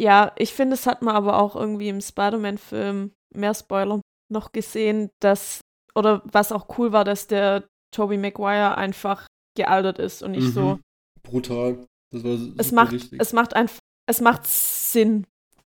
ja, 0.00 0.32
ich 0.36 0.54
finde, 0.54 0.74
es 0.74 0.86
hat 0.86 1.02
man 1.02 1.14
aber 1.14 1.38
auch 1.38 1.54
irgendwie 1.54 1.88
im 1.88 2.00
Spider-Man-Film, 2.00 3.12
mehr 3.34 3.54
Spoiler, 3.54 4.00
noch 4.30 4.52
gesehen, 4.52 5.10
dass, 5.20 5.60
oder 5.94 6.22
was 6.24 6.52
auch 6.52 6.78
cool 6.78 6.92
war, 6.92 7.04
dass 7.04 7.26
der 7.26 7.68
Tobey 7.94 8.16
Maguire 8.16 8.76
einfach 8.76 9.26
gealtert 9.54 9.98
ist 9.98 10.22
und 10.22 10.32
nicht 10.32 10.48
mhm. 10.48 10.52
so. 10.52 10.78
Brutal. 11.22 11.86
Das 12.12 12.24
war 12.24 12.38
es 12.58 12.72
macht, 12.72 12.92
richtig. 12.92 13.20
es 13.20 13.32
macht 13.32 13.54
einfach, 13.54 13.78
es 14.06 14.20
macht 14.20 14.46
Sinn. 14.46 15.26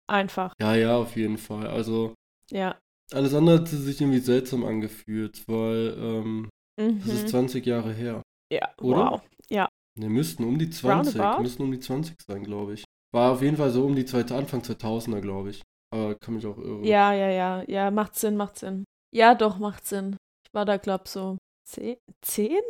Einfach. 0.08 0.54
Ja, 0.60 0.76
ja, 0.76 0.98
auf 0.98 1.16
jeden 1.16 1.38
Fall. 1.38 1.68
Also. 1.68 2.14
Ja. 2.52 2.78
Alles 3.12 3.34
andere 3.34 3.60
hat 3.60 3.68
sich 3.68 4.02
irgendwie 4.02 4.20
seltsam 4.20 4.66
angefühlt, 4.66 5.48
weil 5.48 5.96
ähm, 5.98 6.50
mhm. 6.80 7.00
das 7.00 7.16
ist 7.16 7.30
20 7.30 7.66
mhm. 7.66 7.70
Jahre 7.70 7.94
her. 7.94 8.22
Ja, 8.52 8.70
oder? 8.82 9.12
wow. 9.12 9.22
Ja. 9.50 9.70
Ne, 9.98 10.10
müssten 10.10 10.44
um 10.44 10.58
die 10.58 10.70
20, 10.70 11.16
Roundabout? 11.16 11.42
müssten 11.44 11.64
um 11.64 11.72
die 11.72 11.80
20 11.80 12.16
sein, 12.28 12.44
glaube 12.44 12.74
ich. 12.74 12.84
War 13.14 13.32
auf 13.32 13.42
jeden 13.42 13.58
Fall 13.58 13.70
so 13.70 13.86
um 13.86 13.96
die 13.96 14.06
zweite, 14.06 14.36
Anfang 14.36 14.62
2000er, 14.62 15.22
glaube 15.22 15.52
ich. 15.52 15.62
Aber 15.94 16.16
kann 16.16 16.34
mich 16.34 16.46
auch 16.46 16.58
irren. 16.58 16.84
Ja, 16.84 17.14
ja, 17.14 17.30
ja, 17.30 17.64
ja, 17.68 17.92
macht 17.92 18.16
Sinn, 18.16 18.36
macht 18.36 18.58
Sinn. 18.58 18.84
Ja, 19.14 19.36
doch, 19.36 19.60
macht 19.60 19.86
Sinn. 19.86 20.18
Ich 20.46 20.54
war 20.54 20.66
da, 20.66 20.78
glaube 20.78 21.04
so 21.08 21.38
zehn? 21.64 21.98
Zehn? 22.22 22.62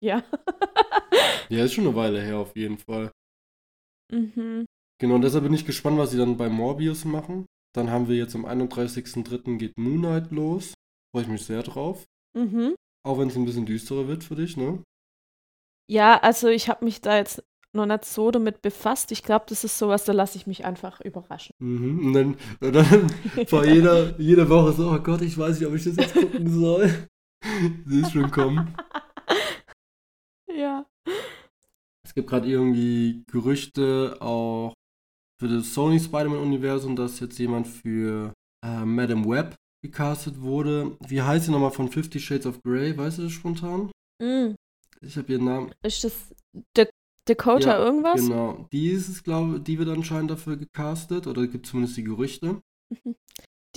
Ja. 0.00 0.22
ja, 1.48 1.64
ist 1.64 1.74
schon 1.74 1.86
eine 1.86 1.96
Weile 1.96 2.20
her, 2.20 2.38
auf 2.38 2.56
jeden 2.56 2.78
Fall. 2.78 3.10
Mhm. 4.12 4.66
Genau, 5.00 5.14
und 5.14 5.22
deshalb 5.22 5.44
bin 5.44 5.54
ich 5.54 5.66
gespannt, 5.66 5.98
was 5.98 6.10
sie 6.10 6.18
dann 6.18 6.36
bei 6.36 6.48
Morbius 6.48 7.04
machen. 7.04 7.46
Dann 7.74 7.90
haben 7.90 8.08
wir 8.08 8.16
jetzt 8.16 8.34
am 8.34 8.46
31.03. 8.46 9.58
geht 9.58 9.78
Moon 9.78 9.98
Knight 9.98 10.30
los. 10.30 10.74
Freue 11.12 11.22
ich 11.22 11.28
mich 11.28 11.44
sehr 11.44 11.62
drauf. 11.62 12.04
Mhm. 12.36 12.74
Auch 13.06 13.18
wenn 13.18 13.28
es 13.28 13.36
ein 13.36 13.44
bisschen 13.44 13.66
düsterer 13.66 14.08
wird 14.08 14.24
für 14.24 14.34
dich, 14.34 14.56
ne? 14.56 14.82
Ja, 15.90 16.18
also 16.18 16.48
ich 16.48 16.68
habe 16.68 16.84
mich 16.84 17.00
da 17.00 17.16
jetzt 17.16 17.42
noch 17.72 17.86
nicht 17.86 18.04
so 18.04 18.30
damit 18.30 18.62
befasst. 18.62 19.12
Ich 19.12 19.22
glaube, 19.22 19.46
das 19.48 19.64
ist 19.64 19.78
sowas, 19.78 20.04
da 20.04 20.12
lasse 20.12 20.36
ich 20.36 20.46
mich 20.46 20.64
einfach 20.64 21.00
überraschen. 21.00 21.54
Mhm. 21.58 22.06
Und 22.06 22.12
dann, 22.12 22.36
und 22.60 22.72
dann 22.72 23.10
vor 23.46 23.64
jeder, 23.64 24.18
jeder 24.18 24.48
Woche 24.48 24.72
so, 24.72 24.90
oh 24.90 24.98
Gott, 24.98 25.22
ich 25.22 25.36
weiß 25.38 25.58
nicht, 25.58 25.68
ob 25.68 25.74
ich 25.74 25.84
das 25.84 25.96
jetzt 25.96 26.14
gucken 26.14 26.50
soll. 26.50 27.08
Sie 27.86 28.00
ist 28.00 28.12
schon 28.12 28.30
kommen. 28.30 28.74
Ja. 30.58 30.86
Es 32.04 32.14
gibt 32.14 32.28
gerade 32.28 32.48
irgendwie 32.48 33.22
Gerüchte 33.30 34.16
auch 34.20 34.74
für 35.40 35.46
das 35.48 35.72
Sony 35.72 36.00
Spider-Man-Universum, 36.00 36.96
dass 36.96 37.20
jetzt 37.20 37.38
jemand 37.38 37.68
für 37.68 38.32
äh, 38.64 38.84
Madame 38.84 39.24
Web 39.24 39.54
gecastet 39.82 40.40
wurde. 40.40 40.96
Wie 41.06 41.22
heißt 41.22 41.46
sie 41.46 41.52
nochmal 41.52 41.70
von 41.70 41.88
Fifty 41.88 42.18
Shades 42.18 42.46
of 42.46 42.60
Grey? 42.64 42.96
Weißt 42.96 43.18
du 43.18 43.22
das 43.22 43.32
spontan? 43.32 43.92
Mm. 44.20 44.54
Ich 45.00 45.16
habe 45.16 45.30
ihren 45.30 45.44
Namen. 45.44 45.72
Ist 45.82 46.02
das 46.02 46.34
da 46.74 46.86
Dakota 47.26 47.78
ja, 47.78 47.84
irgendwas? 47.84 48.20
Genau. 48.20 48.66
Die 48.72 48.88
ist 48.88 49.08
es, 49.08 49.22
glaube 49.22 49.60
die 49.60 49.78
wird 49.78 49.90
anscheinend 49.90 50.32
dafür 50.32 50.56
gecastet 50.56 51.28
oder 51.28 51.46
gibt 51.46 51.66
zumindest 51.66 51.96
die 51.98 52.04
Gerüchte. 52.04 52.60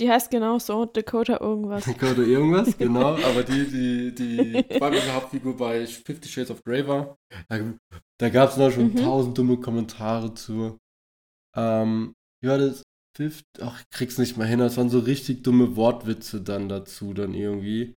Die 0.02 0.10
heißt 0.10 0.32
genau 0.32 0.58
so, 0.58 0.84
Dakota 0.84 1.38
irgendwas. 1.40 1.84
Dakota 1.84 2.22
irgendwas, 2.22 2.76
genau. 2.78 3.14
Aber 3.14 3.44
die, 3.44 3.66
die, 3.66 4.12
die 4.12 4.80
weibliche 4.80 5.14
Hauptfigur 5.14 5.56
bei 5.56 5.86
Fifty 5.86 6.28
Shades 6.28 6.50
of 6.50 6.64
Grey 6.64 6.88
war, 6.88 7.16
da, 7.48 7.60
da 8.18 8.28
gab 8.28 8.50
es 8.50 8.56
noch 8.56 8.72
schon 8.72 8.92
mhm. 8.92 8.96
tausend 8.96 9.38
dumme 9.38 9.58
Kommentare 9.58 10.34
zu. 10.34 10.76
Ähm, 11.56 12.14
war 12.42 12.58
das? 12.58 12.82
Fifth, 13.16 13.44
ach, 13.60 13.80
ich 13.80 13.90
krieg's 13.90 14.18
nicht 14.18 14.36
mal 14.36 14.46
hin. 14.46 14.58
Das 14.58 14.76
waren 14.76 14.90
so 14.90 14.98
richtig 14.98 15.44
dumme 15.44 15.76
Wortwitze 15.76 16.40
dann 16.40 16.68
dazu, 16.68 17.14
dann 17.14 17.34
irgendwie. 17.34 17.94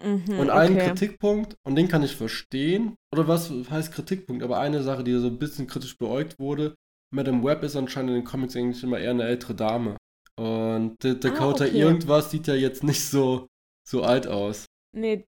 Mhm, 0.00 0.38
und 0.38 0.50
ein 0.50 0.74
okay. 0.74 0.86
Kritikpunkt, 0.86 1.56
und 1.66 1.74
den 1.74 1.88
kann 1.88 2.04
ich 2.04 2.14
verstehen, 2.14 2.94
oder 3.12 3.26
was 3.26 3.50
heißt 3.50 3.92
Kritikpunkt, 3.92 4.44
aber 4.44 4.60
eine 4.60 4.84
Sache, 4.84 5.02
die 5.02 5.18
so 5.18 5.26
ein 5.26 5.38
bisschen 5.38 5.66
kritisch 5.66 5.98
beäugt 5.98 6.38
wurde, 6.38 6.76
Madame 7.12 7.42
Web 7.42 7.64
ist 7.64 7.74
anscheinend 7.74 8.10
in 8.10 8.16
den 8.16 8.24
Comics 8.24 8.54
eigentlich 8.54 8.84
immer 8.84 9.00
eher 9.00 9.10
eine 9.10 9.24
ältere 9.24 9.56
Dame. 9.56 9.96
Und 10.40 10.96
Dakota 11.02 11.64
ah, 11.64 11.66
okay. 11.66 11.78
irgendwas 11.78 12.30
sieht 12.30 12.46
ja 12.46 12.54
jetzt 12.54 12.82
nicht 12.82 13.04
so, 13.04 13.46
so 13.86 14.02
alt 14.02 14.26
aus. 14.26 14.64
Nee, 14.96 15.26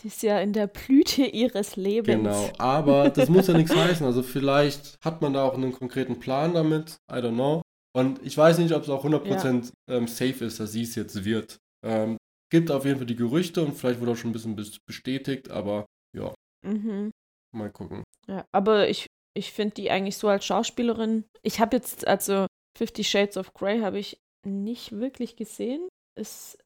die 0.00 0.08
ist 0.08 0.22
ja 0.22 0.40
in 0.40 0.54
der 0.54 0.66
Blüte 0.66 1.26
ihres 1.26 1.76
Lebens. 1.76 2.16
Genau, 2.16 2.50
aber 2.56 3.10
das 3.14 3.28
muss 3.28 3.48
ja 3.48 3.54
nichts 3.54 3.76
heißen. 3.76 4.06
Also 4.06 4.22
vielleicht 4.22 4.96
hat 5.04 5.20
man 5.20 5.34
da 5.34 5.44
auch 5.44 5.54
einen 5.54 5.72
konkreten 5.72 6.20
Plan 6.20 6.54
damit. 6.54 6.96
I 7.12 7.16
don't 7.16 7.34
know. 7.34 7.60
Und 7.94 8.24
ich 8.24 8.34
weiß 8.34 8.56
nicht, 8.58 8.72
ob 8.72 8.82
es 8.82 8.88
auch 8.88 9.04
100% 9.04 9.72
ja. 9.90 9.94
ähm, 9.94 10.08
safe 10.08 10.46
ist, 10.46 10.58
dass 10.58 10.72
sie 10.72 10.84
es 10.84 10.94
jetzt 10.94 11.26
wird. 11.26 11.58
Ähm, 11.84 12.16
gibt 12.50 12.70
auf 12.70 12.86
jeden 12.86 12.96
Fall 12.96 13.06
die 13.06 13.16
Gerüchte 13.16 13.62
und 13.62 13.74
vielleicht 13.74 14.00
wurde 14.00 14.12
auch 14.12 14.16
schon 14.16 14.30
ein 14.30 14.32
bisschen 14.32 14.56
bestätigt, 14.86 15.50
aber 15.50 15.84
ja. 16.16 16.32
Mhm. 16.64 17.10
Mal 17.54 17.70
gucken. 17.70 18.04
Ja, 18.26 18.46
aber 18.52 18.88
ich, 18.88 19.06
ich 19.34 19.52
finde 19.52 19.74
die 19.74 19.90
eigentlich 19.90 20.16
so 20.16 20.28
als 20.28 20.46
Schauspielerin. 20.46 21.24
Ich 21.42 21.60
habe 21.60 21.76
jetzt, 21.76 22.06
also 22.06 22.46
Fifty 22.78 23.04
Shades 23.04 23.36
of 23.36 23.52
Grey 23.52 23.80
habe 23.80 23.98
ich 23.98 24.18
nicht 24.46 24.92
wirklich 24.92 25.36
gesehen. 25.36 25.88
Ist, 26.18 26.58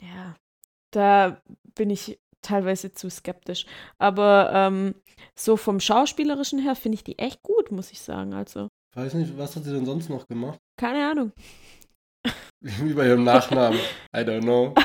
ja, 0.00 0.36
da 0.92 1.42
bin 1.74 1.90
ich 1.90 2.18
teilweise 2.42 2.92
zu 2.92 3.10
skeptisch. 3.10 3.66
Aber 3.98 4.50
ähm, 4.52 4.94
so 5.36 5.56
vom 5.56 5.80
Schauspielerischen 5.80 6.60
her 6.60 6.76
finde 6.76 6.96
ich 6.96 7.04
die 7.04 7.18
echt 7.18 7.42
gut, 7.42 7.72
muss 7.72 7.90
ich 7.90 8.00
sagen. 8.00 8.32
Also. 8.34 8.68
Weiß 8.94 9.14
nicht, 9.14 9.36
was 9.36 9.56
hat 9.56 9.64
sie 9.64 9.72
denn 9.72 9.86
sonst 9.86 10.08
noch 10.08 10.28
gemacht? 10.28 10.60
Keine 10.78 11.10
Ahnung. 11.10 11.32
Wie 12.60 12.92
bei 12.92 13.08
ihrem 13.08 13.24
Nachnamen. 13.24 13.80
I 14.14 14.20
don't 14.20 14.42
know. 14.42 14.74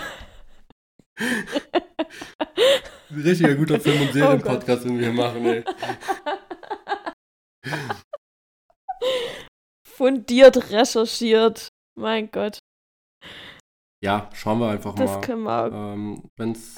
Richtiger 3.12 3.55
guter 3.55 3.79
Film- 3.79 4.01
und 4.01 4.09
oh 4.09 4.13
Serien-Podcast, 4.13 4.83
oh 4.83 4.88
den 4.88 4.99
wir 4.99 5.05
hier 5.12 5.15
machen, 5.15 5.45
ey. 5.45 5.63
Fundiert 9.88 10.71
recherchiert. 10.71 11.69
Mein 11.99 12.31
Gott. 12.31 12.59
Ja, 14.01 14.29
schauen 14.33 14.59
wir 14.59 14.69
einfach 14.69 14.95
das 14.95 15.09
mal. 15.09 15.15
Das 15.17 15.25
können 15.25 15.43
wir. 15.43 15.71
Ähm, 15.73 16.29
wenn's, 16.38 16.75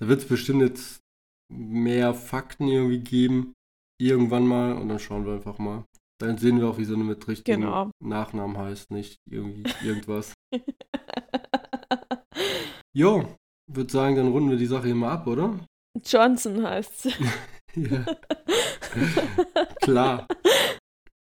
da 0.00 0.08
wird 0.08 0.20
es 0.20 0.28
bestimmt 0.28 0.62
jetzt 0.62 1.00
mehr 1.48 2.12
Fakten 2.12 2.66
irgendwie 2.66 2.98
geben. 2.98 3.54
Irgendwann 4.00 4.46
mal. 4.46 4.72
Und 4.72 4.88
dann 4.88 4.98
schauen 4.98 5.24
wir 5.24 5.34
einfach 5.34 5.58
mal. 5.58 5.84
Dann 6.20 6.38
sehen 6.38 6.58
wir 6.58 6.68
auch, 6.68 6.78
wie 6.78 6.84
so 6.84 6.94
eine 6.94 7.04
mit 7.04 7.28
richtigen 7.28 7.60
genau. 7.60 7.90
Nachnamen 8.02 8.58
heißt, 8.58 8.90
nicht 8.90 9.18
irgendwie 9.30 9.62
irgendwas. 9.84 10.34
jo, 12.92 13.36
würde 13.70 13.92
sagen, 13.92 14.16
dann 14.16 14.32
runden 14.32 14.50
wir 14.50 14.56
die 14.56 14.66
Sache 14.66 14.86
hier 14.86 14.96
mal 14.96 15.12
ab, 15.12 15.28
oder? 15.28 15.60
Johnson 16.04 16.66
heißt 16.66 17.02
sie. 17.02 17.12
ja. 17.76 18.04
Klar. 19.80 20.26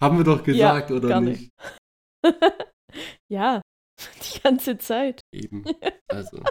Haben 0.02 0.18
wir 0.18 0.24
doch 0.24 0.44
gesagt, 0.44 0.90
ja, 0.90 0.96
oder 0.96 1.22
nicht? 1.22 1.52
Ja, 3.30 3.62
die 4.36 4.42
ganze 4.42 4.78
Zeit. 4.78 5.22
Eben. 5.34 5.64
Also. 6.12 6.42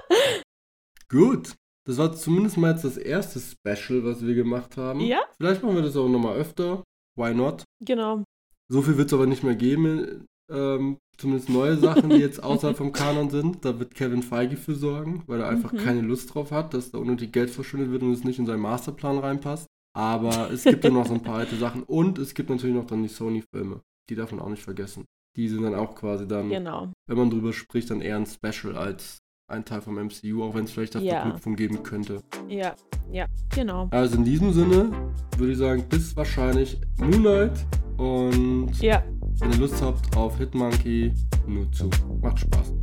Gut. 1.09 1.57
Das 1.85 1.99
war 1.99 2.15
zumindest 2.15 2.59
mal 2.59 2.71
jetzt 2.71 2.85
das 2.85 2.97
erste 2.97 3.41
Special, 3.41 4.05
was 4.05 4.25
wir 4.25 4.37
gemacht 4.37 4.77
haben. 4.77 5.01
Ja. 5.01 5.21
Vielleicht 5.37 5.65
machen 5.65 5.75
wir 5.75 5.83
das 5.83 5.97
auch 5.97 6.09
nochmal 6.09 6.37
öfter. 6.37 6.85
Why 7.17 7.35
not? 7.35 7.65
Genau. 7.85 8.23
So 8.71 8.83
viel 8.83 8.97
wird 8.99 9.09
es 9.09 9.15
aber 9.15 9.27
nicht 9.27 9.43
mehr 9.43 9.57
geben. 9.57 10.27
Ähm, 10.51 10.99
zumindest 11.17 11.49
neue 11.49 11.77
Sachen, 11.77 12.11
die 12.11 12.19
jetzt 12.19 12.43
außerhalb 12.43 12.77
vom 12.77 12.93
Kanon 12.93 13.31
sind. 13.31 13.65
Da 13.65 13.79
wird 13.81 13.95
Kevin 13.95 14.23
Feige 14.23 14.57
für 14.57 14.75
sorgen, 14.75 15.25
weil 15.27 15.41
er 15.41 15.49
einfach 15.49 15.73
mhm. 15.73 15.79
keine 15.79 16.03
Lust 16.03 16.35
drauf 16.35 16.53
hat, 16.53 16.73
dass 16.73 16.93
da 16.93 16.99
unnötig 16.99 17.33
Geld 17.33 17.51
verschwindet 17.51 17.91
wird 17.91 18.03
und 18.03 18.13
es 18.13 18.23
nicht 18.23 18.39
in 18.39 18.47
seinen 18.47 18.61
Masterplan 18.61 19.19
reinpasst. 19.19 19.67
Aber 19.97 20.51
es 20.53 20.65
gibt 20.65 20.85
ja 20.85 20.91
noch 20.91 21.07
so 21.07 21.15
ein 21.15 21.23
paar 21.23 21.39
alte 21.39 21.57
Sachen 21.57 21.83
und 21.83 22.19
es 22.19 22.35
gibt 22.35 22.51
natürlich 22.51 22.77
noch 22.77 22.87
dann 22.87 23.03
die 23.03 23.09
Sony-Filme. 23.09 23.81
Die 24.09 24.15
darf 24.15 24.31
man 24.31 24.41
auch 24.41 24.49
nicht 24.49 24.63
vergessen. 24.63 25.05
Die 25.37 25.49
sind 25.49 25.63
dann 25.63 25.75
auch 25.75 25.95
quasi 25.95 26.27
dann, 26.27 26.49
Genau. 26.49 26.89
wenn 27.07 27.17
man 27.19 27.31
drüber 27.31 27.53
spricht, 27.53 27.91
dann 27.91 28.01
eher 28.01 28.17
ein 28.17 28.27
Special 28.27 28.77
als 28.77 29.19
ein 29.51 29.65
Teil 29.65 29.81
vom 29.81 29.97
MCU, 29.99 30.43
auch 30.43 30.55
wenn 30.55 30.65
es 30.65 30.73
vielleicht 30.73 30.95
da 30.95 30.99
Ja. 30.99 31.23
Verknüpfung 31.23 31.57
geben 31.57 31.83
könnte. 31.83 32.21
Ja, 32.49 32.75
ja, 33.11 33.27
genau. 33.55 33.89
Also 33.91 34.17
in 34.19 34.25
diesem 34.25 34.53
Sinne 34.53 34.91
würde 35.39 35.53
ich 35.53 35.59
sagen, 35.59 35.85
bis 35.89 36.15
wahrscheinlich 36.17 36.79
Moonlight 36.99 37.65
und 37.97 38.71
Ja, 38.83 39.03
wenn 39.39 39.53
ihr 39.53 39.59
Lust 39.59 39.81
habt 39.81 40.15
auf 40.17 40.37
Hitmonkey, 40.39 41.15
nur 41.47 41.71
zu. 41.73 41.89
Macht 42.21 42.41
Spaß. 42.41 42.75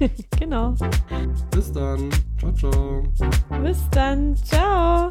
genau. 0.38 0.74
Bis 1.50 1.72
dann. 1.72 2.08
Ciao, 2.38 2.52
ciao. 2.52 3.02
Bis 3.62 3.90
dann. 3.90 4.34
Ciao. 4.36 5.10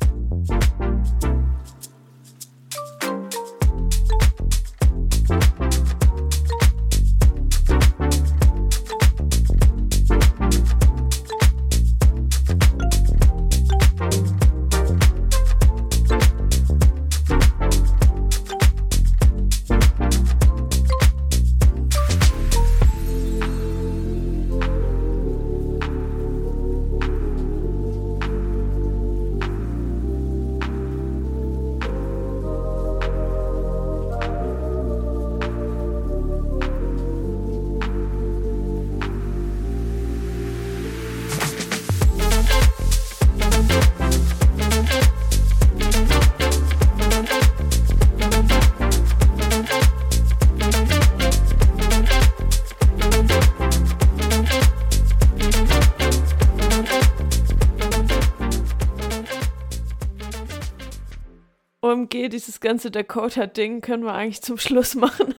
Ganze 62.60 62.92
Dakota-Ding 62.92 63.82
können 63.82 64.04
wir 64.04 64.14
eigentlich 64.14 64.42
zum 64.42 64.58
Schluss 64.58 64.96
machen. 64.96 65.37